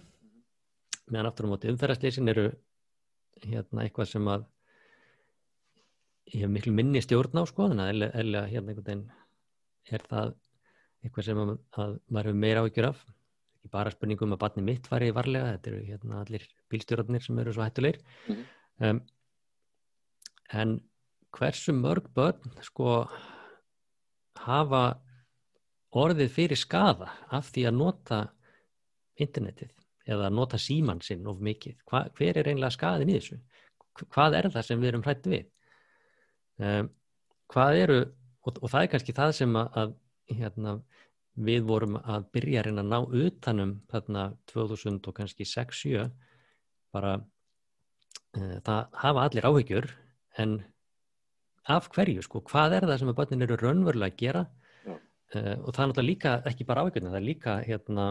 Meðan 1.12 1.30
aftur 1.30 1.46
á 1.46 1.54
móti 1.54 1.70
umferðarsleysin 1.70 2.32
eru 2.32 2.50
hérna 3.44 3.86
eitthvað 3.86 4.10
sem 4.10 4.28
að 4.32 4.48
ég 6.34 6.42
hef 6.42 6.50
miklu 6.50 6.74
minni 6.74 7.04
stjórn 7.04 7.38
á 7.38 7.44
sko 7.46 7.68
þannig 7.70 8.08
að 8.08 8.18
eða 8.24 8.48
hérna 8.50 8.74
einhvern 8.74 8.88
veginn 8.88 9.06
er 9.94 10.06
það 10.10 10.34
eitthvað 11.06 11.28
sem 11.30 11.42
að, 11.42 11.54
að 11.82 11.94
maður 12.10 12.32
hefur 12.32 12.42
meira 12.42 12.64
áhyggjur 12.66 12.90
af. 12.90 13.06
Ekki 13.60 13.72
bara 13.74 13.94
spurningum 13.94 14.36
að 14.36 14.42
batni 14.42 14.66
mitt 14.66 14.90
fari 14.90 15.12
varlega, 15.16 15.56
þetta 15.56 15.72
eru 15.72 15.86
hérna 15.86 16.20
allir 16.24 16.46
bílstjórnarnir 16.74 17.26
sem 17.26 17.40
eru 17.42 17.54
svo 17.56 17.66
hættulegir. 17.66 18.02
Mm 18.28 18.36
-hmm. 18.36 18.90
um, 18.90 19.02
en 20.62 20.76
hversu 21.36 21.74
mörg 21.74 22.08
börn 22.16 22.62
sko 22.64 23.08
hafa 24.46 24.84
orðið 25.96 26.32
fyrir 26.32 26.60
skada 26.60 27.12
af 27.32 27.52
því 27.54 27.68
að 27.70 27.78
nota 27.80 28.20
internetið 29.16 29.72
eða 30.06 30.30
nota 30.30 30.58
síman 30.62 31.02
sinn 31.02 31.26
of 31.28 31.40
mikið, 31.42 31.80
Hva, 31.90 32.06
hver 32.14 32.38
er 32.38 32.50
einlega 32.52 32.70
skadin 32.70 33.10
í 33.10 33.18
þessu? 33.18 33.40
Hvað 34.12 34.38
er 34.38 34.50
það 34.54 34.66
sem 34.68 34.82
við 34.82 34.88
erum 34.92 35.04
hrættu 35.06 35.32
við? 35.32 35.46
Um, 36.62 36.90
hvað 37.52 37.80
eru 37.80 38.00
og, 38.46 38.60
og 38.62 38.70
það 38.70 38.82
er 38.82 38.92
kannski 38.94 39.16
það 39.16 39.32
sem 39.40 39.56
að, 39.60 39.80
að 39.82 39.96
hérna, 40.32 40.80
við 41.36 41.66
vorum 41.68 41.98
að 42.00 42.28
byrja 42.36 42.62
að 42.62 42.68
reyna 42.70 42.84
að 42.84 42.92
ná 42.92 43.26
utanum 43.26 43.74
þarna 43.92 44.26
2000 44.52 45.00
og 45.10 45.18
kannski 45.18 45.48
6-7 45.48 46.06
bara 46.96 47.18
uh, 47.20 48.58
það 48.64 48.96
hafa 49.02 49.26
allir 49.26 49.50
áhyggjur 49.50 49.90
en 50.42 50.62
af 51.66 51.90
hverju 51.92 52.24
sko, 52.24 52.44
hvað 52.46 52.78
er 52.78 52.88
það 52.88 53.02
sem 53.02 53.12
að 53.12 53.20
börnin 53.20 53.46
eru 53.48 53.60
raunverulega 53.60 54.14
að 54.14 54.22
gera? 54.22 54.46
Uh, 55.36 55.56
og 55.66 55.74
það 55.74 55.82
er 55.82 55.90
náttúrulega 55.90 56.10
líka 56.12 56.36
ekki 56.48 56.68
bara 56.70 56.86
áhyggjurna, 56.86 57.12
það 57.12 57.20
er 57.20 57.28
líka 57.28 57.58
hérna, 57.66 58.10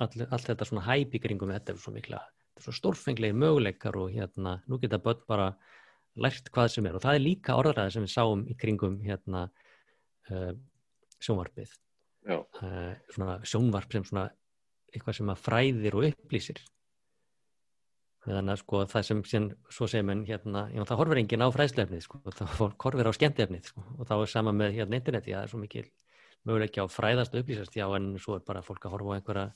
all, 0.00 0.26
allt 0.30 0.50
þetta 0.50 0.68
svona 0.68 0.86
hæp 0.86 1.16
í 1.16 1.22
kringum 1.22 1.52
þetta 1.52 1.74
er 1.74 1.80
svo 1.82 1.92
mikla, 1.92 2.22
stórfenglegir 2.62 3.36
möguleikar 3.36 3.98
og 4.00 4.14
hérna, 4.14 4.60
nú 4.70 4.78
geta 4.80 5.02
börn 5.02 5.26
bara 5.28 5.50
lært 6.16 6.48
hvað 6.54 6.70
sem 6.72 6.86
er. 6.88 6.96
Og 6.96 7.04
það 7.04 7.18
er 7.18 7.24
líka 7.24 7.56
orðræði 7.60 7.96
sem 7.96 8.06
við 8.06 8.14
sáum 8.14 8.46
í 8.48 8.56
kringum 8.56 8.96
hérna 9.04 9.42
uh, 10.30 10.52
sjónvarpið. 11.26 11.74
Uh, 12.26 12.94
svona 13.14 13.36
sjónvarp 13.46 13.92
sem 13.94 14.06
svona 14.06 14.28
eitthvað 14.94 15.18
sem 15.20 15.30
að 15.30 15.44
fræðir 15.44 15.98
og 15.98 16.08
upplýsir. 16.10 16.62
Þannig 18.26 18.56
að 18.56 18.62
sko 18.62 18.80
það 18.90 19.04
sem, 19.06 19.18
sem 19.30 19.44
svo 19.70 19.86
segir 19.90 20.06
mann 20.08 20.24
hérna, 20.26 20.64
já, 20.74 20.80
það 20.88 20.98
horfir 20.98 21.20
engin 21.20 21.44
á 21.46 21.48
fræðslefnið 21.54 22.02
sko, 22.02 22.18
það 22.34 22.56
horfir 22.82 23.06
á 23.06 23.12
skemmtefnið 23.14 23.68
sko, 23.70 23.84
og 23.94 24.08
þá 24.08 24.14
er 24.16 24.32
sama 24.32 24.54
með 24.56 24.80
hérna 24.80 24.98
interneti, 24.98 25.34
það 25.36 25.44
er 25.44 25.52
svo 25.52 25.60
mikil 25.62 25.84
möguleg 26.46 26.72
ekki 26.72 26.82
á 26.82 26.86
fræðast 26.90 27.36
og 27.36 27.44
upplýsast 27.44 27.78
já 27.78 27.86
en 27.86 28.16
svo 28.22 28.38
er 28.38 28.42
bara 28.46 28.64
fólk 28.66 28.86
að 28.86 28.96
horfa 28.96 29.14
á 29.14 29.16
einhverja 29.20 29.46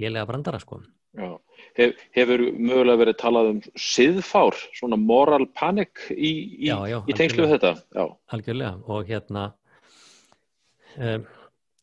lélega 0.00 0.28
brandara 0.30 0.60
sko. 0.62 0.80
Já, 1.16 1.28
Hef, 1.76 2.00
hefur 2.16 2.42
mögulega 2.56 3.00
verið 3.00 3.18
talað 3.20 3.50
um 3.52 3.60
siðfár, 3.80 4.56
svona 4.76 4.98
moral 5.00 5.46
panic 5.56 6.02
í, 6.12 6.32
í, 6.68 6.72
í 6.72 7.16
tengslu 7.16 7.44
við 7.44 7.56
þetta? 7.56 7.72
Já, 7.96 8.04
algjörlega 8.32 8.74
og 8.92 9.12
hérna 9.12 9.46
um, 10.98 11.26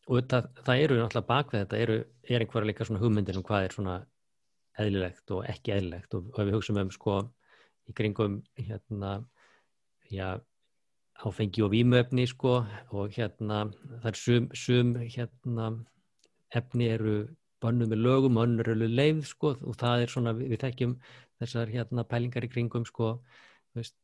og 0.08 0.26
það, 0.30 0.48
það 0.66 0.82
eru 0.86 0.98
náttúrulega 1.00 1.28
bakveð 1.30 1.62
þetta 1.64 1.82
eru, 1.84 2.00
er 2.28 2.44
einhverja 2.44 2.70
líka 2.70 2.88
svona 2.88 3.02
hugmyndir 3.02 3.38
um 3.40 3.46
hvað 3.46 3.68
er 3.68 3.76
svona 3.76 3.94
eðlilegt 4.82 5.32
og 5.34 5.46
ekki 5.48 5.76
eðlilegt. 5.76 6.16
Og, 6.18 6.32
og 6.32 6.42
ef 6.42 6.48
við 6.48 6.56
hugsaum 6.58 6.82
um 6.82 6.92
sko 6.92 7.20
í 7.88 7.94
kringum 7.96 8.40
hérna 8.58 9.14
já 10.12 10.40
áfengi 11.22 11.62
og 11.62 11.72
výmöfni 11.72 12.26
sko 12.26 12.64
og 12.90 13.14
hérna 13.14 13.64
það 14.02 14.10
er 14.10 14.18
sum, 14.18 14.48
sum 14.54 14.94
hérna 14.98 15.70
efni 16.54 16.88
eru 16.90 17.16
bönnu 17.62 17.86
með 17.88 18.02
lögum, 18.02 18.40
önnur 18.42 18.72
eru 18.74 18.88
leið 18.90 19.22
sko 19.28 19.54
og 19.54 19.76
það 19.80 20.04
er 20.04 20.12
svona, 20.12 20.34
við, 20.36 20.58
þekkjum 20.60 20.96
þessar 21.40 21.70
hérna 21.70 22.04
pælingar 22.08 22.46
í 22.46 22.50
kringum 22.50 22.84
sko 22.88 23.14
veist, 23.74 23.96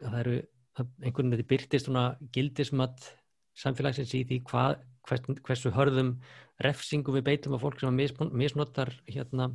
það 0.00 0.18
eru 0.22 0.38
einhvern 0.78 1.12
veginn 1.12 1.36
þetta 1.36 1.50
byrtist 1.52 1.88
svona 1.88 2.04
gildismat 2.34 3.12
samfélagsins 3.58 4.14
í 4.14 4.24
því 4.28 4.42
hvað, 4.48 4.82
hvers, 5.08 5.24
hversu 5.46 5.72
hörðum 5.74 6.14
refsingum 6.62 7.16
við 7.18 7.26
beitum 7.30 7.56
af 7.56 7.64
fólk 7.64 7.80
sem 7.82 7.94
mis, 7.94 8.14
misnotar 8.30 8.92
hérna 9.06 9.50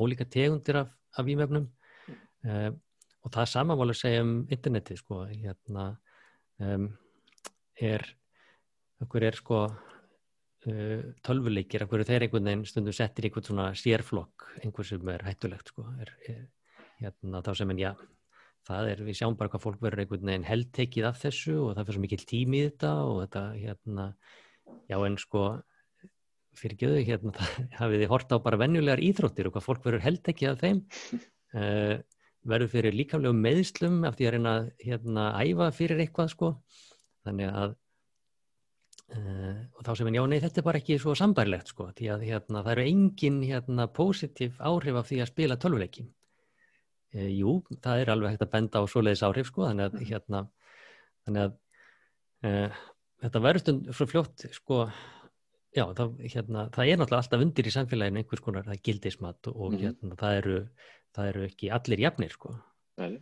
ólíka 0.00 0.26
tegundir 0.28 0.82
af, 0.82 0.94
af 1.16 1.26
výmöfnum 1.26 1.66
mm. 1.66 2.16
uh, 2.46 2.70
og 3.20 3.34
það 3.34 3.52
samanválu 3.52 3.94
að 3.94 4.00
segja 4.00 4.24
um 4.24 4.34
interneti 4.48 4.96
sko 4.96 5.24
hérna 5.28 5.90
um, 6.60 6.88
er 7.80 8.04
okkur 9.00 9.26
er 9.28 9.36
sko 9.36 9.60
uh, 9.66 11.02
tölvuleikir, 11.24 11.84
okkur 11.86 12.06
þeir 12.08 12.26
einhvern 12.26 12.48
veginn 12.50 12.68
stundum 12.68 12.96
settir 12.96 13.28
einhvern 13.28 13.48
svona 13.48 13.68
sérflokk 13.76 14.48
einhver 14.62 14.88
sem 14.88 15.12
er 15.12 15.26
hættulegt 15.28 15.72
sko 15.72 15.88
er, 16.00 16.14
er, 16.28 16.48
hérna 17.00 17.44
þá 17.44 17.54
sem 17.60 17.72
en 17.72 17.84
já 17.84 17.92
það 18.70 18.92
er, 18.92 19.02
við 19.06 19.18
sjáum 19.18 19.36
bara 19.38 19.52
hvað 19.52 19.64
fólk 19.64 19.82
verður 19.82 20.04
einhvern 20.04 20.30
veginn 20.30 20.46
heldtekið 20.48 21.08
af 21.10 21.18
þessu 21.24 21.56
og 21.64 21.74
það 21.74 21.88
fyrir 21.88 21.98
svo 21.98 22.04
mikil 22.04 22.22
tími 22.30 22.60
í 22.60 22.68
þetta 22.68 22.92
og 23.08 23.18
þetta 23.24 23.42
hérna, 23.56 24.06
já 24.90 24.96
en 24.98 25.18
sko 25.20 25.44
fyrir 26.60 26.80
göðu 26.84 27.02
hérna, 27.08 27.34
það 27.38 27.76
hafið 27.80 28.04
þið 28.04 28.14
hort 28.14 28.32
á 28.34 28.36
bara 28.46 28.60
venjulegar 28.60 29.04
íþróttir 29.10 29.50
og 29.50 29.56
hvað 29.56 29.66
fólk 29.66 29.84
verður 29.86 30.06
heldtekið 30.06 30.52
af 30.52 30.64
þeim. 30.64 30.80
Uh, 31.54 31.94
verður 32.50 32.72
fyrir 32.72 32.96
líkamlegum 32.96 33.40
meðslum 33.44 34.00
af 34.08 34.16
því 34.16 34.26
að 34.26 34.34
reyna 34.36 34.52
hérna 34.80 35.24
æfa 35.44 35.66
fyrir 35.76 36.00
eitthvað 36.00 36.30
sko. 36.32 36.48
Þannig 37.28 37.50
að 37.52 37.74
uh, 39.16 39.58
og 39.76 39.84
þá 39.84 39.90
sem 39.98 40.08
en 40.10 40.16
já 40.16 40.22
nei 40.30 40.38
þetta 40.40 40.62
er 40.62 40.66
bara 40.70 40.80
ekki 40.80 40.96
svo 41.02 41.16
sambærlegt 41.18 41.74
sko 41.74 41.90
því 41.98 42.08
að 42.14 42.24
hérna 42.28 42.62
það 42.64 42.72
eru 42.76 42.86
engin 42.94 43.42
hérna 43.44 43.86
positív 43.92 44.56
áhrif 44.62 45.00
af 45.00 45.10
því 45.10 45.20
að 45.20 45.30
spila 45.34 45.58
tölvuleikin 45.60 46.08
E, 47.10 47.26
jú, 47.34 47.56
það 47.82 48.02
er 48.02 48.12
alveg 48.12 48.34
hægt 48.34 48.44
að 48.46 48.52
benda 48.52 48.82
á 48.82 48.84
svoleiðis 48.90 49.24
áhrif 49.26 49.48
sko, 49.50 49.64
þannig 49.66 49.88
að, 49.88 49.96
mm. 49.96 50.10
hérna, 50.10 50.42
þannig 51.26 51.46
að 51.46 51.56
e, 52.46 52.52
þetta 53.24 53.42
verður 53.46 53.64
stund 53.64 53.88
svo 53.98 54.06
fljótt 54.10 54.44
sko, 54.54 54.84
já, 55.74 55.84
það, 55.98 56.12
hérna, 56.22 56.68
það 56.76 56.92
er 56.92 57.00
náttúrulega 57.00 57.24
alltaf 57.24 57.42
undir 57.46 57.70
í 57.70 57.74
samfélaginu 57.74 58.22
einhvers 58.22 58.44
konar, 58.44 58.68
það 58.68 58.76
er 58.76 58.84
gildismat 58.86 59.50
og 59.50 59.66
mm. 59.72 59.80
hérna, 59.82 60.20
það, 60.22 60.38
eru, 60.42 60.60
það 61.18 61.32
eru 61.32 61.48
ekki 61.48 61.74
allir 61.80 62.06
jafnir 62.06 62.38
sko. 62.38 62.54
Nei 63.00 63.18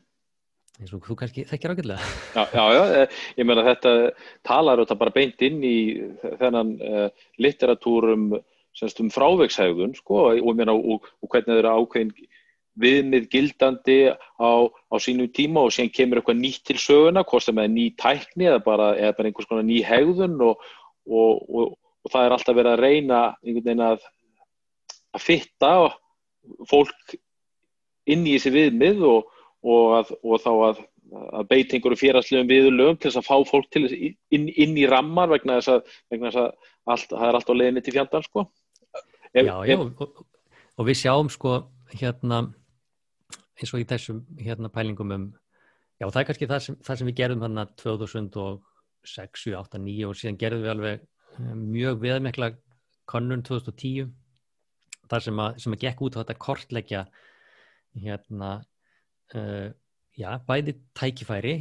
eins 0.78 0.92
og 0.94 1.02
þú 1.02 1.16
kannski 1.18 1.42
þekkir 1.48 1.72
ágjörlega 1.74 2.08
Já, 2.36 2.42
já, 2.54 2.64
já, 2.76 2.82
e, 2.94 3.06
ég 3.40 3.46
meina 3.48 3.64
þetta 3.66 3.94
talar 4.46 4.78
þetta 4.82 4.96
bara 5.00 5.14
beint 5.16 5.42
inn 5.42 5.58
í 5.66 5.78
þennan 6.38 6.74
uh, 6.78 7.08
litteratúrum 7.42 8.28
um 8.38 9.10
frávegshægðun 9.10 9.96
sko, 9.98 10.20
og, 10.30 10.38
og, 10.38 11.08
og 11.18 11.32
hvernig 11.32 11.48
það 11.50 11.60
eru 11.62 11.72
ákveðin 11.74 12.12
viðmið 12.78 13.28
gildandi 13.32 13.98
á, 14.14 14.50
á 14.66 14.94
sínum 15.02 15.30
tíma 15.34 15.64
og 15.66 15.74
síðan 15.74 15.94
kemur 15.94 16.20
eitthvað 16.20 16.40
nýtt 16.40 16.64
til 16.68 16.78
söguna, 16.80 17.24
hvort 17.26 17.46
sem 17.46 17.58
er 17.58 17.70
ný 17.72 17.88
tækni 17.98 18.48
eða 18.50 18.60
bara, 18.64 18.90
eða 18.96 19.16
bara 19.18 19.30
einhvers 19.30 19.48
konar 19.50 19.66
ný 19.66 19.80
hegðun 19.86 20.36
og, 20.46 20.68
og, 21.08 21.40
og, 21.48 21.72
og 22.04 22.12
það 22.12 22.26
er 22.26 22.36
alltaf 22.36 22.58
verið 22.58 22.74
að 22.74 22.84
reyna 22.84 23.22
einhvern 23.42 23.66
veginn 23.66 23.86
að, 23.88 24.06
að 25.16 25.24
fitta 25.24 25.72
fólk 26.70 27.18
inn 28.08 28.24
í 28.26 28.36
þessi 28.36 28.54
viðmið 28.54 29.02
og 29.08 30.38
þá 30.44 30.52
að, 30.52 30.80
að 31.40 31.50
beita 31.50 31.76
einhverju 31.76 32.00
fjerarslegum 32.02 32.50
viðlögum 32.52 33.00
til 33.00 33.10
þess 33.10 33.20
að 33.20 33.28
fá 33.28 33.50
fólk 33.50 33.68
til 33.72 33.84
þess 33.86 33.98
inn, 34.34 34.48
inn 34.48 34.78
í 34.78 34.86
rammar 34.88 35.32
vegna 35.32 35.58
þess 35.58 35.74
að, 35.74 35.98
vegna 36.12 36.30
þess 36.30 36.44
að 36.44 36.74
allt, 36.94 37.10
það 37.12 37.26
er 37.28 37.40
allt 37.40 37.52
á 37.52 37.54
leginni 37.58 37.84
til 37.84 37.96
fjandan 37.96 38.24
sko. 38.24 38.46
Ef, 39.34 39.44
já, 39.44 39.54
já, 39.68 39.74
ef, 39.74 40.08
og 40.78 40.88
við 40.88 41.00
sjáum 41.02 41.28
sko 41.32 41.58
hérna 41.98 42.46
eins 43.58 43.74
og 43.74 43.82
í 43.82 43.86
þessum 43.88 44.22
hérna 44.38 44.70
pælingum 44.72 45.14
um, 45.14 45.28
já 45.98 46.06
það 46.06 46.20
er 46.20 46.28
kannski 46.30 46.48
það 46.50 46.64
sem, 46.64 46.78
það 46.86 47.00
sem 47.00 47.10
við 47.10 47.18
gerðum 47.20 47.44
hann 47.46 47.62
að 47.64 47.74
2006, 47.82 49.44
2008, 49.44 49.78
2009 49.78 50.08
og 50.08 50.18
síðan 50.18 50.40
gerðum 50.42 50.64
við 50.64 50.72
alveg 50.74 51.02
eh, 51.02 51.54
mjög 51.58 52.02
viðmekla 52.04 52.50
kannun 53.08 53.44
2010 53.46 54.12
það 55.08 55.24
sem 55.24 55.42
að, 55.42 55.58
sem 55.64 55.74
að 55.74 55.84
gekk 55.86 56.04
út 56.04 56.18
á 56.18 56.20
þetta 56.20 56.38
kortleggja 56.44 57.02
hérna 57.98 58.50
uh, 59.34 59.68
já, 60.14 60.28
bæði 60.46 60.76
tækifæri 60.98 61.56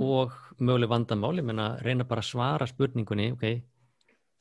og 0.00 0.32
möguleg 0.62 0.88
vandamáli, 0.88 1.42
menna 1.44 1.74
reyna 1.82 2.06
bara 2.08 2.22
að 2.22 2.30
svara 2.30 2.68
spurningunni, 2.70 3.32
ok 3.34 3.44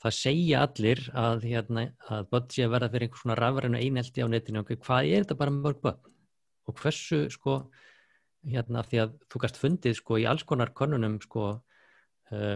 það 0.02 0.16
segja 0.18 0.62
allir 0.66 1.02
að, 1.18 1.44
hérna, 1.50 1.88
að 2.10 2.30
börn 2.32 2.48
sé 2.54 2.64
að 2.66 2.74
verða 2.76 2.92
fyrir 2.94 3.08
einhvers 3.08 3.26
svona 3.26 3.38
rafrænu 3.38 3.82
einelti 3.82 4.24
á 4.24 4.28
netinu, 4.32 4.64
ok, 4.64 4.78
hvað 4.86 5.10
er 5.10 5.26
þetta 5.26 5.38
bara 5.42 5.54
mörg 5.58 5.82
börn 5.84 6.11
og 6.72 6.80
hversu 6.82 7.26
sko 7.34 7.60
hérna 8.48 8.82
því 8.88 9.04
að 9.04 9.16
þú 9.30 9.44
gæst 9.44 9.60
fundið 9.62 9.98
sko 10.00 10.18
í 10.18 10.26
alls 10.30 10.46
konar 10.48 10.74
konunum 10.78 11.20
sko 11.22 11.52
uh, 11.52 12.56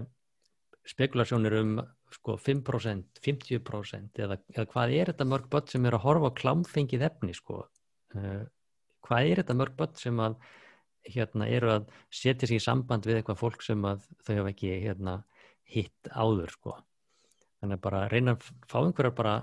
spekulasjónir 0.85 1.59
um 1.61 1.77
sko 2.15 2.35
5%, 2.39 3.21
50% 3.23 4.21
eða, 4.23 4.37
eða 4.53 4.67
hvað 4.71 4.93
er 4.95 5.11
þetta 5.11 5.27
mörg 5.27 5.47
börn 5.51 5.71
sem 5.71 5.87
er 5.87 5.97
að 5.97 6.05
horfa 6.05 6.31
á 6.31 6.37
klámfengið 6.39 7.05
efni 7.09 7.35
sko? 7.35 7.63
Uh, 8.15 8.45
hvað 9.05 9.31
er 9.31 9.41
þetta 9.41 9.57
mörg 9.57 9.75
börn 9.79 9.97
sem 9.99 10.21
að 10.23 10.37
hérna 11.05 11.49
eru 11.51 11.71
að 11.75 11.89
setja 12.09 12.47
sér 12.47 12.57
í 12.57 12.63
samband 12.63 13.05
við 13.05 13.19
eitthvað 13.19 13.41
fólk 13.41 13.65
sem 13.65 13.83
að 13.85 14.05
þau 14.25 14.33
hafa 14.39 14.53
ekki 14.53 14.71
hérna 14.85 15.19
hitt 15.75 16.11
áður 16.13 16.53
sko? 16.55 16.77
Þannig 17.59 17.79
að 17.79 17.85
bara 17.87 18.05
reyna 18.13 18.35
að 18.35 18.49
fá 18.69 18.79
einhverjar 18.81 19.17
bara 19.17 19.35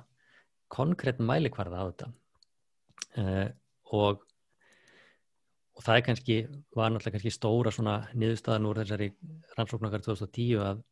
konkrétt 0.73 1.21
mælikvarða 1.23 1.83
á 1.83 1.85
þetta. 1.91 2.13
Uh, 3.13 3.49
og 3.93 4.23
og 5.73 5.85
það 5.87 5.99
er 5.99 6.05
kannski, 6.07 6.39
var 6.77 6.93
náttúrulega 6.93 7.17
kannski 7.17 7.33
stóra 7.33 7.73
svona 7.73 7.95
niðurstaðan 8.13 8.69
úr 8.69 8.83
þessari 8.83 9.09
rannsóknarkar 9.57 10.05
2010 10.05 10.65
að 10.67 10.83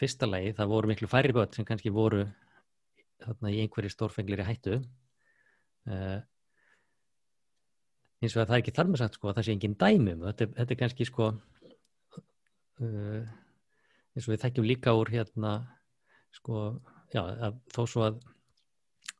fyrsta 0.00 0.28
lagi 0.28 0.54
það 0.56 0.72
voru 0.72 0.90
miklu 0.90 1.10
færri 1.10 1.34
börn 1.36 1.52
sem 1.54 1.66
kannski 1.68 1.92
voru 1.92 2.24
þarna 3.20 3.52
í 3.52 3.60
einhverju 3.64 3.92
stórfenglir 3.92 4.40
í 4.40 4.46
hættu. 4.48 4.80
Uh, 5.90 6.20
eins 8.20 8.36
og 8.36 8.42
að 8.42 8.50
það 8.50 8.56
er 8.56 8.62
ekki 8.62 8.76
þar 8.76 8.88
með 8.90 9.02
sagt 9.02 9.16
sko 9.16 9.30
að 9.30 9.36
það 9.38 9.46
sé 9.46 9.54
engin 9.56 9.76
dæmum 9.80 10.24
þetta, 10.26 10.48
þetta 10.56 10.74
er 10.74 10.80
kannski 10.82 11.06
sko 11.08 11.28
uh, 12.84 13.22
eins 14.14 14.26
og 14.26 14.32
við 14.34 14.42
þekkjum 14.44 14.68
líka 14.68 14.94
úr 14.96 15.12
hérna 15.12 15.52
sko, 16.36 16.64
já, 17.14 17.22
að, 17.24 17.60
þó 17.74 17.82
svo 17.88 18.06
að 18.08 18.20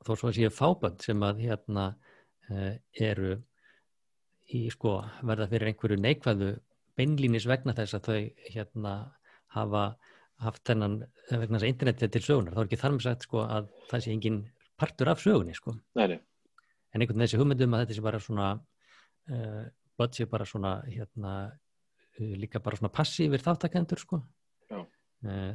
þó 0.05 0.13
svo 0.15 0.31
að 0.31 0.37
séu 0.37 0.53
fábönd 0.53 1.05
sem 1.05 1.25
að 1.27 1.43
hérna 1.47 1.87
uh, 2.51 2.75
eru 3.09 3.39
í 4.57 4.67
sko 4.73 4.99
verða 5.27 5.49
fyrir 5.51 5.71
einhverju 5.71 5.99
neikvæðu 6.01 6.51
beinlínis 6.99 7.47
vegna 7.49 7.75
þess 7.77 7.97
að 7.99 8.09
þau 8.09 8.21
hérna 8.51 8.95
hafa 9.55 9.85
haft 10.41 10.65
þennan 10.69 10.97
vegna 11.31 11.59
þess 11.59 11.67
að 11.67 11.73
internetið 11.73 12.13
til 12.15 12.25
sögunar. 12.25 12.57
Þá 12.57 12.63
er 12.63 12.69
ekki 12.69 12.81
þar 12.81 12.95
með 12.97 13.07
sagt 13.07 13.27
sko 13.27 13.45
að 13.45 13.71
það 13.91 14.05
sé 14.05 14.15
engin 14.15 14.41
partur 14.81 15.11
af 15.13 15.23
sögunni 15.23 15.57
sko. 15.57 15.75
Nei, 15.99 16.07
nei. 16.15 16.21
en 16.91 17.03
einhvern 17.03 17.19
veginn 17.19 17.27
þessi 17.27 17.41
hugmyndum 17.41 17.77
að 17.77 17.85
þetta 17.85 17.97
sé 17.99 18.05
bara 18.07 18.23
svona 18.25 18.47
uh, 18.57 19.65
börn 20.01 20.15
sé 20.17 20.27
bara 20.31 20.47
svona 20.49 20.73
hérna 20.89 21.35
uh, 21.51 22.33
líka 22.41 22.63
bara 22.65 22.81
svona 22.81 22.93
passífir 22.95 23.45
þáttakendur 23.45 24.01
sko. 24.01 24.23
Uh, 24.73 25.53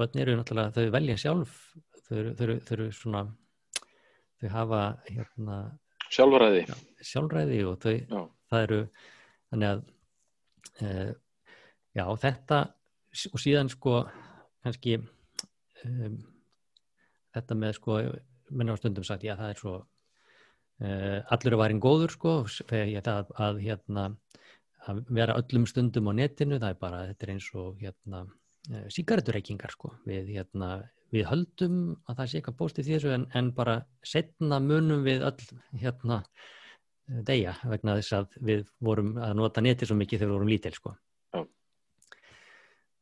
börn 0.00 0.22
eru 0.22 0.38
náttúrulega 0.38 0.72
þau 0.72 0.94
velja 0.94 1.18
sjálf 1.20 1.56
þau 2.06 2.16
eru 2.16 2.88
svona 2.96 3.26
þau 4.40 4.48
hafa 4.56 4.82
hérna 5.10 5.58
sjálfræði 6.12 6.64
já, 6.68 6.76
sjálfræði 7.12 7.60
og 7.68 7.78
þau, 7.82 7.94
já. 7.96 8.20
það 8.52 8.66
eru 8.66 8.80
þannig 9.52 9.68
að 9.70 9.82
uh, 10.86 11.12
já 11.96 12.04
þetta 12.24 12.60
og 13.32 13.42
síðan 13.42 13.72
sko 13.72 13.96
kannski 14.64 14.98
um, 14.98 16.18
þetta 17.36 17.58
með 17.58 17.78
sko 17.78 17.98
minna 18.52 18.76
á 18.76 18.80
stundum 18.80 19.06
sagt 19.06 19.24
já 19.26 19.34
það 19.38 19.54
er 19.54 19.62
svo 19.62 19.74
uh, 19.80 21.18
allur 21.34 21.56
er 21.56 21.60
varin 21.60 21.82
góður 21.82 22.14
sko 22.14 22.36
þegar 22.60 23.06
það 23.08 23.34
að 23.48 23.62
hérna 23.64 24.06
að 24.90 25.04
vera 25.14 25.36
öllum 25.38 25.66
stundum 25.70 26.10
á 26.10 26.12
netinu 26.18 26.58
það 26.58 26.74
er 26.74 26.80
bara 26.80 27.04
þetta 27.10 27.26
er 27.26 27.34
eins 27.36 27.50
og 27.54 27.82
hérna 27.82 28.24
uh, 28.26 28.86
síkareturreikingar 28.92 29.74
sko 29.74 29.94
við 30.08 30.34
hérna 30.36 30.74
við 31.12 31.28
höldum 31.28 31.78
að 32.08 32.18
það 32.18 32.30
sé 32.30 32.40
eitthvað 32.40 32.58
bóstið 32.62 32.88
því 32.88 32.96
þessu 32.96 33.14
en, 33.16 33.28
en 33.36 33.52
bara 33.56 33.76
setna 34.06 34.58
munum 34.64 35.04
við 35.06 35.24
öll 35.28 35.60
hérna 35.82 36.22
degja 37.28 37.54
vegna 37.68 37.98
þess 37.98 38.16
að 38.16 38.36
við 38.48 38.64
vorum 38.80 39.14
að 39.20 39.36
nota 39.40 39.64
neti 39.64 39.88
svo 39.88 39.98
mikið 39.98 40.22
þegar 40.22 40.30
við 40.30 40.38
vorum 40.38 40.52
lítil 40.52 40.74
sko 40.76 40.94
oh. 41.36 41.46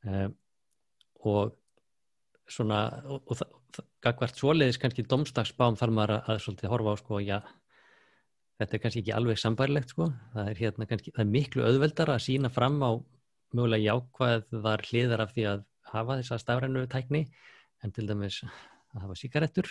uh, 0.09 0.29
og 1.31 1.57
svona 2.51 2.83
og, 3.07 3.23
og 3.31 3.39
það 3.39 3.57
gagvart 4.03 4.39
svoleiðis 4.39 4.81
kannski 4.83 5.05
domstagsbám 5.07 5.79
þarf 5.79 5.95
maður 5.95 6.17
að, 6.17 6.31
að 6.33 6.43
svolítið 6.45 6.73
horfa 6.73 6.95
á 6.95 6.97
sko 6.99 7.21
já 7.23 7.37
þetta 8.61 8.77
er 8.77 8.83
kannski 8.83 9.03
ekki 9.05 9.15
alveg 9.17 9.41
sambærilegt 9.41 9.95
sko 9.95 10.09
það 10.35 10.51
er 10.51 10.61
hérna 10.65 10.89
kannski, 10.91 11.15
það 11.15 11.25
er 11.25 11.33
miklu 11.37 11.67
auðveldar 11.69 12.15
að 12.17 12.25
sína 12.27 12.51
fram 12.53 12.81
á 12.83 12.91
mögulega 13.55 13.95
jákvæðar 13.95 14.85
hliðar 14.89 15.25
af 15.27 15.35
því 15.37 15.47
að 15.53 15.65
hafa 15.91 16.19
þessa 16.21 16.41
stafrænu 16.43 16.85
tækni 16.91 17.25
en 17.85 17.95
til 17.97 18.07
dæmis 18.09 18.43
að 18.45 19.05
hafa 19.05 19.17
síkarettur 19.19 19.69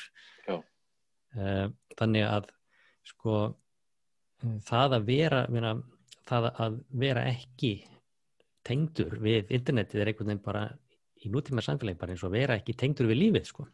uh, 0.50 1.68
þannig 2.00 2.26
að 2.28 2.50
sko 3.10 3.40
það 4.66 4.96
að 4.98 5.08
vera 5.08 5.40
minna, 5.52 5.74
það 6.28 6.50
að 6.66 6.78
vera 7.02 7.26
ekki 7.32 7.74
tengdur 8.66 9.18
við 9.24 9.52
internetið 9.56 10.04
er 10.04 10.12
einhvern 10.12 10.32
veginn 10.32 10.46
bara 10.46 10.66
í 11.20 11.32
nútíma 11.32 11.64
samfélagi 11.64 12.00
bara 12.00 12.16
eins 12.16 12.24
og 12.24 12.34
vera 12.34 12.58
ekki 12.60 12.78
tengdur 12.80 13.10
við 13.10 13.24
lífið 13.24 13.50
sko. 13.50 13.66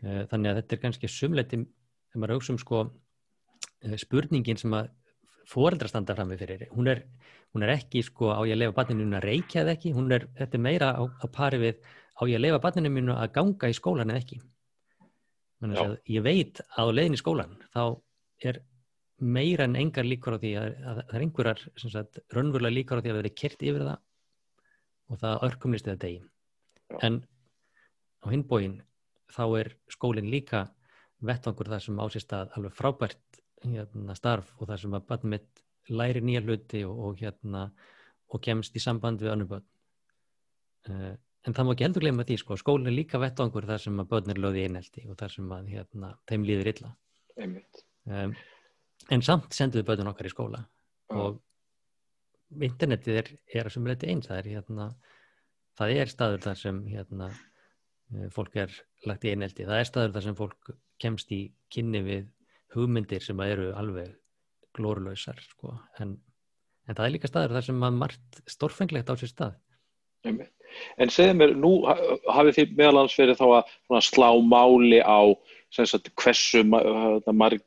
Uh, 0.00 0.24
þannig 0.30 0.50
að 0.50 0.58
þetta 0.60 0.76
er 0.76 0.82
kannski 0.84 1.10
sumleiti 1.12 1.60
þegar 1.60 2.22
maður 2.22 2.38
auksum 2.38 2.58
sko 2.60 2.82
uh, 2.86 3.96
spurningin 4.00 4.58
sem 4.60 4.74
að 4.74 4.90
foreldra 5.50 5.90
standa 5.90 6.14
fram 6.16 6.30
við 6.32 6.44
fyrir. 6.44 6.66
Hún 6.74 6.90
er, 6.90 7.04
hún 7.54 7.64
er 7.66 7.74
ekki 7.74 8.02
sko 8.06 8.30
á 8.32 8.40
ég 8.46 8.54
að 8.54 8.62
lefa 8.62 8.76
barninu 8.78 9.08
að 9.18 9.26
reykja 9.26 9.64
eða 9.64 9.74
ekki, 9.76 9.94
hún 9.96 10.12
er, 10.14 10.26
þetta 10.38 10.58
er 10.58 10.64
meira 10.66 10.90
á, 10.94 11.02
á 11.02 11.26
pari 11.30 11.60
við 11.62 11.80
á 12.16 12.22
ég 12.28 12.38
að 12.38 12.44
leifa 12.44 12.62
barninu 12.64 12.92
mínu 12.92 13.16
að 13.16 13.32
ganga 13.36 13.70
í 13.70 13.76
skólan 13.76 14.12
eða 14.12 14.22
ekki? 14.24 14.40
Ég 16.08 16.24
veit 16.24 16.62
að 16.76 16.90
á 16.90 16.94
leiðin 16.96 17.16
í 17.16 17.20
skólan 17.20 17.56
þá 17.74 17.82
er 18.48 18.62
meira 19.20 19.66
en 19.68 19.76
engar 19.76 20.06
líkur 20.08 20.38
á 20.38 20.42
því 20.42 20.52
að, 20.56 20.68
að 20.80 21.00
það 21.00 21.16
er 21.16 21.24
einhverjar 21.26 21.64
raunverulega 22.32 22.76
líkur 22.76 23.00
á 23.00 23.02
því 23.04 23.10
að 23.10 23.18
það 23.18 23.28
er 23.28 23.36
kert 23.42 23.64
yfir 23.68 23.84
það 23.84 23.98
og 25.10 25.20
það 25.20 25.44
örkumlist 25.48 25.90
eða 25.90 26.02
degi 26.04 26.20
Já. 26.20 26.96
en 27.06 27.18
á 28.24 28.26
hinbóin 28.32 28.78
þá 29.30 29.42
er 29.60 29.72
skólinn 29.92 30.30
líka 30.32 30.64
vettvangur 31.20 31.68
þar 31.68 31.84
sem 31.84 32.00
ásist 32.00 32.32
að 32.32 32.54
alveg 32.56 32.76
frábært 32.76 33.40
hérna, 33.60 34.16
starf 34.16 34.54
og 34.58 34.70
þar 34.70 34.82
sem 34.84 34.96
að 34.96 35.06
barnum 35.08 35.34
mitt 35.36 35.64
læri 35.90 36.22
nýja 36.24 36.42
hluti 36.44 36.84
og, 36.86 37.00
og, 37.06 37.18
hérna, 37.20 37.66
og 38.30 38.42
kemst 38.44 38.76
í 38.76 38.82
samband 38.82 39.20
við 39.22 39.34
önnum 39.34 39.50
börn. 39.50 39.66
Uh, 40.88 41.12
en 41.46 41.56
það 41.56 41.66
má 41.66 41.72
ekki 41.74 41.86
heldur 41.86 42.04
glemja 42.04 42.26
því 42.28 42.38
sko, 42.42 42.56
skólinn 42.60 42.90
er 42.90 42.96
líka 42.96 43.20
vettangur 43.20 43.66
þar 43.68 43.82
sem 43.82 44.00
að 44.02 44.08
börnir 44.12 44.40
löði 44.40 44.64
einhelti 44.66 45.06
og 45.08 45.16
þar 45.20 45.34
sem 45.34 45.52
að 45.56 45.70
hérna, 45.74 46.10
þeim 46.28 46.46
líður 46.48 46.72
illa 46.74 46.90
um, 47.46 48.34
en 49.16 49.24
samt 49.24 49.56
senduðu 49.56 49.86
börnun 49.88 50.10
okkar 50.12 50.28
í 50.28 50.32
skóla 50.34 50.60
ah. 50.64 51.22
og 51.22 52.66
internetið 52.66 53.22
er, 53.22 53.30
er 53.54 53.70
að 53.70 53.76
sumleiti 53.76 54.10
eins 54.10 54.28
það 54.28 54.42
er, 54.42 54.50
hérna, 54.56 54.88
það 55.80 55.94
er 56.02 56.12
staður 56.12 56.44
þar 56.48 56.60
sem 56.60 56.82
hérna, 56.90 57.30
eh, 58.12 58.28
fólk 58.34 58.58
er 58.58 58.74
lagt 59.08 59.24
í 59.24 59.32
einhelti, 59.32 59.68
það 59.68 59.80
er 59.80 59.88
staður 59.88 60.16
þar 60.16 60.26
sem 60.26 60.38
fólk 60.40 60.72
kemst 61.00 61.32
í 61.32 61.40
kynni 61.72 62.02
við 62.04 62.26
hugmyndir 62.74 63.24
sem 63.24 63.38
eru 63.46 63.70
alveg 63.78 64.12
glórulausar 64.76 65.40
sko. 65.46 65.78
en, 66.02 66.18
en 66.86 66.98
það 66.98 67.06
er 67.06 67.14
líka 67.16 67.30
staður 67.30 67.56
þar 67.56 67.68
sem 67.70 67.80
maður 67.80 68.00
margt 68.02 68.42
stórfenglegt 68.50 69.10
á 69.10 69.14
sér 69.16 69.32
stað 69.32 69.56
Einmitt. 69.56 69.69
En 70.26 71.10
segðu 71.10 71.36
mér, 71.40 71.54
nú 71.58 71.72
hafið 71.86 72.58
þið 72.58 72.74
meðalans 72.78 73.16
verið 73.18 73.40
þá 73.40 73.46
að 73.98 74.04
slá 74.06 74.28
máli 74.46 75.00
á 75.02 75.20
sagt, 75.74 76.10
hversu 76.18 76.62
marg, 76.66 77.62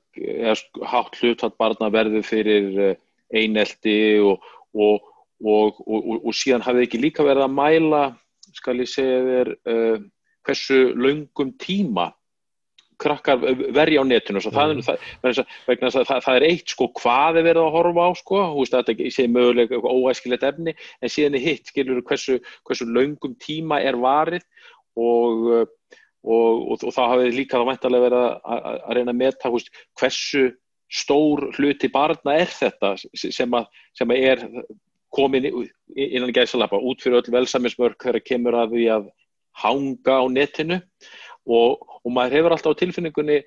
hátt 0.87 1.19
hluthatt 1.19 1.57
barna 1.59 1.89
verður 1.93 2.25
fyrir 2.27 2.79
eh, 2.89 2.97
einelti 3.33 4.19
og, 4.21 4.43
og, 4.73 5.07
og, 5.41 5.79
og 6.19 6.35
síðan 6.37 6.65
hafið 6.65 6.87
ekki 6.87 7.01
líka 7.01 7.25
verið 7.25 7.47
að 7.47 7.55
mæla, 7.57 8.03
skal 8.53 8.77
ég 8.83 8.91
segja 8.91 9.21
þér, 9.25 9.49
uh, 9.71 10.03
hversu 10.45 10.79
laungum 10.99 11.53
tíma 11.57 12.11
krakkar 13.01 13.41
verja 13.75 14.01
á 14.01 14.05
netinu 14.07 14.41
mm. 14.41 14.81
það, 14.83 15.03
það, 15.23 15.41
það, 15.93 16.21
það 16.25 16.37
er 16.37 16.45
eitt 16.49 16.73
sko 16.73 16.89
hvað 16.99 17.39
er 17.39 17.47
verið 17.49 17.63
að 17.63 17.75
horfa 17.77 18.07
á 18.07 18.11
sko 18.19 18.41
veist, 18.57 18.75
þetta 18.75 19.11
sé 19.15 19.27
mögulega 19.31 19.81
óæskilegt 19.81 20.47
efni 20.49 20.75
en 20.75 21.13
síðan 21.13 21.37
er 21.39 21.45
hitt 21.47 21.71
skilur 21.71 22.03
hversu, 22.07 22.39
hversu 22.67 22.89
laungum 22.89 23.37
tíma 23.41 23.81
er 23.83 23.99
varið 24.01 24.45
og, 24.99 25.47
og, 26.23 26.65
og, 26.69 26.83
og 26.83 26.93
þá 26.95 27.03
hafið 27.15 27.39
líka 27.39 27.61
þá 27.61 27.67
mæntalega 27.71 28.07
verið 28.09 28.25
að, 28.27 28.67
að 28.73 28.97
reyna 28.99 29.15
að 29.15 29.21
meta 29.23 29.53
veist, 29.53 29.73
hversu 29.99 30.45
stór 30.93 31.47
hluti 31.57 31.89
barna 31.89 32.37
er 32.43 32.51
þetta 32.53 32.93
sem 33.17 33.57
að, 33.57 33.69
sem 33.97 34.13
að 34.13 34.25
er 34.29 34.43
komin 35.13 35.47
innan 35.93 36.33
gæðsalapa 36.33 36.79
út 36.81 37.01
fyrir 37.03 37.21
öll 37.21 37.35
velsaminsmörk 37.35 38.01
þegar 38.01 38.25
kemur 38.25 38.57
að 38.57 38.77
því 38.77 38.87
að 38.95 39.11
hanga 39.63 40.15
á 40.17 40.23
netinu 40.33 40.79
og, 41.49 41.83
og 42.03 42.15
maður 42.15 42.39
hefur 42.39 42.55
alltaf 42.55 42.77
á 42.77 42.79
tilfinningunni 42.81 43.41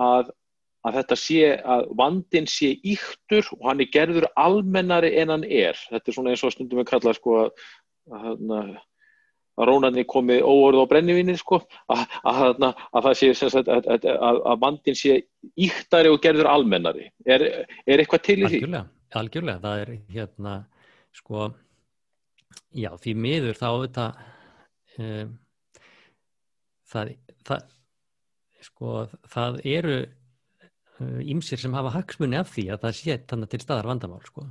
að, 0.00 0.32
að 0.86 0.98
þetta 1.00 1.18
sé 1.20 1.52
að 1.60 1.84
vandin 1.98 2.48
sé 2.50 2.72
yktur 2.94 3.46
og 3.58 3.68
hann 3.68 3.84
er 3.84 3.92
gerður 3.92 4.28
almennari 4.40 5.14
en 5.20 5.34
hann 5.34 5.46
er. 5.46 5.78
Þetta 5.90 6.10
er 6.10 6.18
svona 6.18 6.34
eins 6.34 6.44
og 6.46 6.54
stundum 6.54 6.82
við 6.82 6.90
kalla 6.92 7.14
sko 7.16 7.38
að, 7.44 7.64
að, 8.20 8.44
að 9.60 9.70
rónarni 9.70 10.06
komi 10.10 10.40
óorð 10.42 10.82
á 10.82 10.90
brennivinni 10.90 11.36
sko 11.38 11.60
að 11.94 12.64
það 12.64 13.10
sé 13.20 13.32
að 14.14 14.54
vandin 14.62 14.98
sé 14.98 15.20
yktari 15.54 16.12
og 16.12 16.22
gerður 16.24 16.50
almennari. 16.50 17.10
Er, 17.26 17.46
er 17.86 18.00
eitthvað 18.00 18.26
til 18.30 18.40
í 18.40 18.48
því? 18.48 18.64
Algjörlega, 18.64 18.86
algjörlega, 19.20 19.60
það 19.62 19.84
er 19.84 19.94
hérna 20.16 20.56
sko 21.14 21.52
já 22.74 22.90
því 22.98 23.14
miður 23.22 23.58
þá 23.58 23.68
þetta 23.70 24.06
um, 24.98 25.34
það, 26.90 27.12
það 27.44 27.64
sko 28.64 28.92
það 29.30 29.58
eru 29.68 29.96
ímsir 31.24 31.58
uh, 31.58 31.62
sem 31.64 31.76
hafa 31.76 31.94
hagsmunni 31.98 32.38
af 32.38 32.52
því 32.54 32.68
að 32.72 32.84
það 32.84 32.96
sé 33.00 33.16
þannig 33.30 33.52
til 33.52 33.62
staðar 33.64 33.90
vandamál 33.90 34.22
sko. 34.26 34.46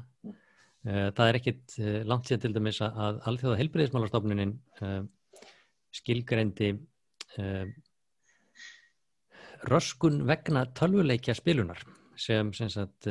Uh, 0.83 1.09
það 1.15 1.25
er 1.29 1.39
ekkit 1.39 1.77
uh, 1.79 1.99
langt 2.09 2.29
síðan 2.29 2.43
til 2.43 2.53
dæmis 2.57 2.81
að 2.83 3.21
alþjóða 3.29 3.59
helbriðismálastofnunin 3.61 4.57
skilgrendi 5.93 6.73
röskun 9.69 10.23
vegna 10.27 10.63
tölvuleikja 10.75 11.35
spilunar 11.37 11.79
sem, 12.19 12.49
sem 12.57 12.69
sagt, 12.73 13.07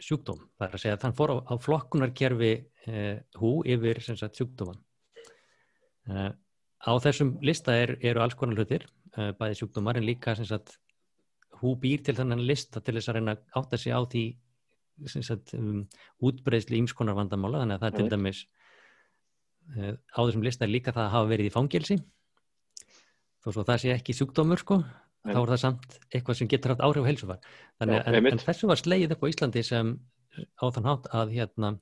sjúkdóm. 0.00 0.42
Það 0.60 0.66
er 0.66 0.76
að 0.76 0.82
segja 0.82 0.98
að 0.98 1.02
þann 1.06 1.16
fór 1.16 1.32
á, 1.32 1.36
á 1.48 1.54
flokkunarkerfi 1.64 2.52
hú 3.40 3.52
yfir 3.68 4.02
sagt, 4.04 4.36
sjúkdóman. 4.36 4.78
Á 6.04 6.92
þessum 7.04 7.34
lista 7.44 7.74
er, 7.76 7.96
eru 8.04 8.22
alls 8.22 8.36
konar 8.38 8.60
hlutir 8.60 8.84
uh, 9.16 9.32
bæði 9.38 9.58
sjúkdómar 9.60 10.00
en 10.00 10.06
líka 10.06 10.36
sagt, 10.38 10.78
hú 11.60 11.74
býr 11.80 12.04
til 12.06 12.16
þannig 12.18 12.46
lista 12.52 12.80
til 12.80 12.96
þess 12.96 13.10
að 13.10 13.18
reyna 13.18 13.36
að 13.36 13.60
átta 13.60 13.80
sig 13.80 13.94
á 13.94 14.00
því 14.04 14.24
sagt, 15.10 15.54
um, 15.58 15.84
útbreyðsli 16.22 16.80
ímskonar 16.80 17.18
vandamála. 17.18 17.64
Þannig 17.64 17.78
að 17.78 17.84
það 17.84 17.92
er 17.92 17.98
til 17.98 18.08
dæmis 18.14 18.40
uh, 19.76 19.94
á 19.94 20.20
þessum 20.20 20.46
lista 20.46 20.66
er 20.66 20.74
líka 20.74 20.96
það 20.96 21.06
að 21.06 21.14
hafa 21.16 21.30
verið 21.34 21.50
í 21.50 21.54
fangelsi. 21.54 22.00
Þó 23.40 23.54
svo 23.54 23.64
það 23.64 23.84
sé 23.84 23.94
ekki 23.96 24.16
sjúkdómur 24.16 24.60
sko 24.60 24.82
þá 25.26 25.36
er 25.36 25.52
það 25.52 25.60
samt 25.60 25.98
eitthvað 26.08 26.38
sem 26.38 26.48
getur 26.50 26.74
haft 26.74 26.82
áhrif 26.84 27.04
og 27.04 27.10
helsufar 27.10 27.40
þannig 27.80 28.00
að 28.00 28.18
en, 28.18 28.28
en 28.32 28.42
þessu 28.42 28.68
var 28.70 28.80
sleið 28.80 29.14
upp 29.14 29.24
á 29.24 29.30
Íslandi 29.30 29.62
sem 29.66 29.92
á 30.56 30.64
þann 30.72 30.88
hátt 30.88 31.08
að 31.20 31.34
hérna 31.36 31.72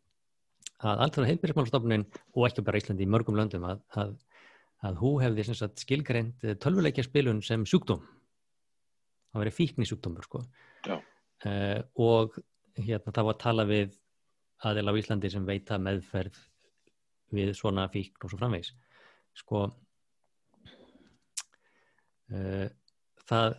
að 0.79 1.03
alltaf 1.05 1.29
heilbyrjusmálstofnin 1.29 2.07
og 2.35 2.49
ekki 2.49 2.65
bara 2.67 2.81
Íslandi 2.83 3.07
í 3.07 3.11
mörgum 3.11 3.39
löndum 3.39 3.67
að, 3.69 3.83
að 3.95 4.17
að 4.87 5.01
hú 5.03 5.15
hefði 5.23 5.47
sagt, 5.49 5.83
skilgreint 5.83 6.45
eh, 6.47 6.57
tölvuleikja 6.61 7.05
spilun 7.07 7.41
sem 7.43 7.65
sjúkdóm. 7.67 8.03
Það 9.33 9.43
verið 9.43 9.57
fíkni 9.57 9.87
sjúkdómur 9.89 10.25
sko. 10.27 10.45
uh, 10.89 11.81
og 12.03 12.39
hérna 12.79 13.13
það 13.15 13.27
var 13.27 13.35
að 13.35 13.43
tala 13.43 13.65
við 13.69 13.97
aðeila 14.67 14.95
á 14.95 14.99
Íslandi 14.99 15.31
sem 15.31 15.45
veita 15.47 15.79
meðferð 15.83 16.39
við 17.35 17.53
svona 17.59 17.89
fíkn 17.93 18.25
og 18.25 18.31
svo 18.33 18.39
framvegs 18.41 18.73
sko 19.37 19.65
uh, 22.33 22.67
það, 23.29 23.59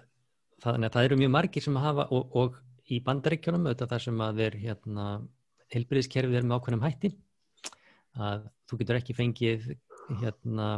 það, 0.64 0.90
það 0.90 1.04
eru 1.04 1.20
mjög 1.22 1.34
margir 1.36 1.66
sem 1.66 1.80
hafa 1.80 2.08
og, 2.16 2.36
og 2.36 2.60
í 2.90 3.00
bandaríkjónum 3.06 3.68
auðvitað 3.70 3.92
þar 3.94 4.06
sem 4.08 4.24
að 4.26 4.42
þeir 4.42 4.56
hérna, 4.64 5.06
heilbriðiskerfið 5.76 6.40
er 6.40 6.48
með 6.48 6.58
ákveðnum 6.58 6.88
hætti 6.88 7.10
að 8.20 8.48
þú 8.68 8.80
getur 8.82 9.00
ekki 9.00 9.18
fengið 9.18 9.68
hérna 10.24 10.70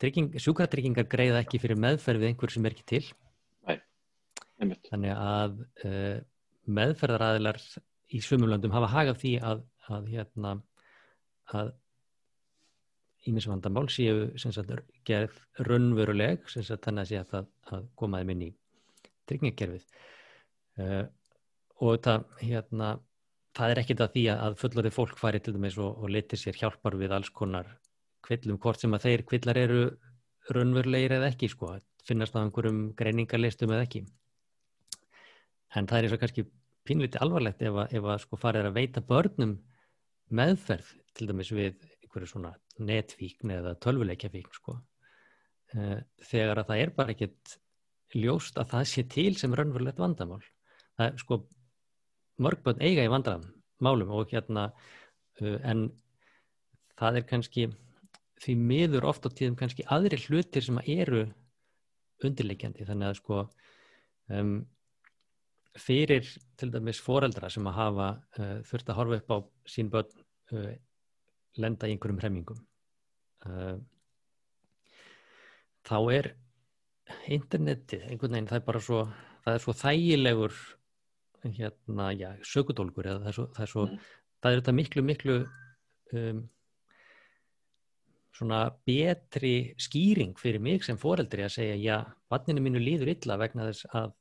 sjúkratryggingar 0.00 1.08
greiða 1.10 1.42
ekki 1.44 1.60
fyrir 1.60 1.78
meðferð 1.80 2.22
við 2.22 2.32
einhver 2.32 2.52
sem 2.54 2.66
er 2.66 2.76
ekki 2.76 2.86
til. 2.88 3.04
Nei, 4.60 4.76
þannig 4.90 5.12
að 5.16 5.60
uh, 5.88 6.16
meðferðaræðilar 6.68 7.60
í 8.12 8.20
svömmulandum 8.24 8.74
hafa 8.74 8.90
hagað 8.92 9.20
því 9.22 9.34
að, 9.50 9.62
að 9.88 10.10
hérna 10.12 10.56
að 11.56 11.72
ímisvandamál 13.28 13.86
séu 13.92 14.30
sagt, 14.40 14.72
gerð 15.08 15.36
raunveruleg 15.66 16.46
sagt, 16.48 16.84
þannig 16.84 17.02
að 17.02 17.10
sé 17.10 17.20
að, 17.22 17.48
að 17.74 17.86
koma 18.00 18.20
þeim 18.20 18.34
inn 18.34 18.46
í 18.46 18.50
tryggingkerfið 19.30 19.86
uh, 20.80 21.04
og 21.80 22.00
það, 22.04 22.24
hérna, 22.40 22.94
það 23.56 23.74
er 23.74 23.82
ekkit 23.82 24.04
að 24.04 24.16
því 24.16 24.24
að 24.34 24.58
fullorðið 24.62 24.96
fólk 24.96 25.20
fari 25.20 25.40
til 25.44 25.56
dæmis 25.56 25.78
og, 25.80 25.92
og 26.00 26.12
letir 26.12 26.40
sér 26.40 26.58
hjálpar 26.60 26.96
við 27.00 27.16
alls 27.16 27.32
konar 27.32 27.72
kvillum 28.30 28.60
hvort 28.62 28.80
sem 28.80 28.94
að 28.94 29.06
þeir 29.08 29.26
kvillar 29.28 29.58
eru 29.58 29.82
raunverulegir 30.54 31.16
eða 31.18 31.30
ekki 31.32 31.50
sko, 31.50 31.74
finnast 32.06 32.36
á 32.38 32.40
einhverjum 32.40 32.80
greiningarlistum 32.98 33.74
eða 33.74 33.86
ekki. 33.86 34.04
En 35.76 35.86
það 35.90 35.98
er 35.98 36.08
eins 36.08 36.16
og 36.16 36.22
kannski 36.22 36.46
pínliti 36.86 37.20
alvarlegt 37.22 37.62
ef 37.62 37.76
að, 37.84 37.94
ef 37.98 38.08
að 38.08 38.22
sko 38.24 38.38
farið 38.40 38.70
að 38.70 38.78
veita 38.78 39.02
börnum 39.06 39.56
meðferð 40.34 40.94
til 41.14 41.28
dæmis 41.28 41.52
við 41.54 41.84
einhverju 42.00 42.30
svona 42.30 42.54
netfíkn 42.80 43.52
eða 43.54 43.76
tölvuleikjafíkn 43.84 44.56
sko. 44.56 44.78
Uh, 45.70 46.00
þegar 46.26 46.62
að 46.62 46.72
það 46.72 46.82
er 46.82 46.92
bara 46.96 47.14
ekkit 47.14 47.56
ljóst 48.18 48.58
að 48.58 48.72
það 48.72 48.88
sé 48.90 49.06
til 49.12 49.30
sem 49.38 49.54
raunverulegt 49.54 50.02
vandamál. 50.02 50.42
Það 50.98 51.06
er 51.06 51.22
sko 51.22 51.42
mörgbönd 52.42 52.82
eiga 52.82 53.04
í 53.06 53.12
vandamálum 53.12 53.60
málum 53.80 54.10
og 54.12 54.32
hérna 54.32 54.70
uh, 55.40 55.58
en 55.64 55.88
það 57.00 57.20
er 57.20 57.28
kannski 57.28 57.68
því 58.40 58.56
miður 58.56 59.06
oft 59.10 59.26
á 59.26 59.30
tíðum 59.30 59.58
kannski 59.60 59.86
aðri 59.92 60.18
hlutir 60.24 60.64
sem 60.64 60.80
eru 60.86 61.24
undirleikjandi 62.24 62.86
þannig 62.88 63.10
að 63.10 63.18
sko 63.20 63.40
um, 64.32 64.54
fyrir 65.80 66.26
til 66.60 66.70
dæmis 66.72 67.00
foreldra 67.04 67.50
sem 67.52 67.66
að 67.68 67.78
hafa 67.78 68.08
uh, 68.40 68.58
þurft 68.68 68.90
að 68.90 69.00
horfa 69.00 69.20
upp 69.20 69.34
á 69.34 69.38
sín 69.70 69.90
börn 69.92 70.24
uh, 70.56 70.74
lenda 71.60 71.88
í 71.88 71.94
einhverjum 71.94 72.20
hremmingum 72.22 72.62
uh, 73.46 73.76
þá 75.86 75.98
er 76.16 76.32
internetið 77.32 78.06
einhvern 78.06 78.36
veginn 78.36 78.50
það 78.50 78.60
er 78.60 78.68
bara 78.68 78.84
svo 78.84 79.00
það 79.44 79.54
er 79.54 79.64
svo 79.64 79.74
þægilegur 79.80 80.56
hérna, 81.56 82.10
já, 82.12 82.30
sökudólgur 82.44 83.08
eða 83.08 83.22
það 83.22 83.30
er 83.30 83.36
svo, 83.36 83.44
það 83.56 83.64
er, 83.64 83.70
svo, 83.72 83.84
mm. 83.86 84.08
það 84.40 84.50
er 84.50 84.60
þetta 84.60 84.74
miklu 84.76 85.04
miklu 85.06 85.36
um 86.20 86.42
svona 88.40 88.60
betri 88.88 89.74
skýring 89.80 90.32
fyrir 90.40 90.62
mig 90.64 90.84
sem 90.86 90.98
foreldri 91.00 91.44
að 91.44 91.56
segja 91.58 91.76
já, 91.76 91.96
vanninu 92.32 92.64
mínu 92.64 92.80
líður 92.80 93.12
illa 93.12 93.36
vegna 93.40 93.68
þess 93.68 93.88
að 94.00 94.14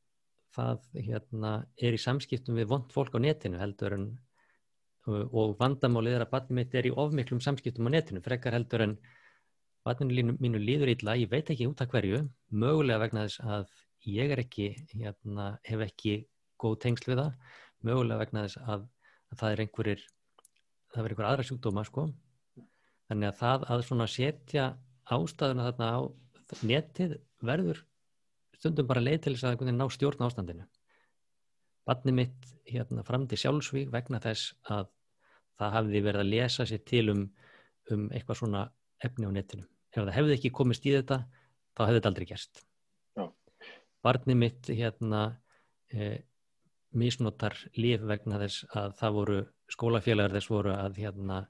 það 0.57 1.05
hérna, 1.07 1.51
er 1.77 1.95
í 1.95 2.01
samskiptum 2.01 2.57
við 2.59 2.67
vond 2.73 2.91
fólk 2.91 3.15
á 3.15 3.19
netinu 3.23 3.61
heldur 3.61 3.95
en 3.95 4.09
og 5.09 5.55
vandamálið 5.57 6.17
er 6.17 6.25
að 6.25 6.33
vanninu 6.33 6.59
mitt 6.59 6.75
er 6.75 6.89
í 6.89 6.95
ofmiklum 7.03 7.39
samskiptum 7.41 7.87
á 7.87 7.95
netinu, 7.95 8.21
frekar 8.21 8.57
heldur 8.57 8.83
en 8.85 8.97
vanninu 9.87 10.35
mínu 10.35 10.59
líður 10.61 10.91
illa. 10.93 11.15
Ég 11.17 11.31
veit 11.31 11.49
ekki 11.49 11.69
út 11.69 11.81
af 11.81 11.89
hverju, 11.89 12.25
mögulega 12.51 12.99
vegna 13.05 13.23
þess 13.25 13.41
að 13.41 13.71
ég 14.09 14.35
er 14.35 14.43
ekki 14.43 14.67
hérna, 14.91 15.55
hef 15.65 15.85
ekki 15.87 16.19
góð 16.59 16.77
tengsl 16.83 17.09
við 17.09 17.23
það 17.23 17.57
mögulega 17.85 18.23
vegna 18.23 18.45
þess 18.45 18.61
að, 18.65 18.87
að 19.31 19.41
það 19.41 19.53
er 19.53 19.61
einhverjir 19.63 20.01
það 20.93 21.03
er 21.03 21.13
einhver 21.13 21.29
aðra 21.29 21.45
sjúkdóma 21.47 21.85
sko 21.87 22.07
þannig 23.09 23.31
að 23.31 23.39
það 23.41 23.69
að 23.73 23.85
svona 23.87 24.09
setja 24.09 24.65
ástæðuna 25.09 25.69
þarna 25.69 25.91
á 25.93 25.99
netið 26.65 27.15
verður 27.45 27.85
stundum 28.59 28.89
bara 28.89 29.03
leið 29.03 29.23
til 29.25 29.35
þess 29.35 29.49
að 29.49 29.73
ná 29.73 29.87
stjórn 29.93 30.25
ástandinu 30.27 30.67
Batni 31.89 32.13
mitt 32.13 32.49
hérna 32.69 33.01
fram 33.01 33.23
til 33.25 33.39
sjálfsvík 33.41 33.89
vegna 33.89 34.19
þess 34.21 34.53
að 34.69 34.91
það 35.57 35.75
hefði 35.75 36.01
verið 36.05 36.21
að 36.21 36.31
lesa 36.35 36.65
sér 36.69 36.83
til 36.85 37.05
um, 37.15 37.23
um 37.89 38.03
eitthvað 38.13 38.37
svona 38.43 38.61
efni 39.01 39.25
á 39.25 39.31
netinu. 39.33 39.65
Ef 39.89 40.03
það 40.03 40.15
hefði 40.19 40.35
ekki 40.35 40.51
komist 40.59 40.85
í 40.85 40.93
þetta, 40.93 41.23
þá 41.73 41.81
hefði 41.87 41.97
þetta 41.97 42.11
aldrei 42.11 42.27
gerst. 42.29 42.61
Já. 43.17 43.25
Barni 44.05 44.35
mitt 44.37 44.69
hérna 44.69 45.23
eh, 45.89 46.19
misnotar 46.93 47.57
líf 47.79 48.05
vegna 48.11 48.37
þess 48.43 48.69
að 48.77 48.93
það 49.01 49.17
voru 49.17 49.39
skólafélagar 49.73 50.37
þess 50.37 50.53
voru 50.53 50.75
að 50.75 51.01
hérna 51.01 51.41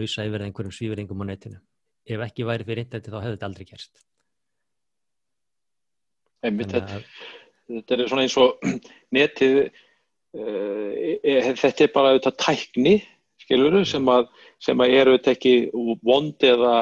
auðsa 0.00 0.26
yfir 0.28 0.44
einhverjum 0.44 0.74
svífiringum 0.74 1.22
á 1.22 1.26
netinu. 1.30 1.60
Ef 2.04 2.24
ekki 2.26 2.46
væri 2.48 2.66
fyrir 2.68 2.84
interneti 2.84 3.12
þá 3.12 3.20
hefði 3.20 3.36
þetta 3.36 3.48
aldrei 3.48 3.66
gerst. 3.70 4.04
Einmitt, 6.44 6.74
þetta, 6.74 7.00
þetta 7.72 7.96
er 7.96 8.10
svona 8.10 8.24
eins 8.26 8.36
og 8.40 8.66
netið, 9.16 9.60
uh, 10.36 11.52
þetta 11.62 11.86
er 11.86 11.94
bara 11.94 12.12
auðvitað 12.12 12.40
tækni, 12.44 12.96
skilur 13.44 13.78
þú, 13.78 13.84
sem 13.88 14.10
að, 14.12 14.28
sem 14.62 14.84
að 14.84 14.98
er 14.98 15.12
auðvitað 15.12 15.36
ekki 15.38 15.54
vond 16.04 16.48
eða, 16.50 16.74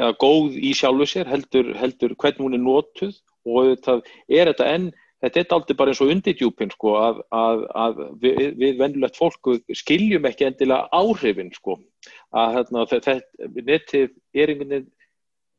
eða 0.00 0.16
góð 0.22 0.56
í 0.56 0.72
sjálfu 0.76 1.08
sér, 1.12 1.28
heldur, 1.28 1.74
heldur 1.80 2.16
hvernig 2.16 2.46
hún 2.46 2.56
er 2.56 2.64
nótuð 2.64 3.20
og 3.44 3.62
auðvitað 3.62 4.02
er 4.28 4.52
þetta 4.52 4.72
enn 4.76 4.90
þetta 5.20 5.40
er 5.40 5.54
aldrei 5.56 5.76
bara 5.76 5.92
eins 5.92 6.00
og 6.02 6.12
undidjúpin 6.14 6.72
sko, 6.72 6.94
að, 7.00 7.20
að, 7.34 7.64
að 7.84 8.00
við, 8.22 8.40
við 8.60 8.78
vennulegt 8.80 9.18
fólku 9.20 9.58
skiljum 9.76 10.28
ekki 10.30 10.48
endilega 10.48 10.88
áhrifin 10.96 11.52
sko. 11.54 11.78
að 12.30 12.56
hérna, 12.56 12.86
þetta 12.88 13.16
netið 13.66 14.08
er 14.34 14.52
einhvern 14.52 14.74
veginn 14.74 14.88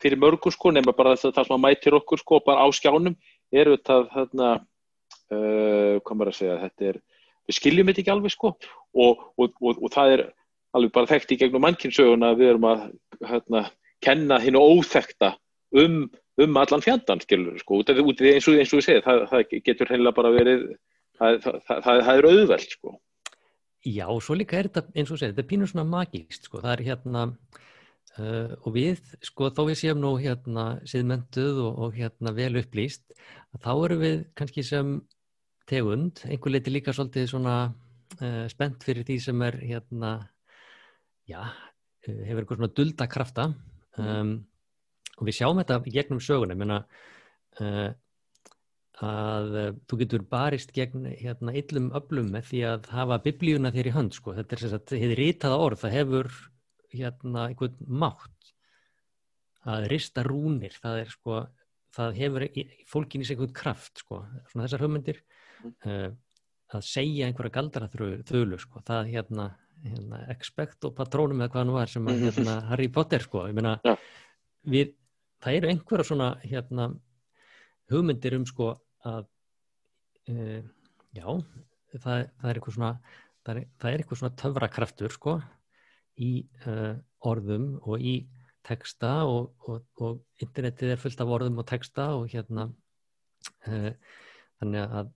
fyrir 0.01 0.17
mörgur 0.17 0.53
sko, 0.55 0.71
nema 0.73 0.95
bara 0.97 1.13
það 1.19 1.43
sem 1.45 1.55
að 1.55 1.63
mætir 1.65 1.97
okkur 1.97 2.21
sko, 2.21 2.41
bara 2.45 2.65
á 2.65 2.67
skjánum 2.73 3.15
er 3.53 3.69
þetta 3.75 3.97
hérna, 4.15 4.51
uh, 5.29 5.99
hvað 6.01 6.15
maður 6.15 6.31
að 6.31 6.39
segja, 6.39 6.59
þetta 6.63 6.87
er, 6.91 7.01
við 7.45 7.57
skiljum 7.59 7.91
þetta 7.91 8.03
ekki 8.03 8.13
alveg 8.15 8.33
sko 8.33 8.53
og, 8.55 9.27
og, 9.37 9.53
og, 9.61 9.77
og 9.77 9.93
það 9.93 10.15
er 10.15 10.25
alveg 10.77 10.95
bara 10.95 11.11
þekkt 11.11 11.35
í 11.35 11.39
gegnum 11.43 11.65
mannkynsöguna 11.67 12.31
að 12.31 12.41
við 12.41 12.53
erum 12.53 12.67
að 12.71 12.83
hérna, 13.29 13.63
kenna 14.01 14.39
hinn 14.41 14.57
óþekta 14.57 15.35
um, 15.77 16.05
um 16.45 16.59
allan 16.61 16.83
fjandan 16.83 17.23
skilur 17.23 17.59
sko, 17.61 17.81
út 17.81 17.91
af 17.91 17.99
því 18.01 18.33
eins 18.35 18.49
og 18.49 18.57
við 18.57 18.85
segið, 18.87 19.01
það, 19.07 19.23
það 19.31 19.55
getur 19.69 19.93
hennilega 19.93 20.17
bara 20.17 20.33
verið, 20.35 20.67
það, 21.19 21.39
það, 21.67 21.81
það 21.87 22.13
er 22.13 22.29
auðveld 22.31 22.75
sko. 22.75 22.95
Já, 23.81 24.05
svo 24.21 24.37
líka 24.37 24.59
er 24.59 24.69
þetta, 24.69 24.85
eins 24.93 25.09
og 25.09 25.17
segið, 25.17 25.33
þetta 25.33 25.45
er 25.45 25.51
pínur 25.51 25.71
svona 25.71 25.89
magíst 25.89 26.49
sko, 26.49 26.61
það 26.61 26.73
er 26.75 26.87
hérna 26.91 27.25
Uh, 28.19 28.57
og 28.67 28.73
við, 28.75 28.97
sko, 29.23 29.47
þó 29.55 29.61
við 29.69 29.77
séum 29.79 30.01
nú 30.03 30.09
hérna 30.19 30.65
síðmentuð 30.89 31.61
og, 31.63 31.77
og 31.85 31.93
hérna 31.95 32.33
vel 32.35 32.57
upplýst, 32.59 33.05
þá 33.63 33.69
erum 33.71 34.01
við 34.01 34.17
kannski 34.35 34.65
sem 34.67 34.89
tegund, 35.69 36.19
einhver 36.27 36.51
leiti 36.51 36.73
líka 36.73 36.91
svolítið 36.91 37.29
svona 37.31 37.55
uh, 37.69 38.43
spennt 38.51 38.83
fyrir 38.83 39.07
því 39.07 39.17
sem 39.23 39.45
er 39.47 39.57
hérna, 39.63 40.11
já, 41.23 41.39
uh, 41.39 42.19
hefur 42.27 42.41
eitthvað 42.43 42.59
svona 42.59 42.71
dulda 42.81 43.07
krafta 43.13 43.47
um, 43.95 44.33
og 45.21 45.27
við 45.29 45.37
sjáum 45.37 45.61
þetta 45.61 45.79
gegnum 45.85 46.21
söguna, 46.23 46.57
ég 46.57 46.61
meina 46.63 46.79
að 49.01 49.55
þú 49.89 49.97
getur 50.01 50.23
barist 50.29 50.73
gegn 50.73 51.07
hérna 51.19 51.53
yllum 51.57 51.89
öflum 51.97 52.29
með 52.33 52.47
því 52.51 52.61
að 52.69 52.89
hafa 52.93 53.17
biblíuna 53.23 53.71
þér 53.73 53.89
í 53.89 53.93
hönd, 53.95 54.17
sko, 54.17 54.33
þetta 54.37 54.55
er 54.55 54.63
þess 54.63 54.77
að 54.77 54.93
þið 54.93 55.15
ritaða 55.19 55.61
orð, 55.65 55.81
það 55.81 55.95
hefur 55.97 56.31
hérna 56.91 57.47
einhvern 57.49 57.77
mátt 57.87 58.53
að 59.67 59.87
rista 59.91 60.23
rúnir. 60.25 60.75
Það 60.81 61.03
er 61.03 61.13
sko, 61.13 61.39
það 61.95 62.19
hefur 62.19 62.45
fólkin 62.89 63.23
í 63.23 63.27
sig 63.27 63.37
einhvern 63.37 63.55
kraft 63.55 64.03
sko, 64.03 64.21
svona 64.51 64.67
þessar 64.67 64.85
hugmyndir 64.85 65.19
mm. 65.21 65.73
uh, 65.85 66.07
að 66.77 66.87
segja 66.87 67.27
einhverja 67.27 67.57
galdara 67.57 67.91
þölu 67.91 68.59
sko, 68.61 68.81
það 68.87 69.11
hérna, 69.11 69.49
hérna 69.83 70.23
expect 70.33 70.87
og 70.87 70.95
patrónum 70.97 71.43
eða 71.43 71.53
hvað 71.53 71.65
hann 71.65 71.75
var 71.75 71.91
sem 71.91 72.09
að 72.11 72.25
hérna, 72.27 72.57
Harry 72.71 72.89
Potter 72.93 73.25
sko, 73.25 73.45
ég 73.49 73.57
meina 73.57 73.75
ja. 73.85 73.97
við, 74.71 74.95
það 75.41 75.57
eru 75.57 75.71
einhverja 75.71 76.07
svona 76.07 76.29
hérna 76.43 76.89
hugmyndir 77.91 78.37
um 78.37 78.45
sko 78.47 78.73
að 79.07 79.25
uh, 80.31 80.61
já, 81.15 81.27
það, 81.97 82.03
það 82.03 82.49
er 82.49 82.59
eitthvað 82.59 82.77
svona 82.77 82.91
það 83.41 83.55
er, 83.55 83.63
það 83.81 83.91
er 83.91 84.03
eitthvað 84.03 84.21
svona 84.21 84.39
töfrakraftur 84.43 85.15
sko 85.15 85.37
í 86.21 86.31
uh, 86.67 86.93
orðum 87.31 87.73
og 87.81 88.03
í 88.03 88.15
texta 88.67 89.23
og, 89.25 89.53
og, 89.65 89.85
og 89.97 90.43
internetið 90.43 90.93
er 90.93 91.01
fullt 91.01 91.23
af 91.23 91.33
orðum 91.37 91.61
og 91.61 91.67
texta 91.69 92.11
og 92.17 92.27
hérna 92.31 92.67
uh, 93.67 93.91
þannig 94.61 94.97
að 95.01 95.13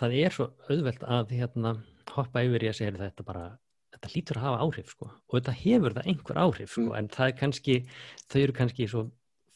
það 0.00 0.14
er 0.22 0.34
svo 0.34 0.48
auðvelt 0.70 1.02
að 1.04 1.34
hérna 1.36 1.74
hoppa 2.12 2.42
yfir 2.46 2.64
í 2.64 2.70
að 2.70 2.78
segja 2.80 2.96
þetta 2.96 3.26
bara 3.26 3.44
þetta 3.92 4.12
lítur 4.14 4.38
að 4.40 4.46
hafa 4.46 4.66
áhrif 4.66 4.94
sko 4.94 5.08
og 5.10 5.34
þetta 5.36 5.56
hefur 5.60 5.96
það 5.96 6.08
einhver 6.12 6.40
áhrif 6.42 6.72
sko 6.72 6.86
mm. 6.86 6.94
en 6.98 7.10
það 7.12 7.28
er 7.28 7.36
kannski 7.42 7.76
þau 8.24 8.38
eru 8.42 8.56
kannski 8.56 8.88
svo 8.88 9.04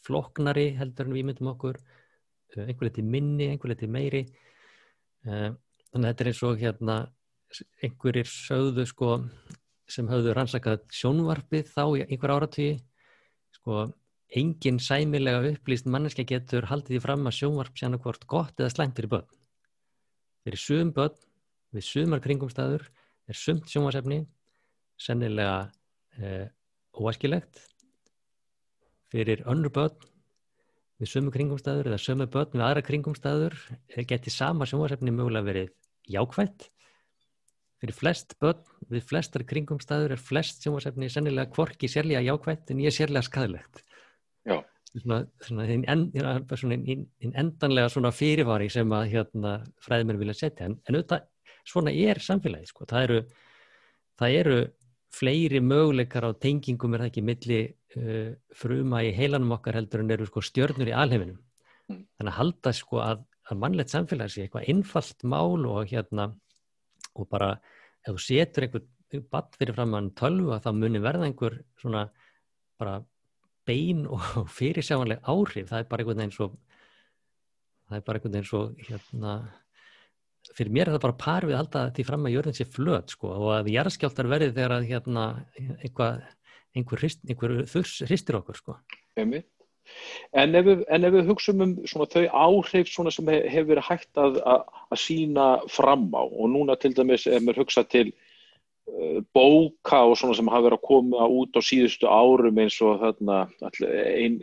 floknari 0.07 0.71
heldur 0.79 1.07
en 1.07 1.15
við 1.17 1.27
myndum 1.29 1.51
okkur 1.53 1.77
uh, 1.77 2.63
einhver 2.65 2.89
liti 2.89 3.05
minni, 3.05 3.51
einhver 3.51 3.73
liti 3.73 3.89
meiri. 3.91 4.23
Uh, 5.27 5.51
þannig 5.91 6.03
að 6.03 6.09
þetta 6.09 6.25
er 6.25 6.31
eins 6.31 6.43
og 6.47 6.63
hérna 6.63 6.97
einhverjir 7.83 8.27
sögðu 8.27 8.85
sko 8.87 9.13
sem 9.87 10.09
hafðu 10.11 10.33
rannsakað 10.35 10.83
sjónvarpið 10.91 11.71
þá 11.71 11.83
í 11.95 12.03
einhver 12.07 12.33
áratví 12.35 12.67
sko, 13.55 13.85
engin 14.35 14.79
sæmilega 14.83 15.53
upplýst 15.53 15.87
manneska 15.87 16.25
getur 16.27 16.67
haldið 16.67 16.99
í 16.99 17.03
fram 17.03 17.23
að 17.29 17.37
sjónvarp 17.39 17.77
sé 17.77 17.87
hann 17.87 17.99
hvort 18.03 18.27
gott 18.27 18.59
eða 18.59 18.73
slæmt 18.73 18.99
fyrir 18.99 19.13
börn. 19.13 19.29
Fyrir 20.43 20.63
sum 20.63 20.91
börn 20.95 21.15
við 21.75 21.87
sumar 21.87 22.23
kringumstæður 22.23 22.83
er 23.27 23.37
sumt 23.37 23.71
sjónvarsefni 23.71 24.21
sennilega 24.99 25.69
eh, 26.19 26.47
óæskilegt 26.97 27.63
fyrir 29.13 29.43
önnur 29.49 29.73
börn 29.73 30.07
við 30.97 31.11
sumu 31.11 31.33
kringumstæður 31.33 31.91
eða 31.91 31.99
sumu 32.01 32.27
börn 32.33 32.55
við 32.55 32.65
aðra 32.65 32.85
kringumstæður 32.87 33.57
geti 34.09 34.33
sama 34.33 34.65
sjónvarsefni 34.69 35.13
mögulega 35.13 35.45
verið 35.45 35.73
jákvætt. 36.09 36.69
Fyrir 37.77 37.93
flest 37.93 38.33
börn 38.41 38.63
við 38.89 39.05
flestar 39.05 39.45
kringumstæður 39.47 40.15
er 40.15 40.23
flest 40.29 40.65
sjónvarsefni 40.65 41.11
sennilega 41.13 41.51
kvorki 41.53 41.89
sérlega 41.91 42.25
jákvægt 42.25 42.73
en 42.73 42.81
ég 42.81 42.91
er 42.91 42.97
sérlega 42.97 43.27
skadilegt 43.27 43.83
Já 44.47 44.63
en, 44.95 45.83
en 45.87 47.33
endanlega 47.33 47.89
svona 47.91 48.11
fyrirvari 48.15 48.69
sem 48.71 48.91
að 48.95 49.11
hérna, 49.13 49.53
fræðmenn 49.83 50.19
vilja 50.21 50.37
setja. 50.37 50.69
En, 50.69 50.77
en 50.87 50.97
auðvitað 50.97 51.27
svona 51.67 51.93
er 51.93 52.21
samfélagi 52.23 52.69
sko. 52.69 52.87
það 52.89 53.03
eru 53.03 53.19
það 54.17 54.37
eru 54.41 54.59
fleiri 55.13 55.61
möguleikar 55.63 56.27
á 56.27 56.31
tengingum 56.39 56.93
er 56.93 57.03
það 57.03 57.11
ekki 57.11 57.25
milli 57.27 57.59
uh, 57.95 58.35
fruma 58.55 59.03
í 59.05 59.13
heilanum 59.15 59.55
okkar 59.57 59.79
heldur 59.79 60.03
en 60.03 60.13
eru 60.15 60.27
sko, 60.27 60.43
stjörnur 60.43 60.91
í 60.91 60.95
alheiminum 60.95 61.39
mm. 61.89 62.03
þannig 62.17 62.33
að 62.33 62.37
halda 62.41 62.73
sko 62.75 63.01
að, 63.03 63.25
að 63.47 63.63
mannlegt 63.63 63.93
samfélagi 63.93 64.35
sé 64.35 64.45
eitthvað 64.45 64.69
einfalt 64.73 65.27
mál 65.27 65.65
og 65.69 65.91
hérna 65.91 66.31
og 67.17 67.29
bara 67.31 67.55
ef 68.03 68.13
þú 68.13 68.23
setur 68.23 68.67
einhver 68.67 68.87
badd 69.31 69.53
fyrir 69.55 69.77
fram 69.77 69.95
að 69.97 70.09
tölvu 70.19 70.55
að 70.55 70.65
það 70.65 70.81
muni 70.81 71.03
verða 71.03 71.29
einhver 71.29 71.61
svona 71.81 72.07
bara 72.77 72.97
bein 73.67 74.05
og 74.07 74.49
fyrirsjámanleg 74.57 75.23
áhrif, 75.23 75.69
það 75.69 75.79
er 75.79 75.87
bara 75.91 76.03
einhvern 76.03 76.21
veginn 76.23 76.35
svo 76.35 76.51
það 77.87 77.99
er 77.99 78.03
bara 78.09 78.19
einhvern 78.19 78.35
veginn 78.35 78.51
svo 78.51 78.63
hérna 78.89 79.37
fyrir 80.55 80.71
mér 80.71 80.87
er 80.87 80.95
það 80.95 81.03
bara 81.03 81.19
par 81.19 81.47
við 81.47 81.57
alltaf 81.59 81.93
því 81.95 82.05
fram 82.07 82.27
að 82.27 82.35
jörðin 82.37 82.55
sé 82.55 82.67
flöt 82.71 83.13
sko 83.15 83.31
og 83.35 83.49
að 83.57 83.71
jæraskjáltar 83.73 84.29
verði 84.31 84.53
þegar 84.53 84.75
að 84.77 84.87
hérna 84.91 85.25
einhver, 86.77 87.03
einhver, 87.03 87.29
einhver 87.33 87.69
þurs 87.73 87.99
hristir 88.07 88.39
okkur 88.39 88.61
sko. 88.61 88.79
Emið 89.17 89.45
En 90.35 90.55
ef 90.57 90.65
við, 90.67 90.81
við 91.15 91.29
hugsaum 91.31 91.63
um 91.63 91.73
þau 91.87 92.23
áhrif 92.27 92.89
sem 92.91 93.29
hefur 93.31 93.69
verið 93.71 93.85
hægt 93.87 94.19
að, 94.19 94.39
að, 94.43 94.79
að 94.91 95.01
sína 95.03 95.45
fram 95.71 96.09
á 96.11 96.23
og 96.23 96.49
núna 96.53 96.75
til 96.79 96.93
dæmis 96.97 97.27
ef 97.29 97.45
við 97.45 97.61
hugsa 97.61 97.85
til 97.87 98.07
uh, 98.11 99.21
bóka 99.35 100.03
og 100.09 100.17
svona 100.19 100.35
sem 100.37 100.51
hafa 100.51 100.67
verið 100.67 100.79
að 100.81 100.89
koma 100.89 101.29
út 101.39 101.55
á 101.55 101.61
síðustu 101.63 102.09
árum 102.11 102.59
eins 102.63 102.81
og 102.83 102.99
þarna 103.03 103.45
einn 103.71 104.41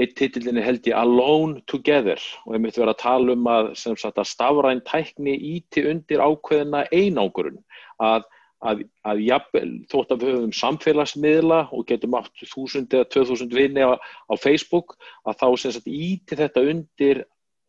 ein 0.00 0.14
titillinni 0.16 0.62
held 0.64 0.86
ég 0.88 0.96
Alone 0.96 1.60
Together 1.68 2.20
og 2.46 2.54
ég 2.56 2.62
mitt 2.64 2.78
verið 2.78 2.94
að 2.94 3.02
tala 3.02 3.34
um 3.36 3.48
að, 3.52 3.74
að 4.08 4.28
stafræn 4.30 4.80
tækni 4.88 5.34
íti 5.36 5.84
undir 5.90 6.24
ákveðina 6.24 6.86
einangurinn 6.88 7.60
að 8.00 8.24
að, 8.62 8.82
að 9.08 9.22
jafnvel, 9.26 9.68
þótt 9.90 10.14
að 10.14 10.24
við 10.24 10.34
höfum 10.36 10.56
samfélagsmiðla 10.56 11.60
og 11.74 11.86
getum 11.88 12.16
átt 12.18 12.44
þúsund 12.52 12.94
eða 12.94 13.08
tvö 13.10 13.24
þúsund 13.30 13.56
vinni 13.56 13.84
á, 13.84 13.98
á 13.98 14.34
Facebook 14.38 14.96
að 15.26 15.38
þá 15.42 15.46
sem 15.62 15.74
sagt 15.76 15.88
íti 15.90 16.38
þetta 16.38 16.66
undir 16.72 17.24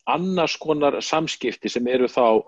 annars 0.09 0.57
konar 0.59 0.99
samskipti 1.01 1.71
sem 1.71 1.87
eru 1.87 2.09
þá, 2.11 2.43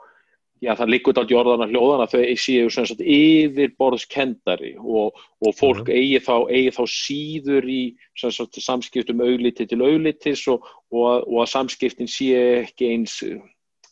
já 0.63 0.73
það 0.75 0.91
líkur 0.93 1.21
átt 1.21 1.33
jórðana 1.33 1.69
hljóðana 1.71 2.07
þau 2.11 2.21
séu 2.39 2.69
sem 2.73 2.87
sagt 2.89 3.01
yfirborðskendari 3.01 4.75
og, 4.79 5.17
og 5.41 5.57
fólk 5.57 5.87
mm. 5.87 5.95
eigi, 5.95 6.21
þá, 6.27 6.35
eigi 6.51 6.75
þá 6.75 6.83
síður 6.91 7.69
í 7.71 7.81
sagt, 8.19 8.61
samskiptum 8.61 9.25
augliti 9.25 9.67
til 9.69 9.81
auglitis 9.81 10.45
og, 10.51 10.67
og, 10.93 11.25
og 11.25 11.43
að 11.45 11.51
samskiptin 11.55 12.11
sé 12.11 12.31
ekki 12.61 12.93
eins 12.93 13.21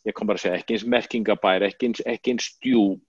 ég 0.04 0.16
kom 0.16 0.28
bara 0.28 0.38
að 0.38 0.44
segja, 0.44 0.60
ekki 0.60 0.76
eins 0.76 0.86
merkingabær, 0.94 1.64
ekki 1.68 1.88
eins, 1.88 2.02
eins 2.04 2.48
djúb. 2.62 3.00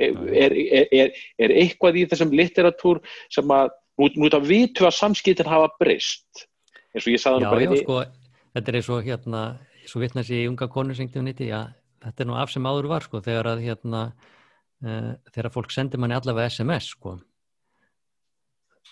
Er, 0.00 0.16
er, 0.34 0.54
er, 0.90 1.12
er 1.38 1.54
eitthvað 1.62 2.00
í 2.00 2.06
þessum 2.10 2.34
litteratúr 2.34 3.02
sem 3.30 3.52
að, 3.54 3.70
nú, 4.00 4.08
nú 4.16 4.26
þetta 4.26 4.40
að 4.40 4.48
vitu 4.50 4.88
að 4.88 4.96
samskiptin 4.98 5.50
hafa 5.50 5.70
breyst, 5.78 6.46
eins 6.90 7.06
og 7.06 7.12
ég 7.12 7.22
sagði 7.22 7.46
hann 7.46 7.54
bara 7.54 7.68
já, 7.68 7.84
sko, 7.84 8.00
þetta 8.56 8.72
er 8.72 8.78
eins 8.80 8.90
og 8.90 9.06
hérna, 9.06 9.44
svo 9.86 10.02
vittnast 10.02 10.34
ég 10.34 10.44
í 10.44 10.50
unga 10.50 10.68
konusengtum 10.72 11.26
nýtti, 11.28 11.52
já, 11.52 11.62
þetta 12.02 12.24
er 12.24 12.30
nú 12.30 12.38
af 12.40 12.54
sem 12.54 12.66
áður 12.66 12.90
var, 12.96 13.06
sko, 13.06 13.22
þegar 13.24 13.52
að 13.52 13.64
hérna, 13.68 14.04
uh, 14.82 15.10
þegar 15.30 15.52
fólk 15.54 15.76
sendir 15.76 16.02
manni 16.02 16.18
allavega 16.18 16.50
SMS, 16.50 16.90
sko, 16.96 17.14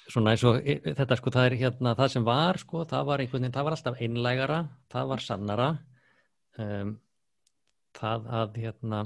svona 0.09 0.37
eins 0.37 0.47
og 0.47 0.63
þetta, 0.63 1.19
sko, 1.19 1.35
það 1.35 1.51
er 1.51 1.59
hérna, 1.65 1.97
það 1.99 2.15
sem 2.15 2.31
var, 2.31 2.63
sko, 2.63 2.87
það 2.89 3.11
var 3.11 3.25
einhvern 3.25 3.43
veginn, 3.43 3.59
það 3.59 3.67
var 3.67 3.79
alltaf 3.81 4.01
einlægara, 4.07 4.63
það 4.95 5.11
var 5.11 5.27
sannara, 5.27 5.69
um, 6.63 6.97
það 7.99 8.29
að 8.41 8.61
hérna 8.63 9.03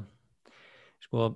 sko 1.02 1.28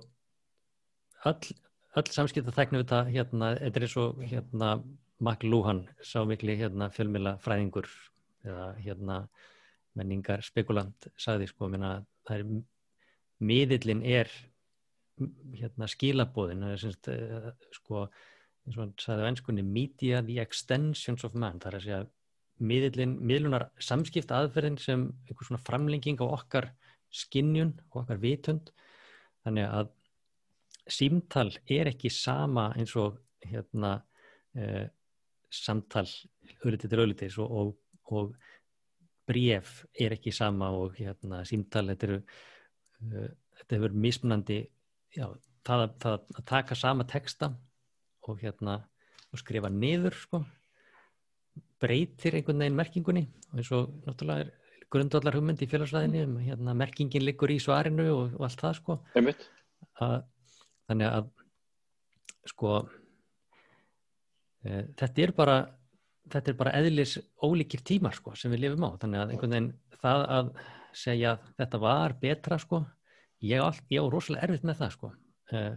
öll, 1.27 1.51
öll 1.97 2.07
samskipt 2.13 2.49
að 2.49 2.59
þekna 2.61 2.83
þetta 2.83 3.01
hérna, 3.11 3.51
þetta 3.59 3.83
er 3.83 3.97
og 4.03 4.23
hérna 4.23 4.71
McLuhan 5.17 5.83
sá 6.05 6.21
mikli 6.29 6.57
hérna 6.59 6.91
fjölmila 6.93 7.37
fræðingur 7.41 7.89
eða 8.45 8.67
hérna 8.85 9.21
menningar 9.97 10.43
spekulant 10.45 11.09
sagði 11.17 11.49
sko 11.49 11.69
minna, 11.73 11.97
það 12.27 12.43
er 12.43 12.51
miðillin 13.49 14.03
er 14.05 14.29
hérna 15.57 15.87
skilabóðin 15.89 16.65
semst, 16.77 17.09
uh, 17.09 17.49
sko 17.73 18.05
eins 18.67 18.77
og 18.77 18.83
hann 18.83 18.93
sagði 19.01 19.25
á 19.25 19.29
ennskunni 19.31 19.65
media 19.65 20.21
the 20.25 20.37
extensions 20.43 21.25
of 21.25 21.33
man 21.33 21.57
það 21.63 21.71
er 21.71 21.79
að 21.79 21.87
segja 21.87 22.03
miðlunar 22.57 23.67
samskipt 23.81 24.33
aðferðin 24.33 24.79
sem 24.81 25.07
einhvers 25.27 25.49
svona 25.49 25.65
framlenging 25.65 26.21
á 26.21 26.25
okkar 26.25 26.71
skinnjun 27.13 27.73
og 27.89 28.03
okkar 28.03 28.19
vitund 28.21 28.71
þannig 29.45 29.69
að 29.69 29.93
símtal 30.87 31.49
er 31.71 31.91
ekki 31.91 32.11
sama 32.13 32.69
eins 32.77 32.95
og 32.99 33.17
hérna 33.43 33.97
eh, 34.55 34.87
samtal 35.51 36.05
auðvitað 36.63 36.91
til 36.91 37.01
auðvitað 37.01 37.39
og, 37.43 37.51
og, 37.51 37.73
og 38.11 38.35
bref 39.27 39.81
er 39.99 40.15
ekki 40.15 40.31
sama 40.35 40.69
og 40.75 40.95
hérna 40.99 41.43
símtal 41.47 41.87
þetta 41.91 42.07
eru 42.07 42.19
uh, 42.21 43.29
þetta 43.59 43.77
hefur 43.77 43.95
mismunandi 44.05 44.59
já, 45.15 45.27
það, 45.67 45.83
að, 45.83 45.95
það 46.03 46.13
að 46.17 46.45
taka 46.51 46.77
sama 46.79 47.07
texta 47.09 47.51
og 48.27 48.39
hérna 48.43 48.79
og 49.31 49.41
skrifa 49.41 49.71
niður 49.71 50.15
sko 50.15 50.43
breytir 51.81 52.37
einhvern 52.37 52.63
veginn 52.63 52.79
merkingunni 52.79 53.25
og 53.51 53.59
eins 53.59 53.73
og 53.75 53.91
náttúrulega 54.07 54.47
er 54.47 54.53
grundvallar 54.93 55.35
hugmynd 55.35 55.63
í 55.63 55.69
félagsræðinni 55.69 56.23
um 56.27 56.37
hérna 56.43 56.75
merkingin 56.77 57.25
liggur 57.25 57.51
í 57.51 57.59
svarinu 57.61 58.07
og, 58.13 58.37
og 58.37 58.45
allt 58.47 58.61
það 58.63 58.77
sko. 58.79 58.97
Að, 60.03 60.15
þannig 60.87 61.09
að 61.09 61.27
sko 62.47 62.71
e, 64.63 64.85
þetta 64.99 65.25
er 65.25 65.33
bara 65.35 65.57
þetta 66.31 66.51
er 66.51 66.59
bara 66.59 66.75
eðlis 66.79 67.17
ólíkir 67.43 67.83
tímar 67.87 68.15
sko 68.15 68.35
sem 68.35 68.53
við 68.53 68.65
lifum 68.67 68.87
á. 68.87 68.91
Þannig 69.01 69.23
að 69.23 69.33
einhvern 69.33 69.57
veginn 69.57 69.73
það 69.97 70.23
að 70.37 70.53
segja 70.97 71.35
að 71.35 71.51
þetta 71.61 71.83
var 71.83 72.17
betra 72.21 72.61
sko 72.61 72.81
ég 73.43 73.61
á, 73.61 73.69
ég 73.91 74.01
á 74.01 74.05
rosalega 74.11 74.47
erfitt 74.47 74.65
með 74.67 74.81
það 74.81 74.95
sko. 74.95 75.13
E, 75.51 75.67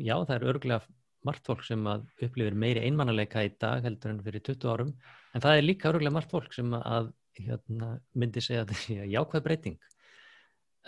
já 0.00 0.16
það 0.16 0.36
er 0.36 0.48
örgulega 0.52 0.94
margt 1.24 1.46
fólk 1.48 1.62
sem 1.64 1.86
að 1.88 2.04
upplifir 2.26 2.56
meiri 2.58 2.82
einmannalega 2.84 3.44
í 3.46 3.52
dag 3.60 3.84
heldur 3.86 4.12
en 4.12 4.24
fyrir 4.24 4.42
20 4.44 4.72
árum 4.72 4.90
en 5.34 5.44
það 5.44 5.58
er 5.58 5.64
líka 5.64 5.88
öruglega 5.90 6.16
margt 6.18 6.34
fólk 6.34 6.52
sem 6.52 6.74
að 6.76 7.12
hérna, 7.40 7.98
myndi 8.14 8.42
segja 8.44 8.64
að 8.64 8.72
það 8.74 9.02
er 9.02 9.10
jákvæð 9.14 9.44
breyting. 9.48 9.78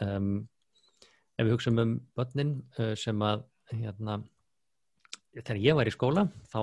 Um, 0.05 0.31
ef 1.37 1.47
við 1.47 1.55
hugsaum 1.57 1.83
um 1.83 1.95
börnin 2.17 2.57
uh, 2.79 2.95
sem 2.99 3.23
að 3.25 3.45
hérna, 3.73 4.21
þegar 5.37 5.63
ég 5.65 5.77
var 5.79 5.89
í 5.89 5.95
skóla 5.95 6.27
þá 6.53 6.61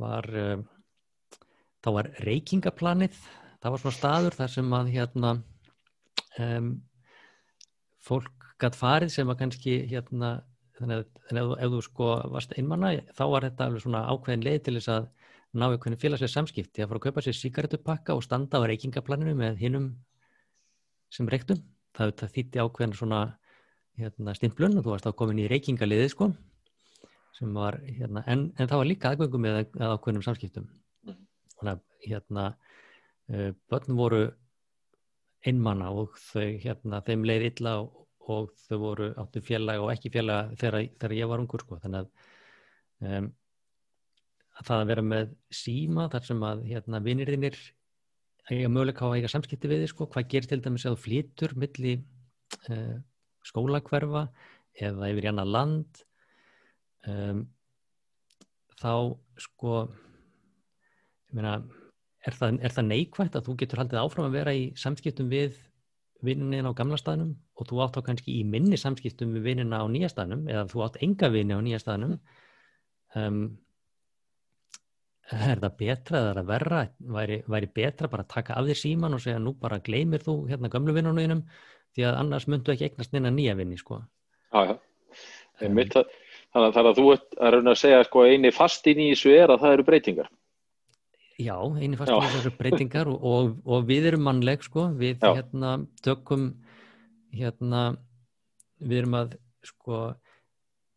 var 0.00 0.28
uh, 0.38 0.62
þá 1.84 1.90
var 1.98 2.10
reykingaplanið 2.26 3.16
það 3.62 3.74
var 3.74 3.82
svona 3.82 3.98
staður 3.98 4.38
þar 4.38 4.52
sem 4.54 4.74
að 4.78 4.90
hérna 4.94 5.30
um, 6.42 6.72
fólk 8.04 8.50
gætt 8.60 8.78
farið 8.78 9.14
sem 9.14 9.30
að 9.30 9.40
kannski 9.42 9.76
hérna 9.90 10.36
þannig 10.78 11.02
að, 11.02 11.20
að 11.32 11.52
ef 11.64 11.74
þú 11.74 11.82
sko 11.86 12.10
varst 12.34 12.54
einmanna 12.58 12.94
þá 13.14 13.24
var 13.32 13.46
þetta 13.48 13.68
alveg 13.68 13.84
svona 13.84 14.04
ákveðin 14.10 14.46
leið 14.46 14.60
til 14.66 14.76
þess 14.78 14.92
að 14.94 15.10
ná 15.54 15.68
einhvern 15.68 15.98
félagslega 16.00 16.32
samskipti 16.32 16.82
að 16.82 16.90
fara 16.90 17.00
að 17.00 17.06
kaupa 17.06 17.24
sér 17.24 17.36
síkaretupakka 17.38 18.16
og 18.16 18.24
standa 18.26 18.60
á 18.60 18.66
reykingaplaninu 18.68 19.34
með 19.38 19.60
hinnum 19.62 19.88
sem 21.14 21.28
reyktum 21.30 21.62
það, 21.96 22.14
það 22.20 22.34
þýtti 22.36 22.62
ákveðin 22.64 22.96
svona 22.98 23.20
hérna, 24.00 24.34
stimplun 24.34 24.78
og 24.78 24.86
þú 24.86 24.94
varst 24.94 25.08
á 25.10 25.18
komin 25.18 25.42
í 25.44 25.48
reykingaliði 25.50 26.10
sko 26.12 26.32
var, 27.54 27.80
hérna, 27.82 28.22
en, 28.30 28.46
en 28.58 28.70
það 28.70 28.80
var 28.80 28.88
líka 28.88 29.10
aðgöngum 29.10 29.42
með 29.42 29.60
ákveðinum 29.74 30.24
samskiptum 30.26 30.70
þannig 31.06 31.74
að 31.74 31.84
hérna 32.04 32.46
uh, 32.54 33.50
börn 33.70 33.98
voru 33.98 34.24
einmanna 35.44 35.90
og 35.92 36.16
þau 36.30 36.56
hérna 36.62 37.02
þeim 37.04 37.26
leið 37.28 37.50
illa 37.50 37.78
og 37.82 38.04
og 38.32 38.52
þau 38.66 38.78
voru 38.80 39.08
áttu 39.20 39.42
félag 39.44 39.82
og 39.82 39.92
ekki 39.92 40.12
félag 40.14 40.54
þegar, 40.60 40.86
þegar 41.00 41.16
ég 41.18 41.30
var 41.30 41.42
ungur 41.42 41.64
sko. 41.64 41.78
þannig 41.82 42.04
að, 42.04 42.28
um, 43.08 43.26
að 43.28 43.43
það 44.62 44.82
að 44.82 44.90
vera 44.92 45.04
með 45.06 45.32
síma 45.50 46.06
þar 46.12 46.28
sem 46.28 46.44
að 46.46 46.62
hérna, 46.68 47.00
vinirðinir 47.02 47.58
eiga 48.50 48.70
möguleika 48.70 49.08
á 49.08 49.08
að 49.08 49.16
eiga 49.18 49.32
samskipti 49.32 49.70
við 49.70 49.84
þið 49.84 49.90
sko. 49.90 50.08
hvað 50.12 50.28
gerir 50.30 50.50
til 50.50 50.60
dæmis 50.62 50.84
að 50.86 50.96
þú 50.96 51.02
flytur 51.06 51.54
milli 51.58 51.94
uh, 52.68 52.96
skólakverfa 53.44 54.28
eða 54.84 55.10
yfir 55.10 55.26
í 55.26 55.30
annað 55.32 55.52
land 55.54 56.02
um, 57.08 57.44
þá 58.78 58.92
sko 59.40 59.78
meina 61.34 61.56
er 62.24 62.36
það, 62.36 62.58
er 62.62 62.74
það 62.74 62.90
neikvægt 62.90 63.38
að 63.38 63.48
þú 63.48 63.56
getur 63.62 63.82
haldið 63.82 64.02
áfram 64.02 64.28
að 64.28 64.36
vera 64.38 64.54
í 64.56 64.66
samskiptum 64.78 65.30
við 65.32 65.58
vinnin 66.24 66.68
á 66.68 66.72
gamla 66.76 66.98
staðnum 67.00 67.34
og 67.58 67.68
þú 67.68 67.82
átt 67.84 67.98
á 68.00 68.06
kannski 68.06 68.38
í 68.38 68.44
minni 68.48 68.78
samskiptum 68.80 69.34
við 69.36 69.50
vinnina 69.50 69.82
á 69.82 69.86
nýja 69.90 70.10
staðnum 70.12 70.46
eða 70.48 70.64
þú 70.70 70.84
átt 70.86 71.00
enga 71.04 71.30
vinni 71.32 71.56
á 71.56 71.60
nýja 71.64 71.80
staðnum 71.82 72.16
um, 73.18 73.42
er 75.32 75.60
það 75.62 75.76
betra 75.78 76.20
eða 76.20 76.30
er 76.30 76.38
það 76.40 76.48
verra? 76.50 76.80
Væri, 77.16 77.38
væri 77.48 77.70
betra 77.78 78.10
bara 78.12 78.26
að 78.26 78.32
taka 78.34 78.58
af 78.58 78.68
þér 78.68 78.80
síman 78.80 79.16
og 79.16 79.22
segja 79.24 79.40
nú 79.40 79.54
bara 79.60 79.80
gleymir 79.84 80.24
þú 80.24 80.36
hérna 80.50 80.70
gamlu 80.72 80.94
vinnunum 80.96 81.44
því 81.94 82.06
að 82.08 82.20
annars 82.20 82.46
myndu 82.50 82.74
ekki 82.74 82.88
eignast 82.90 83.14
neina 83.14 83.32
nýja 83.32 83.56
vinni 83.58 83.78
sko. 83.80 84.00
Já, 84.54 84.70
já, 84.70 84.74
um, 85.64 85.78
þannig 85.80 85.98
að, 86.54 86.80
að 86.80 86.96
þú 86.98 87.06
ert 87.14 87.36
að 87.40 87.76
segja 87.80 88.02
sko 88.08 88.24
eini 88.28 88.52
fast 88.54 88.86
inn 88.90 89.02
í 89.04 89.12
þessu 89.12 89.34
er 89.34 89.54
að 89.54 89.62
það 89.64 89.76
eru 89.76 89.86
breytingar. 89.88 90.32
Já, 91.40 91.56
eini 91.56 91.98
fast 91.98 92.12
inn 92.14 92.28
í 92.28 92.34
þessu 92.36 92.54
breytingar 92.58 93.10
og, 93.10 93.24
og, 93.30 93.54
og 93.64 93.88
við 93.88 94.10
erum 94.12 94.26
mannleg 94.28 94.66
sko, 94.66 94.88
við 94.98 95.16
já. 95.22 95.32
hérna 95.40 95.76
tökum 96.04 96.50
hérna 97.34 97.86
við 98.78 99.02
erum 99.02 99.18
að 99.18 99.36
sko 99.64 100.00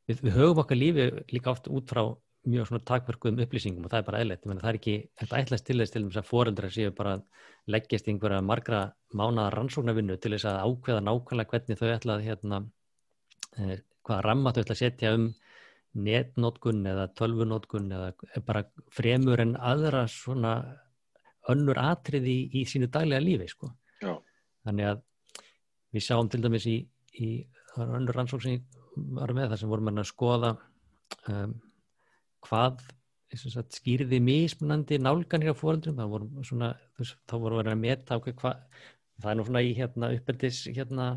við, 0.09 0.21
við 0.21 0.33
höfum 0.35 0.63
okkar 0.63 0.79
lífi 0.79 1.09
líka 1.33 1.53
oft 1.53 1.69
út 1.71 1.89
frá 1.93 2.03
mjög 2.47 2.69
svona 2.69 2.85
takverkuðum 2.87 3.41
upplýsingum 3.43 3.87
og 3.87 3.91
það 3.91 3.99
er 3.99 4.07
bara 4.07 4.21
eðlert, 4.23 4.45
það 4.47 4.69
er 4.69 4.79
ekki 4.79 4.95
þetta 5.19 5.41
ætlast 5.41 5.65
til 5.67 5.77
þess 5.81 5.93
til 5.93 6.03
þess 6.05 6.21
að 6.21 6.29
foreldra 6.29 6.69
séu 6.73 6.93
bara 6.95 7.17
leggjast 7.73 8.07
einhverja 8.07 8.43
margra 8.45 8.81
mánaða 9.17 9.53
rannsóknarvinnu 9.55 10.17
til 10.21 10.33
þess 10.35 10.47
að 10.51 10.61
ákveða 10.63 11.03
nákvæmlega 11.03 11.53
hvernig 11.53 11.81
þau 11.81 11.89
ætla 11.91 12.15
að 12.15 12.25
hérna, 12.27 12.61
eh, 13.57 13.75
hvaða 14.07 14.23
ramma 14.25 14.53
þau 14.53 14.61
ætla 14.63 14.77
að 14.77 14.83
setja 14.83 15.13
um 15.17 15.27
netnótkun 16.07 16.85
eða 16.87 17.07
tölvunótkun 17.17 17.91
eða 17.91 18.41
bara 18.45 18.63
fremur 18.93 19.41
en 19.41 19.55
aðra 19.57 20.05
svona 20.11 20.53
önnur 21.51 21.79
atriði 21.81 22.33
í, 22.33 22.61
í 22.61 22.65
sínu 22.67 22.89
daglega 22.91 23.23
lífi 23.23 23.47
sko. 23.51 23.71
þannig 24.67 24.91
að 24.91 25.03
við 25.95 26.03
sáum 26.03 26.29
til 26.29 26.41
dæmis 26.43 26.67
í, 26.67 26.77
í 27.17 27.29
það 27.73 27.95
önnur 27.99 28.19
rannsók 28.19 28.43
sem 28.43 28.57
ég 28.57 28.83
var 29.17 29.33
með 29.35 29.53
þar 29.53 29.61
sem 29.61 29.71
vorum 29.71 29.91
að 29.93 30.09
skoða 30.09 30.51
um, 31.31 31.55
hvað 32.45 32.83
sagt, 33.35 33.79
skýrði 33.79 34.19
mismunandi 34.23 34.99
nálganir 35.01 35.51
á 35.51 35.55
fóröldrum, 35.57 35.97
þá 35.99 36.07
vorum 36.11 36.45
svona 36.47 36.71
þá 36.97 37.35
vorum 37.35 37.59
við 37.59 37.73
að 37.73 37.81
meta 37.81 38.19
hvað 38.23 38.63
það 39.17 39.29
er 39.31 39.37
nú 39.37 39.45
svona 39.47 39.65
í 39.65 39.73
hérna 39.77 40.11
uppeldis 40.15 40.63
hérna 40.69 41.07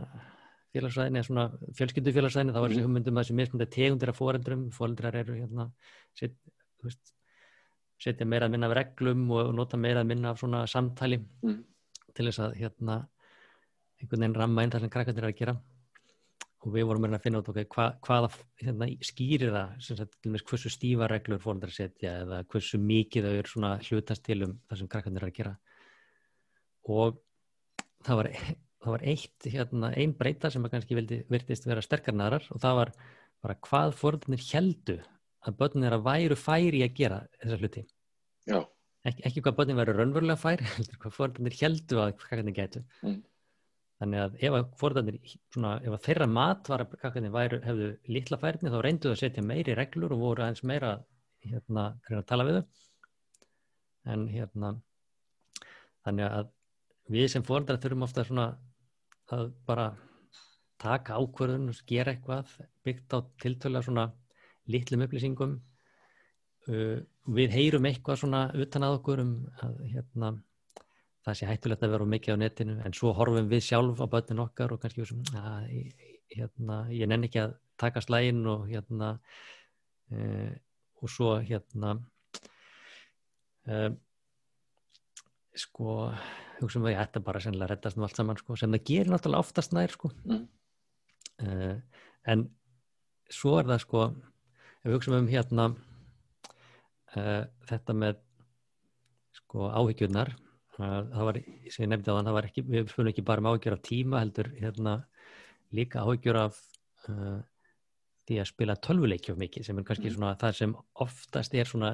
félagsræðinni, 0.75 1.23
svona 1.27 1.47
fjölskyldu 1.77 2.13
félagsræðinni, 2.15 2.55
þá 2.55 2.61
er 2.61 2.69
þessi 2.69 2.81
mhm. 2.81 2.89
hugmyndum 2.89 3.17
að 3.17 3.25
þessi 3.25 3.39
mismunandi 3.41 3.75
tegundir 3.75 4.13
af 4.13 4.21
fóröldrum, 4.21 4.67
fóröldrar 4.75 5.19
eru 5.21 5.39
hérna 5.39 5.67
set, 6.19 6.37
veist, 6.85 7.15
setja 8.01 8.27
meira 8.27 8.47
að 8.47 8.55
minna 8.55 8.71
af 8.71 8.77
reglum 8.79 9.27
og 9.37 9.51
nota 9.57 9.81
meira 9.81 10.05
að 10.05 10.13
minna 10.13 10.33
af 10.33 10.41
svona 10.41 10.63
samtali 10.71 11.19
mm. 11.21 11.59
til 12.17 12.29
þess 12.29 12.43
að 12.47 12.55
hérna 12.61 13.01
einhvern 14.01 14.25
veginn 14.25 14.39
ramma 14.39 14.65
inn 14.65 14.73
það 14.73 14.87
sem 14.87 14.93
krakkarnir 14.95 15.27
er 15.27 15.33
að 15.33 15.41
gera 15.43 15.57
og 16.61 16.75
við 16.75 16.87
vorum 16.91 17.07
að 17.09 17.23
finna 17.25 17.41
út 17.41 17.49
okay, 17.51 17.67
hva, 17.73 17.87
hvaða 18.05 18.31
hérna, 18.61 18.89
skýrir 19.05 19.53
það 19.55 19.85
sagt, 19.87 20.17
hversu 20.51 20.73
stífa 20.73 21.09
reglur 21.09 21.41
fólkdrar 21.41 21.73
setja 21.73 22.19
eða 22.25 22.41
hversu 22.53 22.81
mikið 22.83 23.29
þau 23.29 23.37
eru 23.39 23.71
hlutast 23.87 24.25
til 24.27 24.43
um 24.45 24.59
það 24.69 24.81
sem 24.81 24.91
krakkarnir 24.93 25.25
er 25.25 25.31
að 25.31 25.39
gera. 25.39 25.55
Og 26.91 27.23
það 28.05 28.21
var, 28.21 28.29
það 28.85 28.95
var 28.97 29.07
eitt 29.15 29.49
hérna, 29.55 29.93
einn 30.03 30.13
breyta 30.19 30.51
sem 30.53 30.67
að 30.67 30.75
kannski 30.75 30.99
vildi, 30.99 31.23
virtist 31.33 31.69
vera 31.69 31.85
sterkarnarar 31.85 32.45
og 32.53 32.61
það 32.61 32.77
var 32.83 32.93
bara 33.41 33.57
hvað 33.69 33.97
fólkdrar 33.97 34.45
heldu 34.51 34.99
að 35.49 35.57
börnir 35.57 35.89
er 35.89 35.97
að 35.97 36.07
væru 36.11 36.37
færi 36.37 36.85
að 36.85 36.95
gera 37.01 37.23
þessa 37.41 37.61
hluti. 37.63 37.87
Ek, 39.09 39.25
ekki 39.25 39.41
hvað 39.41 39.57
börnir 39.63 39.81
veru 39.81 39.97
raunverulega 39.97 40.37
færi 40.37 40.69
hvað 41.01 41.17
fólkdrar 41.17 41.61
heldu 41.63 42.05
að 42.05 42.17
krakkarnir 42.21 42.59
getu 42.61 42.85
mm 43.01 43.21
Þannig 44.01 44.21
að 44.23 44.37
ef 44.49 44.55
að 44.57 44.69
fórðanir, 44.81 45.17
svona, 45.53 45.71
ef 45.85 45.93
að 45.93 46.05
þeirra 46.07 46.27
matvarakakkarnir 46.33 47.65
hefðu 47.67 47.89
litla 48.09 48.39
færni 48.41 48.73
þá 48.73 48.79
reynduðu 48.81 49.13
að 49.13 49.21
setja 49.21 49.45
meiri 49.45 49.75
reglur 49.77 50.15
og 50.17 50.23
voru 50.23 50.45
aðeins 50.45 50.65
meira 50.65 50.95
hérna, 51.45 51.85
að 52.09 52.23
tala 52.31 52.47
við 52.49 52.57
þau. 52.61 52.87
En 54.15 54.25
hérna, 54.33 54.71
þannig 56.07 56.31
að 56.31 56.49
við 57.13 57.29
sem 57.35 57.45
fórðandar 57.45 57.83
þurfum 57.83 58.07
ofta 58.07 58.25
svona 58.25 58.47
að 59.37 59.51
bara 59.69 59.91
taka 60.81 61.19
ákvörðun 61.21 61.69
og 61.75 61.85
gera 61.91 62.15
eitthvað 62.15 62.55
byggt 62.87 63.13
á 63.13 63.19
tiltöla 63.43 63.83
svona 63.85 64.07
litlum 64.73 65.05
upplýsingum. 65.05 65.59
Uh, 66.71 67.03
við 67.29 67.53
heyrum 67.53 67.89
eitthvað 67.89 68.23
svona 68.23 68.47
utan 68.57 68.87
að 68.87 68.97
okkur 69.01 69.21
um 69.27 69.35
að 69.65 69.83
hérna 69.93 70.39
það 71.27 71.37
sé 71.37 71.49
hættulegt 71.49 71.85
að 71.85 71.95
vera 71.95 72.09
mikið 72.15 72.37
á 72.37 72.43
netinu 72.43 72.77
en 72.85 72.97
svo 72.97 73.13
horfum 73.17 73.49
við 73.51 73.65
sjálf 73.67 74.01
á 74.01 74.07
börnin 74.13 74.45
okkar 74.45 74.75
og 74.75 74.81
kannski 74.83 75.05
að, 75.37 75.67
hérna, 76.33 76.79
ég 76.95 77.11
nenn 77.11 77.27
ekki 77.29 77.43
að 77.43 77.57
taka 77.81 78.03
slægin 78.05 78.45
og 78.49 78.69
hérna 78.71 79.11
e, 80.13 80.53
og 81.01 81.13
svo 81.13 81.35
hérna 81.45 81.97
e, 83.69 83.91
sko 85.61 85.99
hugsa 86.61 86.81
um 86.81 86.89
að 86.89 86.95
ég 86.95 87.03
ætta 87.03 87.23
bara 87.25 87.43
sennilega 87.43 87.75
reddast 87.75 87.99
um 87.99 88.07
allt 88.07 88.17
saman 88.17 88.41
sko, 88.41 88.57
sem 88.57 88.73
það 88.73 88.87
gerir 88.89 89.13
náttúrulega 89.13 89.45
oftast 89.45 89.77
nær 89.77 89.93
sko. 89.93 90.11
Mm. 90.25 90.43
uh, 91.45 92.03
en 92.29 92.45
svo 93.33 93.57
er 93.61 93.69
það 93.71 93.81
sko 93.85 94.03
ef 94.11 94.89
við 94.89 94.97
hugsaum 94.97 95.21
um 95.21 95.31
hérna 95.31 95.71
þetta 97.11 97.95
með 97.97 98.21
sko 99.35 99.67
áhyggjurnar 99.67 100.31
það 100.81 101.25
var, 101.29 101.39
sem 101.71 101.85
ég 101.85 101.91
nefndi 101.93 102.11
á 102.11 102.15
þann, 102.17 102.29
það 102.31 102.37
var 102.39 102.49
ekki 102.49 102.65
við 102.67 102.91
fyrir 102.95 103.11
ekki 103.13 103.25
bara 103.27 103.45
með 103.45 103.55
áhyggjur 103.57 103.77
af 103.77 103.83
tíma 103.87 104.21
heldur 104.23 104.51
hérna 104.61 104.95
líka 105.77 106.05
áhyggjur 106.05 106.39
af 106.41 106.61
uh, 107.09 107.41
því 108.29 108.39
að 108.41 108.49
spila 108.51 108.77
tölvuleikjöf 108.87 109.39
mikið 109.41 109.67
sem 109.67 109.79
er 109.79 109.87
kannski 109.89 110.09
Mm. 110.11 110.15
svona 110.17 110.37
það 110.41 110.57
sem 110.61 110.75
oftast 111.07 111.55
er 111.55 111.67
svona 111.67 111.93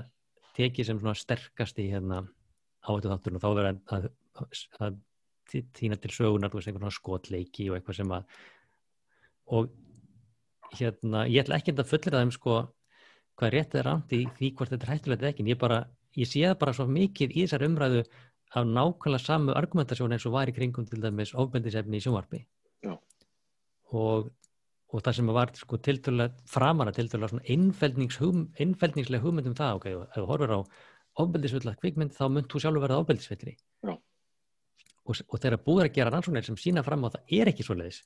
tekið 0.56 0.86
sem 0.86 1.00
svona 1.00 1.14
sterkast 1.16 1.78
í 1.78 1.88
hérna 1.92 2.22
áhættu 2.86 3.10
þátturinn 3.10 3.36
og 3.40 3.42
þá 3.42 3.48
verður 3.56 3.70
að, 3.72 4.08
að, 4.40 4.62
að 4.80 4.98
tí- 5.50 5.64
tína 5.74 5.96
til 6.00 6.10
sögunar, 6.10 6.50
þú 6.50 6.60
veist, 6.60 6.68
einhvern 6.68 6.86
svona 6.86 6.98
skotleiki 7.00 7.70
og 7.70 7.76
eitthvað 7.78 7.96
sem 8.00 8.12
að 8.12 8.24
og 9.46 9.68
hérna, 10.76 11.26
ég 11.30 11.44
ætla 11.44 11.58
ekki 11.60 11.74
að 11.76 11.86
fullera 11.90 12.22
þeim 12.22 12.32
sko 12.34 12.56
hvað 13.36 13.52
rétt 13.52 13.74
er 13.78 13.88
í 14.16 14.22
því 14.38 14.48
hvort 14.56 14.72
þetta 14.72 14.86
er 14.86 14.92
hættulegt 14.94 15.22
eða 15.22 15.30
ekki, 15.32 15.44
en 15.44 15.50
ég 15.52 15.58
bara, 15.60 15.82
ég 16.16 16.26
sé 16.28 16.42
það 16.46 16.58
bara 16.62 16.72
svo 16.72 16.86
mikið 16.88 17.34
í 17.36 17.44
þessar 17.44 17.66
umræðu 17.68 18.02
af 18.54 18.66
nákvæmlega 18.66 19.24
samu 19.24 19.54
argumentasjón 19.58 20.14
eins 20.14 20.26
og 20.28 20.36
var 20.36 20.50
í 20.50 20.54
kringum 20.54 20.86
til 20.86 21.02
dæmis 21.02 21.34
ofbendisefni 21.34 21.98
í 21.98 22.04
sjónvarpi. 22.04 22.44
Og 23.96 24.30
og 24.94 25.02
það 25.02 25.16
sem 25.18 25.30
var 25.34 25.50
sko 25.58 25.78
tiltölulega 25.82 26.46
framara 26.48 26.92
tiltölulega 26.94 27.32
svona 27.32 27.46
einfeldningslega 28.62 29.22
hugmynd 29.22 29.50
um 29.50 29.56
það, 29.58 29.80
ok, 29.80 29.86
ef 29.90 30.14
þú 30.14 30.26
horfir 30.30 30.54
á 30.54 30.58
ofbeldisfulla 31.24 31.74
kvikmynd 31.80 32.14
þá 32.14 32.24
munt 32.30 32.48
þú 32.52 32.62
sjálfur 32.62 32.84
verða 32.84 33.00
ofbeldisfulli 33.02 33.56
Já. 33.56 33.92
og, 33.96 35.14
og 35.26 35.42
þegar 35.42 35.58
búið 35.66 35.82
er 35.82 35.90
að 35.90 35.96
gera 35.98 36.12
rannsóknir 36.14 36.46
sem 36.46 36.58
sína 36.60 36.84
fram 36.86 37.02
á 37.02 37.12
það 37.16 37.34
er 37.40 37.50
ekki 37.50 37.66
svo 37.66 37.76
leiðis 37.80 38.02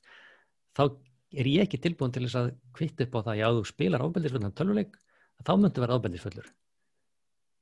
þá 0.77 0.83
er 1.31 1.51
ég 1.51 1.67
ekki 1.67 1.79
tilbúin 1.85 2.15
til 2.15 2.25
þess 2.25 2.39
að 2.41 2.51
kvitt 2.75 3.05
upp 3.05 3.15
á 3.15 3.19
það, 3.29 3.39
já, 3.39 3.47
þú 3.55 3.63
spilar 3.69 4.05
ofbeldisfullan 4.07 4.57
tölvuleik, 4.57 4.97
þá 5.45 5.53
muntu 5.57 5.83
verða 5.83 5.97
ofbeldisfullur. 5.99 6.49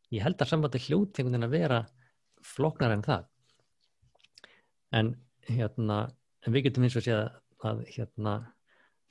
Ég 0.09 0.25
held 0.25 0.41
að 0.41 0.49
sambandi 0.49 0.81
flóknar 2.45 2.93
en 2.95 3.03
það 3.05 3.25
en 4.99 5.11
hérna 5.49 5.99
en 6.45 6.55
við 6.55 6.69
getum 6.69 6.85
eins 6.87 6.97
og 6.99 7.05
séð 7.05 7.25
að 7.67 7.83
hérna 7.91 8.35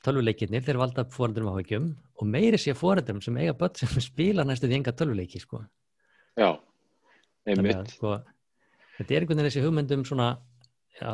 tölvuleikirnir, 0.06 0.62
þeir 0.64 0.78
valda 0.80 1.04
fóreldurum 1.12 1.50
áhyggjum 1.52 1.88
og 2.18 2.30
meiri 2.30 2.58
sé 2.60 2.74
fóreldurum 2.78 3.20
sem 3.24 3.36
eiga 3.40 3.56
börn 3.58 3.76
sem 3.78 3.90
spila 4.08 4.46
næstu 4.46 4.70
því 4.70 4.78
enga 4.78 4.94
tölvuleiki 4.96 5.42
sko. 5.42 5.64
Já, 6.38 6.54
Þannig 7.48 7.72
að, 7.72 7.80
einmitt. 7.80 7.94
sko, 7.96 8.14
þetta 8.98 9.14
er 9.14 9.24
einhvern 9.24 9.40
veginn 9.40 9.50
þessi 9.50 9.64
hugmyndum 9.64 10.04
svona 10.06 10.28
ja, 11.00 11.12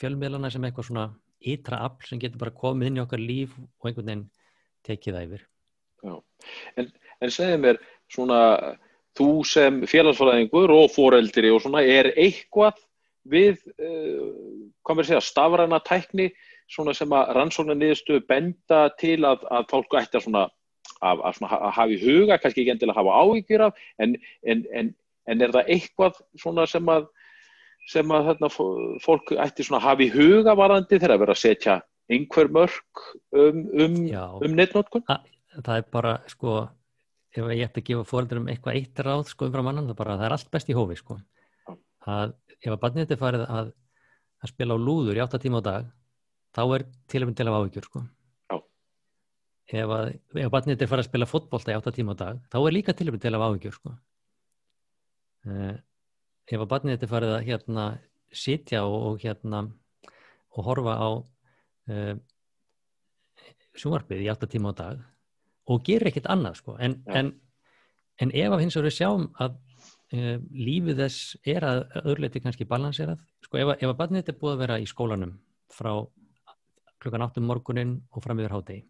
fjölmiðlana 0.00 0.50
sem 0.52 0.64
eitthvað 0.68 0.88
svona 0.90 1.06
ytra 1.52 1.80
afl 1.86 2.10
sem 2.10 2.20
getur 2.22 2.42
bara 2.42 2.54
komið 2.54 2.90
inn 2.90 3.00
í 3.00 3.02
okkar 3.02 3.22
líf 3.22 3.54
og 3.56 3.88
einhvern 3.88 4.10
veginn 4.10 4.26
tekið 4.86 5.16
það 5.16 5.26
yfir 5.28 5.48
En 7.22 7.30
segðu 7.30 7.58
mér, 7.62 7.78
svona, 8.10 8.38
þú 9.18 9.28
sem 9.48 9.82
félagsfæðingur 9.88 10.72
og 10.74 10.88
foreldri 10.94 11.50
og 11.52 11.60
svona, 11.64 11.82
er 11.84 12.12
eitthvað 12.16 12.80
við, 13.28 13.60
uh, 13.76 14.32
hvað 14.82 14.98
mér 14.98 15.08
segja, 15.10 15.22
stafræna 15.24 15.82
tækni, 15.86 16.30
svona 16.72 16.94
sem 16.96 17.12
að 17.12 17.34
rannsóknar 17.36 17.76
niðurstöðu 17.78 18.24
benda 18.30 18.82
til 19.00 19.18
að, 19.28 19.44
að 19.52 19.66
fólk 19.70 19.96
ætti 20.00 20.18
að 20.18 20.26
svona, 20.26 20.44
að, 21.02 21.20
að, 21.20 21.34
svona, 21.38 21.58
hafa 21.76 21.88
í 21.92 21.98
huga, 22.00 22.38
kannski 22.40 22.64
ekki 22.64 22.74
endilega 22.74 23.02
hafa 23.02 23.18
áhyggjur 23.20 23.66
af, 23.68 23.82
en, 24.02 24.16
en, 24.48 24.64
en, 24.72 24.92
en 25.28 25.44
er 25.44 25.52
það 25.54 25.72
eitthvað 25.76 26.20
svona 26.40 26.64
sem 26.70 26.88
að, 26.94 27.08
sem 27.92 28.14
að 28.14 28.30
þarna, 28.30 28.50
fó- 28.54 28.98
fólk 29.04 29.34
ætti 29.44 29.66
svona 29.68 29.82
hafa 29.84 30.06
í 30.06 30.10
huga 30.14 30.56
varðandi 30.58 30.96
þegar 30.96 31.16
að 31.18 31.24
vera 31.26 31.36
að 31.36 31.42
setja 31.42 31.76
einhver 32.12 32.50
mörg 32.52 33.04
um, 33.36 33.60
um, 33.76 33.98
um 34.48 34.56
netnótkun? 34.58 35.04
það 35.60 35.76
er 35.76 35.86
bara 35.92 36.16
sko 36.32 36.62
ef 37.32 37.52
ég 37.54 37.64
ætti 37.64 37.80
að 37.80 37.88
gefa 37.88 38.08
fóreldurum 38.08 38.48
eitthvað 38.52 38.78
eitt 38.78 39.00
ráð 39.04 39.24
sko 39.30 39.48
umfram 39.48 39.70
annan, 39.70 39.88
það, 39.88 39.98
bara, 39.98 40.16
það 40.20 40.26
er 40.28 40.34
allt 40.36 40.50
best 40.52 40.72
í 40.72 40.76
hófi 40.76 40.98
sko. 41.00 41.18
Að 42.12 42.34
ef 42.58 42.74
að 42.74 42.80
barnið 42.82 43.06
þetta 43.06 43.20
farið 43.20 43.44
að, 43.46 43.70
að 44.42 44.52
spila 44.52 44.76
á 44.76 44.84
lúður 44.84 45.18
í 45.18 45.22
8 45.24 45.40
tíma 45.42 45.62
á 45.62 45.68
dag 45.68 45.92
þá 46.52 46.62
er 46.76 46.84
tilöfum 47.10 47.36
til 47.38 47.48
af 47.48 47.58
áhyggjur 47.58 47.88
sko. 47.88 48.02
Já. 48.52 48.58
ef 49.80 49.94
að 49.96 50.10
ef 50.12 50.50
barnið 50.52 50.74
þetta 50.74 50.90
farið 50.90 51.04
að 51.04 51.10
spila 51.10 51.30
fótbolta 51.30 51.72
í 51.72 51.78
8 51.78 51.94
tíma 51.98 52.16
á 52.18 52.20
dag 52.22 52.42
þá 52.52 52.58
er 52.60 52.76
líka 52.76 52.96
tilöfum 52.98 53.22
til 53.22 53.34
af 53.38 53.46
áhyggjur 53.46 53.78
sko. 53.78 53.94
uh, 55.48 55.76
ef 56.52 56.58
að 56.58 56.70
barnið 56.74 56.98
þetta 56.98 57.12
farið 57.14 57.36
að 57.36 57.46
hérna 57.48 57.86
sitja 58.32 58.84
og, 58.84 58.98
og 59.12 59.24
hérna 59.24 59.64
og 60.52 60.68
horfa 60.68 60.98
á 61.00 61.08
uh, 61.16 62.14
sjónvarpið 63.72 64.26
í 64.26 64.30
8 64.32 64.50
tíma 64.52 64.76
á 64.76 64.80
dag 64.82 65.08
og 65.70 65.84
gerir 65.86 66.10
ekkert 66.10 66.30
annað 66.32 66.58
sko. 66.60 66.76
en, 66.78 66.98
en, 67.06 67.32
en 68.20 68.32
ef 68.34 68.54
að 68.54 68.64
hins 68.64 68.76
vegar 68.76 68.88
við 68.88 68.96
sjáum 68.96 69.28
að 69.42 69.58
uh, 70.16 70.38
lífið 70.68 71.02
þess 71.04 71.36
er 71.54 71.66
að 71.68 71.82
öðruleiti 72.02 72.42
kannski 72.44 72.68
balanserað 72.68 73.22
sko, 73.44 73.60
ef, 73.60 73.74
ef 73.78 73.88
að 73.90 73.98
barnið 74.00 74.22
þetta 74.22 74.34
er 74.34 74.40
búið 74.42 74.54
að 74.54 74.64
vera 74.64 74.80
í 74.80 74.88
skólanum 74.90 75.36
frá 75.72 75.92
klukkan 77.02 77.26
8 77.28 77.42
um 77.42 77.48
morgunin 77.50 77.94
og 78.12 78.24
fram 78.24 78.42
yfir 78.42 78.54
hádegi 78.54 78.84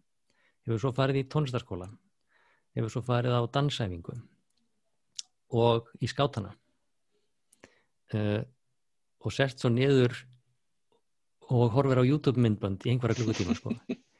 hefur 0.65 0.81
svo 0.81 0.93
farið 0.95 1.23
í 1.23 1.29
tónlistarskóla 1.33 1.89
hefur 2.77 2.93
svo 2.93 3.03
farið 3.05 3.37
á 3.37 3.41
dansæfingu 3.53 4.17
og 5.53 5.89
í 6.01 6.09
skátana 6.09 6.53
uh, 8.17 8.41
og 9.23 9.33
sert 9.33 9.61
svo 9.61 9.71
niður 9.71 10.15
og 11.53 11.73
horfir 11.75 12.01
á 12.01 12.03
YouTube 12.07 12.41
myndbönd 12.41 12.85
í 12.87 12.93
einhverja 12.93 13.19
klukkutíma 13.19 13.55
sko. 13.57 13.73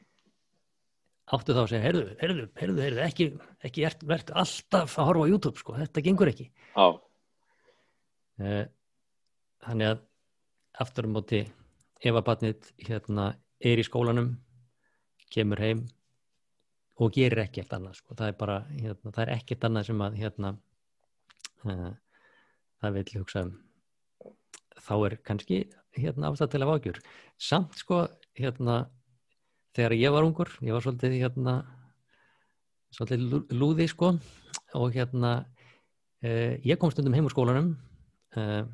áttu 1.32 1.54
þá 1.56 1.60
að 1.62 1.68
segja 1.70 1.84
heyrðu, 1.86 2.04
heyrðu, 2.20 2.46
heyrðu, 2.60 2.80
heyrðu 2.84 3.02
ekki, 3.04 3.26
ekki 3.64 3.84
ert, 3.88 4.04
verð 4.08 4.32
alltaf 4.36 4.98
að 4.98 5.08
horfa 5.08 5.24
á 5.24 5.30
YouTube 5.32 5.60
sko. 5.60 5.76
þetta 5.78 6.04
gengur 6.04 6.30
ekki 6.30 6.46
Já, 6.50 6.86
uh, 8.44 8.64
þannig 9.64 9.92
að 9.94 10.02
aftur 10.84 11.08
á 11.08 11.14
móti 11.14 11.42
ef 12.04 12.12
að 12.12 12.26
batnið 12.28 12.70
hérna, 12.84 13.28
er 13.64 13.80
í 13.80 13.86
skólanum 13.86 14.34
kemur 15.32 15.62
heim 15.64 15.84
og 17.00 17.14
gerir 17.16 17.46
ekkert 17.46 17.72
annað 17.74 18.00
sko. 18.02 18.14
það 18.18 18.30
er 18.30 18.38
bara, 18.44 18.58
hérna, 18.74 19.14
það 19.14 19.22
er 19.24 19.34
ekkert 19.38 19.68
annað 19.68 19.88
sem 19.88 20.04
að 20.04 20.18
hérna 20.20 20.56
uh, 21.64 21.92
það 22.82 22.98
vil 22.98 23.06
hugsa 23.16 23.46
um 23.46 23.54
þá 24.84 24.94
er 25.06 25.16
kannski 25.24 25.62
hérna 25.96 26.28
ástæð 26.28 26.52
til 26.52 26.60
að 26.60 26.70
vágjur 26.72 27.00
samt 27.40 27.78
sko 27.80 28.02
hérna 28.36 28.84
þegar 29.74 29.96
ég 29.98 30.14
var 30.14 30.26
ungur, 30.26 30.50
ég 30.62 30.74
var 30.74 30.84
svolítið 30.84 31.18
hérna 31.22 31.56
svolítið 32.94 33.26
lú- 33.30 33.46
lúði 33.58 33.88
sko 33.90 34.14
og 34.78 34.94
hérna 34.94 35.32
uh, 35.42 36.52
ég 36.62 36.78
kom 36.78 36.92
stundum 36.94 37.14
heim 37.16 37.26
úr 37.26 37.34
skólanum 37.34 37.74
uh, 38.38 38.64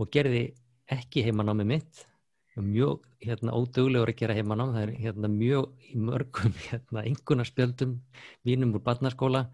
og 0.00 0.10
gerði 0.10 0.50
ekki 0.90 1.22
heimanámi 1.26 1.66
mitt. 1.68 2.06
Mjög 2.60 3.04
hérna 3.22 3.54
óduglegur 3.56 4.10
að 4.10 4.18
gera 4.18 4.34
heimanám 4.36 4.72
það 4.74 4.82
er 4.82 4.90
hérna 5.04 5.28
mjög 5.32 5.84
í 5.86 6.00
mörgum 6.02 6.56
hérna 6.66 7.04
einhvernarspjöldum 7.06 7.94
mínum 8.48 8.74
úr 8.74 8.82
barnaskóla. 8.84 9.46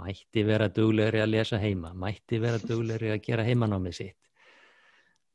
Mætti 0.00 0.40
vera 0.48 0.70
duglegri 0.72 1.20
að 1.20 1.34
lesa 1.34 1.58
heima. 1.60 1.92
Mætti 1.92 2.38
vera 2.40 2.56
duglegri 2.62 3.12
að 3.12 3.20
gera 3.26 3.44
heimanámið 3.44 3.98
sitt. 3.98 4.16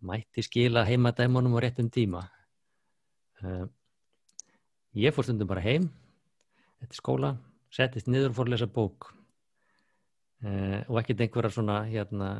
Mætti 0.01 0.41
skila 0.45 0.81
heimadæmonum 0.87 1.53
á 1.57 1.59
réttum 1.61 1.91
tíma. 1.93 2.23
Uh, 3.45 3.67
ég 4.97 5.13
fór 5.13 5.27
stundum 5.27 5.49
bara 5.49 5.63
heim 5.63 5.89
eftir 6.81 6.99
skóla, 6.99 7.35
settist 7.73 8.09
niður 8.09 8.31
og 8.31 8.37
fór 8.37 8.49
að 8.49 8.55
lesa 8.55 8.69
bók. 8.69 9.11
Uh, 10.45 10.83
og 10.85 10.99
ekkert 11.01 11.23
einhverja 11.25 11.53
svona 11.55 11.79
hérna 11.89 12.31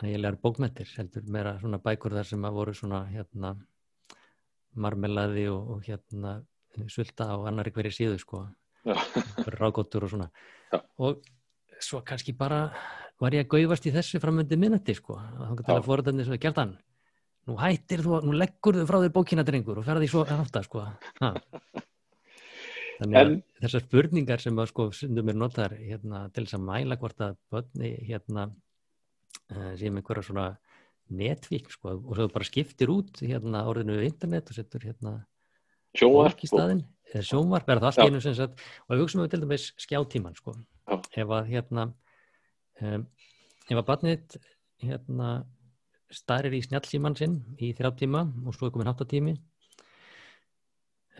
hægilegar 0.00 0.36
bókmentir 0.42 0.88
heldur 0.96 1.24
meira 1.32 1.54
svona 1.60 1.80
bækur 1.80 2.12
þar 2.18 2.28
sem 2.28 2.44
að 2.44 2.58
voru 2.58 2.74
svona 2.76 3.04
hérna 3.08 3.54
marmelaði 4.76 5.46
og, 5.52 5.70
og 5.76 5.86
hérna 5.86 6.40
sulta 6.92 7.28
á 7.32 7.36
annari 7.48 7.72
hverju 7.72 7.94
síðu 7.96 8.18
sko. 8.20 8.42
Já, 8.84 8.96
rágóttur 9.56 10.04
og 10.04 10.12
svona. 10.12 10.28
Já. 10.72 10.80
og 10.98 11.22
svo 11.82 12.00
kannski 12.04 12.32
bara 12.36 12.64
var 13.20 13.34
ég 13.34 13.44
að 13.44 13.52
gaufast 13.54 13.86
í 13.86 13.92
þessu 13.94 14.20
framöndi 14.22 14.58
minnati 14.58 14.94
sko. 14.96 15.16
Þá 15.16 15.52
til 15.56 15.68
Já. 15.68 15.76
að 15.76 15.86
fóröldarnir 15.88 16.28
svo 16.28 16.40
gert 16.40 16.60
hann 16.60 16.76
nú 17.48 17.56
hættir 17.58 18.02
þú, 18.04 18.20
nú 18.26 18.34
leggur 18.38 18.78
þú 18.78 18.86
frá 18.88 18.98
þér 19.02 19.14
bókina 19.14 19.44
drengur 19.46 19.80
og 19.82 19.86
ferði 19.86 20.10
svo 20.10 20.24
átta 20.26 20.62
sko 20.62 20.84
ha. 20.84 21.30
þannig 23.00 23.16
að 23.18 23.22
En- 23.22 23.38
þessar 23.62 23.84
spurningar 23.86 24.42
sem 24.42 24.58
að 24.58 24.70
sko 24.70 24.90
sundum 24.94 25.32
er 25.32 25.38
notar 25.38 25.74
hérna, 25.78 26.26
til 26.34 26.44
þess 26.46 26.58
að 26.58 26.66
mæla 26.68 26.98
hvort 27.00 27.24
að 27.24 27.36
börni 27.50 27.92
hérna 28.06 28.46
uh, 28.50 29.72
sem 29.78 29.96
einhverja 29.98 30.28
svona 30.28 30.46
netvík 31.12 31.70
sko 31.72 31.96
og 31.98 32.14
svo 32.16 32.28
bara 32.32 32.46
skiptir 32.46 32.92
út 32.92 33.20
hérna 33.20 33.66
orðinu 33.68 33.98
internet 34.06 34.50
og 34.50 34.56
setur 34.56 34.86
hérna 34.86 35.16
sjónvarp 35.98 36.38
eða 37.12 37.24
sjónvarp 37.28 37.68
er 37.68 37.82
það 37.82 37.88
allt 37.90 38.04
einu 38.06 38.22
sem 38.24 38.36
sagt 38.38 38.62
og 38.86 38.94
við 38.94 39.02
hugsaum 39.02 39.24
við 39.24 39.34
til 39.34 39.42
dæmis 39.42 39.66
skjátíman 39.82 40.38
sko 40.38 40.54
Já. 40.88 40.94
ef 41.24 41.34
að 41.36 41.50
hérna 41.50 41.88
um, 42.80 43.04
ef 43.68 43.76
að 43.76 43.88
barnið 43.90 44.38
hérna 44.82 45.32
starir 46.16 46.54
í 46.56 46.62
snjálfsíman 46.64 47.16
sinn 47.18 47.40
í 47.58 47.72
þrjá 47.76 47.90
tíma 48.02 48.22
og 48.46 48.56
svo 48.56 48.68
er 48.68 48.74
komin 48.74 48.90
háttatími 48.90 49.34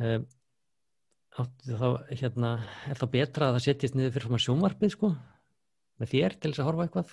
um, 0.02 0.24
þá 1.32 1.88
hérna 2.12 2.54
er 2.90 3.00
þá 3.00 3.06
betra 3.12 3.48
að 3.48 3.58
það 3.58 3.66
setjast 3.66 3.98
niður 3.98 4.16
fyrir 4.16 4.28
svona 4.28 4.46
sjónvarpið 4.46 4.94
sko 4.96 5.12
með 6.00 6.14
þér 6.14 6.38
til 6.38 6.52
þess 6.52 6.62
að 6.62 6.68
horfa 6.70 6.88
eitthvað 6.88 7.12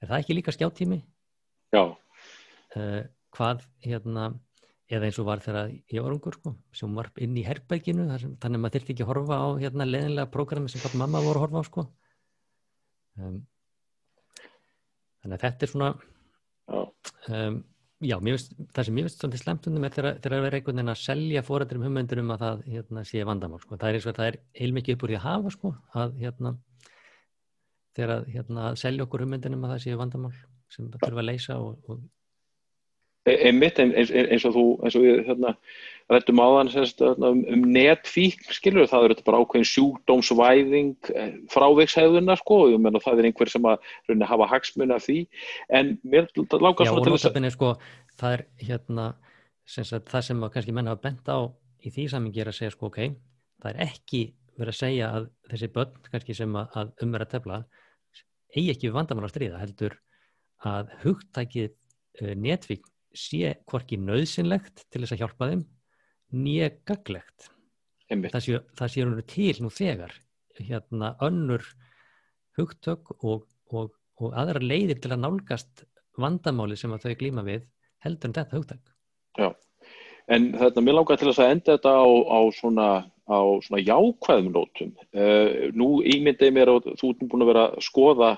er 0.00 0.12
það 0.12 0.22
ekki 0.22 0.36
líka 0.36 0.54
skjáttími? 0.56 1.00
Já 1.74 1.82
uh, 1.84 3.02
hvað 3.36 3.66
hérna 3.84 4.30
eða 4.90 5.06
eins 5.06 5.18
og 5.22 5.28
var 5.28 5.42
þegar 5.44 5.70
ég 5.70 6.02
var 6.02 6.14
ungur 6.16 6.34
sko, 6.34 6.52
sjónvarp 6.74 7.20
inn 7.22 7.36
í 7.38 7.44
herrbækinu 7.46 8.08
þannig 8.10 8.40
að 8.42 8.56
maður 8.58 8.76
þurfti 8.76 8.94
ekki 8.96 9.04
að 9.04 9.10
horfa 9.12 9.38
á 9.38 9.48
hérna, 9.60 9.86
leðinlega 9.86 10.32
prógrami 10.34 10.72
sem 10.72 10.82
og 10.88 10.96
mamma 10.98 11.22
voru 11.22 11.38
að 11.38 11.44
horfa 11.44 11.62
á 11.62 11.64
sko. 11.68 11.84
um, 13.20 13.36
þannig 15.22 15.36
að 15.36 15.44
þetta 15.44 15.66
er 15.66 15.72
svona 15.74 15.92
um, 17.36 17.58
já, 18.00 18.16
veist, 18.24 18.54
það 18.74 18.88
sem 18.88 19.00
ég 19.00 19.06
veist 19.08 19.20
svona 19.22 19.36
til 19.36 19.42
slemtundum 19.42 19.86
er 19.86 19.94
þegar 19.96 20.20
það 20.22 20.46
er 20.48 20.56
einhvern 20.58 20.80
veginn 20.80 20.92
að 20.94 21.00
selja 21.02 21.44
fórætturum 21.46 21.86
hugmyndur 21.86 22.22
um 22.22 22.32
að 22.34 22.44
það 22.44 22.62
hérna, 22.74 23.04
sé 23.10 23.24
vandamál 23.28 23.60
sko. 23.62 23.76
það 23.76 23.88
er 23.88 23.98
eins 23.98 24.08
og 24.08 24.16
það 24.18 24.30
er 24.30 24.38
heilmikið 24.60 24.96
upp 24.96 25.04
úr 25.04 25.12
því 25.12 25.18
að 25.18 25.26
hafa 25.26 25.54
sko, 25.56 25.74
að 26.04 26.16
hérna 26.22 26.54
þegar 27.96 28.14
að 28.14 28.30
hérna, 28.36 28.70
selja 28.80 29.04
okkur 29.06 29.26
hugmyndunum 29.26 29.66
að 29.66 29.74
það 29.74 29.84
sé 29.84 29.98
vandamál 30.00 30.32
sem 30.70 30.88
þurfa 30.94 31.22
að 31.22 31.28
leysa 31.28 31.58
og, 31.60 31.90
og 31.90 32.02
einmitt 33.28 33.78
eins, 33.82 34.10
eins 34.10 34.44
og 34.48 34.54
þú 34.56 34.66
eins 34.84 34.96
og 34.96 35.04
við 35.04 35.22
hérna, 35.28 35.54
rættum 36.10 36.40
áðan 36.42 36.70
sérst, 36.72 37.02
um, 37.04 37.42
um 37.44 37.64
netfík 37.70 38.40
skilur 38.50 38.88
það 38.90 39.04
eru 39.06 39.16
þetta 39.16 39.26
bara 39.28 39.40
ákveðin 39.44 39.68
sjúkdómsvæðing 39.70 41.10
eh, 41.14 41.34
fráveikshæðuna 41.52 42.38
sko 42.40 42.62
ég 42.72 42.80
menna 42.82 43.02
það 43.04 43.22
er 43.22 43.30
einhver 43.30 43.52
sem 43.52 43.68
að 43.68 43.90
rauninni 44.08 44.30
hafa 44.30 44.48
hagsmun 44.50 44.94
af 44.96 45.04
því. 45.06 45.18
En 45.68 45.96
mér 46.02 46.30
langar 46.56 46.88
svona 46.88 47.04
til 47.06 47.14
þess 47.14 47.30
að 47.30 47.50
sko, 47.54 47.74
það 48.18 48.38
er 48.38 48.46
hérna 48.64 49.10
sagt, 49.70 50.10
það 50.10 50.26
sem 50.26 50.44
að 50.44 50.54
kannski 50.56 50.74
menna 50.74 50.96
að 50.96 51.04
benda 51.06 51.36
á 51.36 51.40
í 51.84 51.92
því 51.94 52.06
samingi 52.12 52.42
er 52.42 52.50
að 52.50 52.58
segja 52.58 52.74
sko 52.74 52.90
ok 52.90 53.00
það 53.60 53.70
er 53.72 53.82
ekki 53.86 54.22
verið 54.60 54.74
að 54.74 54.78
segja 54.80 55.10
að 55.16 55.28
þessi 55.50 55.70
börn 55.74 56.08
kannski 56.10 56.36
sem 56.36 56.56
að, 56.58 56.78
að 56.80 57.04
umverða 57.04 57.30
tefla 57.34 57.58
eigi 58.54 58.72
ekki 58.72 58.88
við 58.88 58.96
vandamann 58.96 59.28
að 59.28 59.34
stríða 59.34 59.60
heldur 59.62 59.96
að 60.70 60.90
hugtækið 61.04 61.70
uh, 61.70 62.34
netfík 62.36 62.88
sé 63.16 63.54
hvorki 63.68 63.98
nöðsynlegt 64.00 64.84
til 64.90 65.02
þess 65.02 65.16
að 65.16 65.22
hjálpa 65.24 65.50
þeim 65.52 65.64
nýja 66.40 66.70
gaglegt 66.86 67.50
það 68.10 68.42
sé, 68.44 68.60
það 68.78 68.92
sé 68.92 69.06
nú 69.06 69.24
til 69.30 69.54
nú 69.64 69.70
þegar 69.74 70.14
hérna 70.60 71.14
önnur 71.24 71.64
hugtök 72.58 73.14
og, 73.24 73.46
og, 73.72 73.94
og 74.20 74.36
aðra 74.36 74.62
leiðir 74.62 75.00
til 75.00 75.14
að 75.14 75.24
nálgast 75.24 75.84
vandamáli 76.20 76.76
sem 76.76 76.92
að 76.92 77.06
þau 77.06 77.18
glýma 77.22 77.46
við 77.46 77.66
heldur 78.04 78.30
en 78.30 78.38
þetta 78.38 78.60
hugtök 78.60 78.94
Já, 79.38 79.48
en 80.28 80.52
þetta 80.58 80.84
mér 80.84 80.98
langar 80.98 81.20
til 81.20 81.30
þess 81.30 81.42
að 81.42 81.54
enda 81.54 81.76
þetta 81.78 81.94
á, 81.96 82.08
á 82.10 82.40
svona 82.54 82.90
á 83.30 83.40
svona 83.62 83.80
jákvæðum 83.82 84.50
nótum. 84.54 84.94
Uh, 85.14 85.70
nú 85.76 86.00
ímyndaði 86.02 86.54
mér 86.54 86.72
og 86.72 86.88
þú 86.98 87.12
erum 87.14 87.30
búin 87.30 87.44
að 87.44 87.52
vera 87.52 87.66
að 87.70 87.84
skoða 87.86 88.30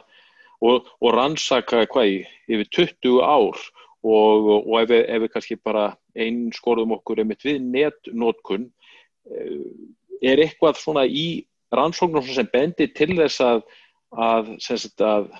og, 0.63 0.91
og 1.01 1.15
rannsaka 1.17 1.87
hvað 1.91 2.11
í 2.11 2.19
yfir 2.53 2.69
20 3.01 3.23
ár 3.25 3.63
og, 4.03 4.49
og 4.67 4.75
ef, 4.81 4.91
við, 4.91 5.05
ef 5.07 5.23
við 5.25 5.33
kannski 5.35 5.59
bara 5.63 5.87
einskorðum 6.19 6.97
okkur 6.99 7.23
einmitt 7.23 7.47
við 7.47 7.63
netnótkun 7.63 8.69
eh, 9.31 9.63
er 10.23 10.43
eitthvað 10.43 10.81
svona 10.81 11.07
í 11.07 11.45
rannsóknum 11.73 12.27
sem 12.27 12.49
bendir 12.53 12.93
til 12.97 13.15
þess 13.17 13.41
að 13.45 13.63
að, 14.13 14.51
að, 15.01 15.31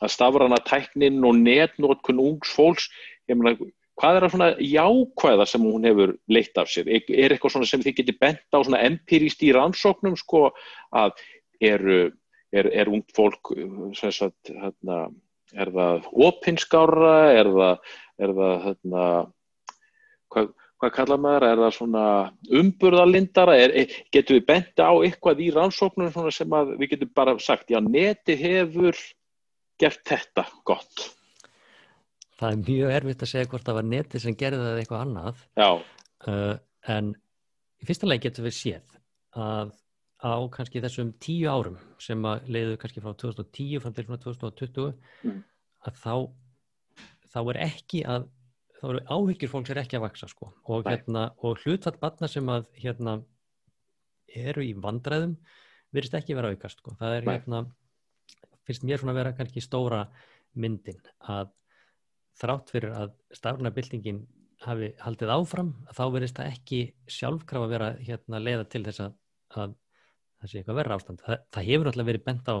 að 0.00 0.12
stafrana 0.12 0.60
tæknin 0.66 1.22
og 1.24 1.38
netnótkun 1.40 2.20
ungs 2.20 2.52
fólks 2.52 2.90
mena, 3.28 3.54
hvað 4.00 4.18
er 4.18 4.26
það 4.26 4.34
svona 4.34 4.50
jákvæða 4.60 5.46
sem 5.48 5.64
hún 5.64 5.86
hefur 5.88 6.16
leitt 6.28 6.58
af 6.60 6.68
sér? 6.68 6.90
Er, 6.90 7.06
er 7.08 7.34
eitthvað 7.34 7.64
sem 7.70 7.84
þið 7.84 7.96
getur 8.00 8.18
bent 8.20 8.42
á 8.52 8.60
empirist 8.82 9.42
í 9.42 9.52
rannsóknum 9.54 10.18
sko 10.20 10.50
að 10.92 11.14
eru 11.62 12.12
er, 12.54 12.68
er 12.70 12.90
ungt 12.90 13.14
fólk 13.16 13.54
sagt 13.94 14.52
hérna 14.52 15.08
er 15.52 15.70
það 15.74 16.06
opinskára, 16.28 17.14
er 17.36 17.50
það, 17.54 17.96
er 18.24 18.34
það 18.38 18.54
hérna, 18.66 19.08
hvað, 20.34 20.48
hvað 20.80 20.94
kalla 20.98 21.18
maður, 21.20 21.48
er 21.48 21.62
það 21.64 21.74
svona 21.78 22.04
umburðalindara, 22.60 23.58
er, 23.66 23.74
getur 24.14 24.38
við 24.38 24.46
benda 24.50 24.88
á 24.88 24.94
eitthvað 24.96 25.44
í 25.44 25.50
rannsóknum 25.54 26.32
sem 26.34 26.56
við 26.78 26.94
getum 26.94 27.12
bara 27.16 27.36
sagt, 27.42 27.70
já 27.74 27.80
neti 27.84 28.38
hefur 28.40 28.98
gert 29.80 30.02
þetta 30.08 30.46
gott. 30.66 31.08
Það 32.34 32.50
er 32.50 32.64
mjög 32.66 32.96
erfitt 32.96 33.22
að 33.22 33.30
segja 33.30 33.50
hvort 33.50 33.66
það 33.66 33.78
var 33.78 33.88
neti 33.92 34.20
sem 34.22 34.36
gerði 34.38 34.64
það 34.64 34.80
eitthvað 34.82 35.04
annað, 35.04 35.44
uh, 36.26 36.54
en 36.90 37.14
í 37.80 37.88
fyrsta 37.88 38.08
leið 38.10 38.26
getur 38.26 38.48
við 38.48 38.56
séð 38.58 39.00
að 39.38 39.72
á 40.24 40.34
kannski 40.52 40.80
þessum 40.80 41.12
tíu 41.20 41.50
árum 41.52 41.76
sem 42.00 42.22
að 42.24 42.48
leiðu 42.56 42.78
kannski 42.80 43.02
frá 43.04 43.12
2010 43.20 43.82
fram 43.84 43.94
til 43.96 44.06
2020 44.08 44.94
mm. 45.28 45.42
að 45.84 46.00
þá 46.00 46.14
þá 47.34 47.40
er 47.52 47.60
ekki 47.66 48.02
að 48.08 48.28
þá 48.78 48.84
eru 48.88 49.02
áhyggjur 49.16 49.52
fólks 49.52 49.72
er 49.72 49.80
ekki 49.82 49.98
að 49.98 50.06
vaksa 50.06 50.28
sko 50.30 50.50
og, 50.64 50.86
hérna, 50.88 51.28
og 51.44 51.60
hlutfatt 51.64 52.00
batna 52.02 52.28
sem 52.30 52.48
að 52.52 52.68
hérna 52.80 53.18
eru 54.34 54.64
í 54.64 54.72
vandræðum 54.76 55.36
virðist 55.94 56.16
ekki 56.18 56.36
vera 56.38 56.52
aukast 56.54 56.80
sko 56.80 56.96
það 57.00 57.18
er 57.18 57.28
Nei. 57.28 57.34
hérna 57.34 57.64
finnst 58.64 58.86
mér 58.86 59.02
svona 59.02 59.14
að 59.14 59.20
vera 59.20 59.34
kannski 59.38 59.62
stóra 59.64 60.06
myndin 60.56 61.00
að 61.20 61.52
þrátt 62.40 62.72
fyrir 62.74 62.96
að 62.96 63.12
stafnabildingin 63.36 64.24
hafi 64.64 64.92
haldið 65.02 65.32
áfram 65.34 65.72
þá 65.92 66.04
verðist 66.14 66.38
það 66.38 66.52
ekki 66.54 66.80
sjálfkraf 67.10 67.66
að 67.66 67.74
vera 67.74 67.90
hérna 68.00 68.40
leiða 68.40 68.66
til 68.72 68.84
þess 68.86 69.04
að 69.04 69.74
það 70.44 70.52
sé 70.52 70.60
eitthvað 70.60 70.80
verra 70.82 70.98
ástand. 70.98 71.24
Það, 71.24 71.42
það 71.56 71.68
hefur 71.70 71.90
alltaf 71.90 72.08
verið 72.10 72.24
bent 72.28 72.50
á 72.52 72.56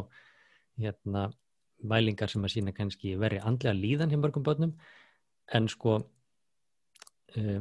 hérna, 0.80 1.24
mælingar 1.84 2.32
sem 2.32 2.44
að 2.46 2.54
sína 2.54 2.74
kannski 2.74 3.14
verið 3.20 3.44
andlega 3.44 3.76
líðan 3.76 4.12
hjá 4.12 4.18
mörgum 4.20 4.44
börnum 4.46 4.72
en 5.52 5.68
sko 5.68 5.98
uh, 6.00 6.06
eh, 7.36 7.60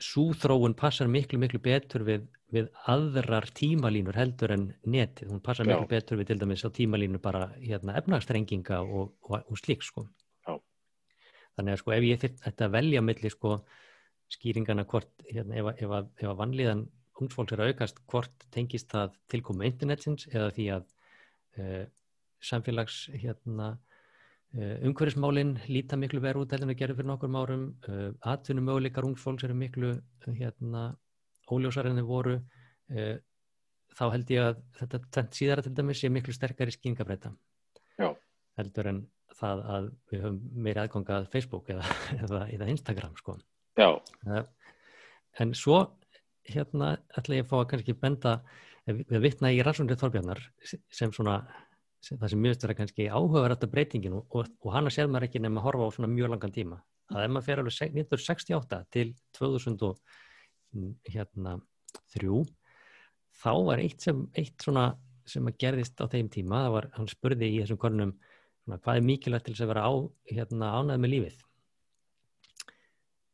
súþróun 0.00 0.76
passar 0.78 1.10
miklu 1.10 1.40
miklu 1.42 1.60
betur 1.60 2.04
við, 2.06 2.28
við 2.54 2.70
aðrar 2.88 3.50
tímalínur 3.56 4.16
heldur 4.16 4.54
en 4.54 4.70
netið. 4.86 5.32
Hún 5.34 5.42
passar 5.44 5.66
Já. 5.66 5.74
miklu 5.74 5.90
betur 5.90 6.20
við 6.20 6.30
til 6.30 6.38
dæmis 6.40 6.64
á 6.64 6.70
tímalínu 6.70 7.20
bara 7.20 7.50
hérna, 7.58 7.98
efnagstrenginga 8.00 8.80
og, 8.86 9.16
og, 9.26 9.42
og 9.42 9.60
slík 9.60 9.84
sko. 9.84 10.06
Já. 10.46 10.56
Þannig 11.58 11.74
að 11.74 11.82
sko 11.82 11.96
ef 11.98 12.06
ég 12.06 12.24
þetta 12.46 12.70
velja 12.72 13.04
millir 13.04 13.34
sko 13.34 13.58
skýringana 14.30 14.86
hvort 14.86 15.10
hérna, 15.26 15.58
ef, 15.58 15.74
ef, 15.82 15.94
ef 16.22 16.30
að 16.30 16.38
vanlíðan 16.38 16.86
ungfólks 17.22 17.54
er 17.54 17.62
að 17.62 17.72
aukast 17.72 18.00
hvort 18.10 18.48
tengist 18.54 18.90
það 18.92 19.14
tilkomu 19.32 19.66
internetsins 19.68 20.26
eða 20.30 20.50
því 20.56 20.66
að 20.76 20.84
uh, 21.60 21.84
samfélags 22.50 22.98
hérna, 23.14 23.70
uh, 24.56 24.76
umhverfismálinn 24.88 25.56
líta 25.68 25.98
miklu 26.00 26.22
verið 26.24 26.44
út 26.44 26.54
heldur 26.54 26.68
en 26.68 26.74
að 26.74 26.82
gera 26.82 26.96
fyrir 26.98 27.10
nokkur 27.10 27.36
árum. 27.40 27.66
Uh, 27.88 28.08
atvinnum 28.34 28.70
möguleikar 28.70 29.08
ungfólks 29.08 29.46
eru 29.48 29.58
miklu 29.58 29.94
hérna, 30.26 30.88
óljósar 31.50 31.90
en 31.90 31.98
þeir 31.98 32.08
voru. 32.08 32.40
Þá 33.90 34.02
held 34.14 34.30
ég 34.30 34.44
að 34.48 34.58
þetta 34.78 34.98
tvent 35.14 35.36
síðara 35.38 35.62
til 35.62 35.72
dæmis 35.74 36.02
er 36.06 36.12
miklu 36.14 36.34
sterkari 36.34 36.74
skýringabreita 36.74 37.30
heldur 38.60 38.90
en 38.90 39.00
það 39.40 39.62
að 39.74 39.88
við 40.10 40.24
höfum 40.24 40.40
meiri 40.66 40.82
aðgangað 40.82 41.28
Facebook 41.32 41.70
eða, 41.72 41.86
eða, 42.24 42.42
eða 42.56 42.68
Instagram 42.74 43.16
sko. 43.18 43.36
en 45.40 45.54
svo 45.56 45.80
hérna 46.54 46.92
ætla 47.18 47.40
ég 47.40 47.46
að 47.46 47.50
fá 47.50 47.56
að 47.60 47.68
kannski 47.72 47.96
benda 47.98 48.36
við 48.86 49.18
vittna 49.22 49.52
í 49.54 49.60
rannsóndið 49.64 50.00
Þorbjarnar 50.00 50.40
sem 50.66 51.12
svona 51.12 51.40
sem 52.00 52.16
það 52.16 52.32
sem 52.32 52.40
mjög 52.40 52.56
styrir 52.56 52.72
að 52.74 52.78
kannski 52.78 53.08
áhugaverða 53.12 53.68
breytingin 53.70 54.14
og, 54.16 54.24
og, 54.32 54.48
og 54.64 54.72
hana 54.72 54.92
séð 54.92 55.10
maður 55.12 55.26
ekki 55.28 55.42
nefn 55.44 55.60
að 55.60 55.66
horfa 55.66 55.88
á 55.88 55.94
svona 55.96 56.08
mjög 56.08 56.32
langan 56.32 56.54
tíma. 56.54 56.78
Að 57.12 57.26
ef 57.26 57.32
maður 57.34 57.46
fer 57.46 57.60
alveg 57.60 57.74
1968 57.90 58.78
til 58.94 59.12
2003 59.36 59.90
hérna, 61.10 61.58
þá 63.40 63.52
var 63.66 63.82
eitt 63.82 64.04
sem 64.04 64.24
eitt 64.38 64.64
svona 64.64 64.86
sem 65.28 65.46
að 65.46 65.58
gerðist 65.62 66.00
á 66.00 66.06
þeim 66.10 66.30
tíma 66.32 66.64
það 66.64 66.74
var, 66.74 66.88
hann 66.96 67.10
spurði 67.10 67.50
í 67.50 67.60
þessum 67.60 67.78
konunum 67.80 68.14
svona, 68.16 68.80
hvað 68.80 68.96
er 68.96 69.06
mikilvægt 69.06 69.46
til 69.46 69.54
þess 69.54 69.64
að 69.66 69.70
vera 69.72 69.84
á, 69.86 69.92
hérna, 70.30 70.72
ánæð 70.80 71.02
með 71.02 71.12
lífið? 71.14 71.44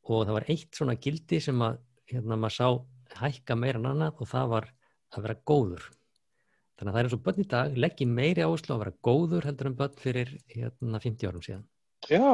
Og 0.07 0.27
það 0.27 0.37
var 0.37 0.49
eitt 0.53 0.79
svona 0.79 0.99
gildi 1.07 1.41
sem 1.43 1.63
að 1.67 1.79
hérna 2.11 2.39
maður 2.39 2.57
sá 2.57 2.69
hækka 3.21 3.57
meira 3.59 3.81
en 3.83 3.91
annað 3.93 4.23
og 4.23 4.31
það 4.31 4.51
var 4.55 4.71
að 5.17 5.27
vera 5.27 5.39
góður. 5.51 5.87
Þannig 6.77 6.91
að 6.91 6.95
það 6.95 7.01
er 7.01 7.09
eins 7.09 7.17
og 7.17 7.25
börn 7.27 7.43
í 7.43 7.49
dag 7.53 7.77
leggji 7.87 8.07
meiri 8.11 8.45
áherslu 8.45 8.75
að 8.75 8.83
vera 8.85 8.97
góður 9.09 9.49
heldur 9.49 9.71
en 9.71 9.79
börn 9.79 10.01
fyrir 10.01 10.33
hérna 10.53 11.01
50 11.01 11.31
árum 11.31 11.45
síðan. 11.45 11.65
Já, 12.11 12.27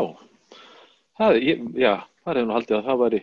það, 1.19 1.39
ég, 1.47 1.63
já, 1.79 1.93
það 2.25 2.41
er 2.41 2.49
nú 2.49 2.57
haldið 2.57 2.79
að 2.79 2.89
það 2.89 3.01
væri 3.03 3.21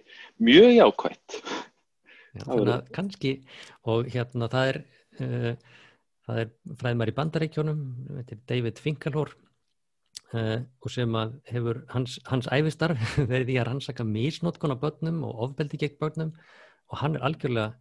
mjög 0.49 0.71
jákvægt 0.77 1.35
já, 1.39 2.45
Þannig 2.45 2.71
að 2.75 2.87
kannski 2.95 3.33
og 3.89 4.09
hérna 4.13 4.49
það 4.53 4.71
er 4.71 4.81
uh, 5.19 5.75
það 6.29 6.41
er 6.43 6.51
fræðmar 6.81 7.11
í 7.11 7.15
bandaríkjónum 7.17 7.83
David 8.49 8.81
Finkelhor 8.83 9.33
uh, 10.35 10.59
og 10.61 10.93
sem 10.93 11.19
að 11.19 11.35
hefur 11.49 11.83
hans, 11.93 12.19
hans 12.29 12.49
æfistarf 12.53 13.17
verið 13.31 13.55
í 13.55 13.59
að 13.59 13.69
rannsaka 13.71 14.07
misnótkun 14.07 14.75
á 14.75 14.81
börnum 14.81 15.23
og 15.27 15.45
ofbeldi 15.49 15.81
gegn 15.81 15.99
börnum 16.01 16.33
og 16.89 17.01
hann 17.01 17.17
er 17.17 17.25
algjörlega 17.27 17.73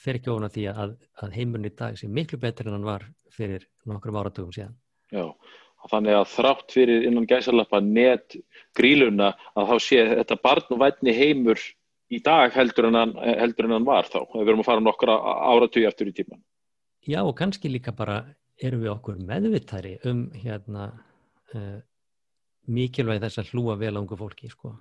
fer 0.00 0.16
ekki 0.16 0.30
ofan 0.32 0.48
að 0.48 0.54
því 0.56 0.66
að, 0.72 0.94
að 1.20 1.34
heimurinn 1.36 1.68
í 1.68 1.74
dag 1.76 1.98
sé 1.98 2.08
miklu 2.08 2.38
betur 2.40 2.70
en 2.70 2.78
hann 2.78 2.88
var 2.88 3.04
fyrir 3.34 3.66
nokkrum 3.88 4.16
áratugum 4.20 4.54
síðan. 4.54 4.76
Já, 5.12 5.26
þannig 5.90 6.16
að 6.16 6.30
þrátt 6.34 6.74
fyrir 6.76 7.06
innan 7.08 7.28
gæsalappa 7.28 7.82
net 7.84 8.38
gríluna 8.78 9.34
að 9.58 9.72
þá 9.72 9.76
sé 9.84 10.06
þetta 10.14 10.40
barn 10.44 10.74
og 10.76 10.82
vætni 10.82 11.14
heimur 11.16 11.60
í 12.10 12.20
dag 12.24 12.54
heldur 12.56 12.88
en 12.88 12.98
hann, 12.98 13.14
heldur 13.20 13.68
en 13.68 13.76
hann 13.78 13.88
var 13.88 14.08
þá. 14.10 14.22
Við 14.34 14.48
verum 14.48 14.64
að 14.64 14.70
fara 14.70 14.84
nokkra 14.84 15.18
áratug 15.52 15.86
eftir 15.88 16.10
í 16.10 16.16
tíman. 16.16 16.42
Já 17.08 17.22
og 17.22 17.34
kannski 17.38 17.70
líka 17.72 17.94
bara 17.96 18.22
erum 18.60 18.82
við 18.84 18.92
okkur 18.92 19.20
meðvittari 19.24 19.96
um 20.08 20.26
hérna 20.36 20.90
uh, 21.56 21.78
mikilvæg 22.70 23.22
þess 23.24 23.40
að 23.42 23.52
hlúa 23.54 23.76
vel 23.80 23.94
á 23.96 24.00
ungu 24.02 24.18
fólki 24.20 24.50
sko. 24.52 24.74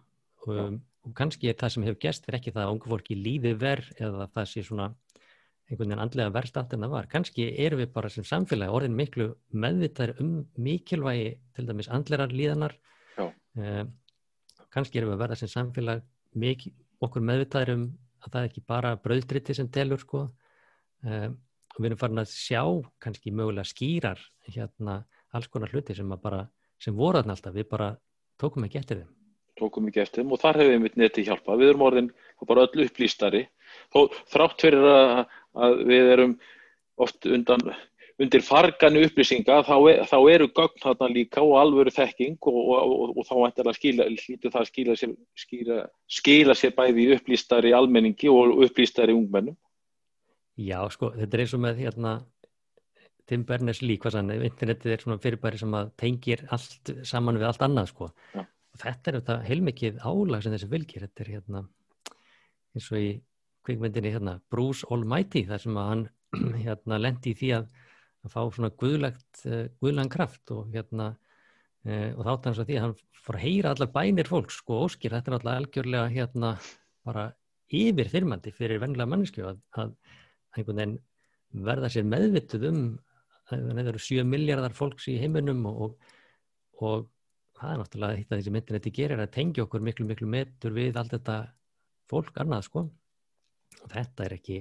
Um, 0.48 0.82
og 1.08 1.14
kannski 1.16 1.50
er 1.50 1.58
það 1.60 1.74
sem 1.74 1.86
hefur 1.88 2.02
gæst 2.06 2.28
er 2.28 2.38
ekki 2.40 2.54
það 2.56 2.66
að 2.66 2.74
ungu 2.74 2.92
fólki 2.92 3.16
líði 3.18 3.54
verð 3.60 3.94
eða 4.00 4.28
það 4.34 4.50
sé 4.52 4.64
svona 4.68 4.90
einhvern 5.70 5.92
veginn 5.92 6.02
andlega 6.02 6.34
verst 6.34 6.58
allt 6.58 6.74
en 6.74 6.84
það 6.84 6.94
var. 6.96 7.08
Kannski 7.10 7.46
erum 7.66 7.82
við 7.84 7.92
bara 7.94 8.10
sem 8.10 8.26
samfélagi 8.26 8.74
orðin 8.74 8.96
miklu 8.98 9.28
meðvitaðir 9.54 10.16
um 10.24 10.32
mikilvægi 10.58 11.30
til 11.56 11.68
dæmis 11.68 11.90
andlerar 11.94 12.34
líðanar. 12.34 12.74
Eh, 13.20 13.84
kannski 14.74 15.00
erum 15.00 15.12
við 15.12 15.18
að 15.18 15.24
verða 15.24 15.38
sem 15.42 15.52
samfélag 15.52 16.02
mikil, 16.34 16.74
okkur 17.06 17.26
meðvitaðir 17.26 17.74
um 17.76 17.86
að 18.26 18.32
það 18.34 18.42
er 18.42 18.50
ekki 18.50 18.66
bara 18.74 18.96
bröðdriti 19.04 19.56
sem 19.58 19.70
telur 19.70 20.02
sko. 20.02 20.26
Eh, 21.06 21.30
og 21.30 21.80
við 21.80 21.92
erum 21.92 22.02
farin 22.02 22.24
að 22.24 22.34
sjá 22.34 22.64
kannski 23.00 23.32
mögulega 23.32 23.70
skýrar 23.70 24.26
hérna 24.50 25.04
alls 25.38 25.48
konar 25.54 25.70
hluti 25.70 25.96
sem, 25.96 26.18
bara, 26.18 26.44
sem 26.82 26.98
voru 26.98 27.22
alltaf. 27.22 27.54
Við 27.54 27.70
bara 27.70 27.94
tókum 28.42 28.66
ekki 28.66 28.82
eftir 28.82 29.04
þeim. 29.04 29.19
Tókum 29.60 29.90
ekki 29.90 30.02
eftir 30.04 30.24
þeim 30.24 30.34
og 30.36 30.42
þar 30.42 30.62
hefur 30.62 30.86
við 30.86 30.98
neti 31.02 31.26
hjálpa. 31.28 31.58
Við 31.60 31.74
erum 31.74 31.86
orðin 31.90 32.10
bara 32.48 32.66
öll 32.66 32.86
upplýstari. 32.86 33.46
Þó, 33.94 34.08
þrátt 34.32 34.64
fyrir 34.64 34.86
að 34.88 35.28
að 35.58 35.86
við 35.90 36.12
erum 36.14 36.34
oft 37.00 37.28
undan, 37.30 37.64
undir 38.20 38.44
farganu 38.44 39.06
upplýsinga 39.08 39.62
þá, 39.68 39.76
er, 39.92 40.02
þá 40.10 40.18
eru 40.34 40.50
gögn 40.52 40.84
þarna 40.84 41.10
líka 41.14 41.44
og 41.46 41.56
alvöru 41.62 41.94
þekking 41.96 42.38
og, 42.52 42.60
og, 42.60 42.96
og, 42.96 43.14
og 43.16 43.30
þá 43.30 43.36
ættir 43.48 43.70
að 43.70 43.80
skila, 43.80 44.10
það 44.44 44.60
að 44.62 44.70
skila 44.72 44.98
sér, 45.00 45.16
skila, 45.40 45.80
skila 46.20 46.58
sér 46.58 46.76
bæði 46.78 47.08
upplýstari 47.16 47.74
almenningi 47.76 48.32
og 48.32 48.60
upplýstari 48.68 49.16
ungmennum. 49.16 49.58
Já, 50.60 50.82
sko, 50.92 51.14
þetta 51.16 51.38
er 51.38 51.46
eins 51.46 51.56
og 51.56 51.64
með 51.64 51.82
hérna 51.86 52.20
Tim 53.30 53.44
Berners-Lee, 53.48 54.00
hvað 54.02 54.16
sann, 54.16 54.32
internetið 54.34 54.92
er 54.96 55.04
svona 55.04 55.20
fyrirbæri 55.22 55.60
sem 55.62 55.76
að 55.78 55.92
tengir 56.02 56.42
allt 56.50 56.90
saman 57.06 57.38
við 57.38 57.46
allt 57.48 57.62
annað, 57.64 57.92
sko. 57.94 58.08
Ja. 58.34 58.44
Og 58.80 58.86
þetta 58.86 59.12
er 59.12 59.16
þetta 59.20 59.36
heilmikið 59.44 59.98
álag 60.08 60.44
sem 60.44 60.54
þessi 60.56 60.70
vilkir, 60.72 61.04
þetta 61.04 61.24
er 61.26 61.32
hérna 61.34 61.64
eins 62.78 62.86
og 62.94 63.02
í 63.02 63.10
kvikmyndinni 63.68 64.14
hérna, 64.14 64.38
Bruce 64.52 64.88
Almighty 64.94 65.44
þar 65.50 65.64
sem 65.66 65.80
að 65.80 65.90
hann 65.90 66.04
hérna, 66.64 67.00
lendi 67.02 67.34
í 67.34 67.40
því 67.42 67.50
að, 67.58 67.74
að 68.24 68.36
fá 68.36 68.40
svona 68.56 68.70
guðlegt 68.80 69.42
uh, 69.50 69.66
guðlegan 69.84 70.14
kraft 70.14 70.54
og 70.56 70.72
hérna 70.72 71.10
uh, 71.12 72.12
og 72.16 72.24
þátt 72.30 72.48
hans 72.50 72.64
að 72.64 72.70
því 72.70 72.80
að 72.80 72.86
hann 72.86 72.96
fór 73.20 73.40
að 73.40 73.46
heyra 73.50 73.76
allar 73.76 73.92
bænir 73.98 74.32
fólks 74.32 74.62
sko 74.62 74.80
óskir, 74.86 75.12
þetta 75.12 75.34
er 75.34 75.38
alltaf 75.40 75.60
algjörlega 75.60 76.16
hérna 76.16 76.54
bara 77.04 77.28
yfir 77.70 78.10
þyrmandi 78.16 78.56
fyrir 78.56 78.80
vennilega 78.80 79.12
mannesku 79.12 79.44
að, 79.46 79.60
að 79.76 79.94
einhvern 80.56 80.80
veginn 80.80 80.98
verða 81.68 81.92
sér 81.92 82.08
meðvituð 82.08 82.68
um 82.70 82.82
það 83.50 83.88
eru 83.92 84.02
7 84.08 84.26
miljardar 84.30 84.76
fólks 84.78 85.10
í 85.10 85.18
heiminum 85.20 85.66
og, 85.68 85.98
og 86.86 87.10
það 87.60 87.74
er 87.74 87.82
náttúrulega 87.82 88.20
þetta 88.20 88.40
þessi 88.40 88.54
myndin 88.56 88.78
þetta 88.78 88.96
gerir 88.96 89.24
að 89.24 89.34
tengja 89.36 89.66
okkur 89.66 89.84
miklu 89.84 90.08
miklu 90.08 90.30
metur 90.30 90.76
við 90.76 91.00
allt 91.00 91.16
þetta 91.18 91.38
fólk 92.10 92.40
annað 92.42 92.66
sko. 92.70 92.86
Og 93.80 93.92
þetta 93.94 94.26
er 94.26 94.36
ekki 94.40 94.60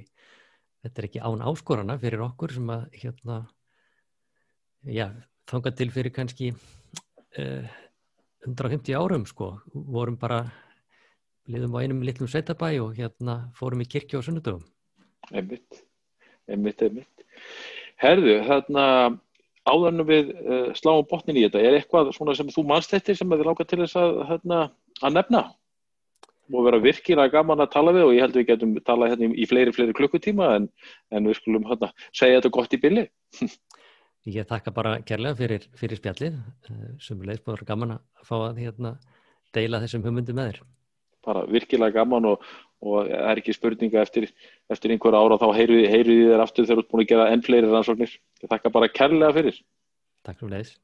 þetta 0.82 1.02
er 1.02 1.08
ekki 1.08 1.22
án 1.24 1.44
áskorana 1.50 1.98
fyrir 2.00 2.24
okkur 2.26 2.54
sem 2.54 2.72
að 2.74 2.86
hérna 3.02 3.38
já, 4.86 5.08
þanga 5.50 5.74
til 5.78 5.90
fyrir 5.94 6.14
kannski 6.14 6.52
uh, 6.54 7.76
150 8.46 8.94
árum 8.94 9.26
sko, 9.26 9.52
vorum 9.72 10.18
bara 10.20 10.44
liðum 11.50 11.74
á 11.74 11.82
einum 11.82 12.04
litlum 12.06 12.30
sveitabæ 12.30 12.76
og 12.82 12.98
hérna 12.98 13.40
fórum 13.58 13.82
í 13.82 13.88
kirkju 13.88 14.22
á 14.22 14.26
sunnudöfum 14.26 14.66
Emmitt, 15.34 15.82
emmitt, 16.48 16.82
emmitt 16.84 17.24
Herðu, 17.98 18.38
þarna 18.46 18.84
áðanum 19.68 20.08
við 20.08 20.32
uh, 20.34 20.68
sláum 20.78 21.06
botnin 21.10 21.38
í 21.38 21.46
þetta, 21.46 21.62
er 21.62 21.78
eitthvað 21.78 22.12
svona 22.16 22.34
sem 22.38 22.50
þú 22.52 22.66
mannst 22.68 22.92
þetta 22.94 23.16
sem 23.18 23.34
þið 23.34 23.46
láka 23.48 23.68
til 23.68 23.80
þess 23.84 24.00
að, 24.00 24.20
hérna, 24.32 24.60
að 25.02 25.16
nefna? 25.18 25.44
og 26.48 26.64
vera 26.64 26.80
virkilega 26.80 27.32
gaman 27.32 27.60
að 27.60 27.72
tala 27.74 27.92
við 27.92 28.06
og 28.06 28.14
ég 28.16 28.24
held 28.24 28.36
að 28.36 28.40
við 28.40 28.46
getum 28.48 28.70
talað 28.86 29.12
hérna 29.12 29.28
í 29.36 29.46
fleiri, 29.48 29.74
fleiri 29.76 29.96
klukkutíma 29.96 30.46
en, 30.56 30.68
en 31.12 31.28
við 31.28 31.36
skulum 31.40 31.66
hérna 31.68 31.90
segja 32.08 32.38
þetta 32.38 32.52
gott 32.56 32.76
í 32.76 32.80
billi. 32.80 33.04
Ég 34.28 34.44
þakka 34.48 34.72
bara 34.76 34.96
kærlega 35.08 35.38
fyrir, 35.38 35.62
fyrir 35.78 36.00
spjallið 36.00 36.34
eh, 36.36 36.88
sem 37.00 37.20
leist 37.24 37.44
búin 37.46 37.56
að 37.56 37.68
gaman 37.70 37.94
að 37.94 38.24
fá 38.28 38.34
að 38.36 38.58
hérna, 38.60 38.90
deila 39.56 39.80
þessum 39.80 40.04
hugmyndum 40.04 40.36
með 40.36 40.50
þér. 40.50 40.58
Bara 41.28 41.44
virkilega 41.48 41.96
gaman 42.00 42.26
og, 42.32 42.44
og 42.86 43.08
er 43.10 43.40
ekki 43.40 43.54
spurninga 43.56 44.02
eftir, 44.02 44.28
eftir 44.70 44.94
einhver 44.94 45.16
ára 45.18 45.38
þá 45.40 45.48
heyruði 45.56 45.88
heyru 45.90 46.18
þér 46.30 46.44
aftur 46.44 46.68
þegar 46.68 46.80
þú 46.80 46.84
ert 46.84 46.92
búin 46.92 47.04
að 47.04 47.10
gera 47.12 47.30
enn 47.32 47.46
fleiri 47.46 47.72
rannsóknir. 47.72 48.18
Ég 48.42 48.52
þakka 48.52 48.74
bara 48.74 48.92
kærlega 48.92 49.34
fyrir. 49.40 49.62
Takk 50.26 50.38
fyrir 50.42 50.54
leiðis. 50.54 50.78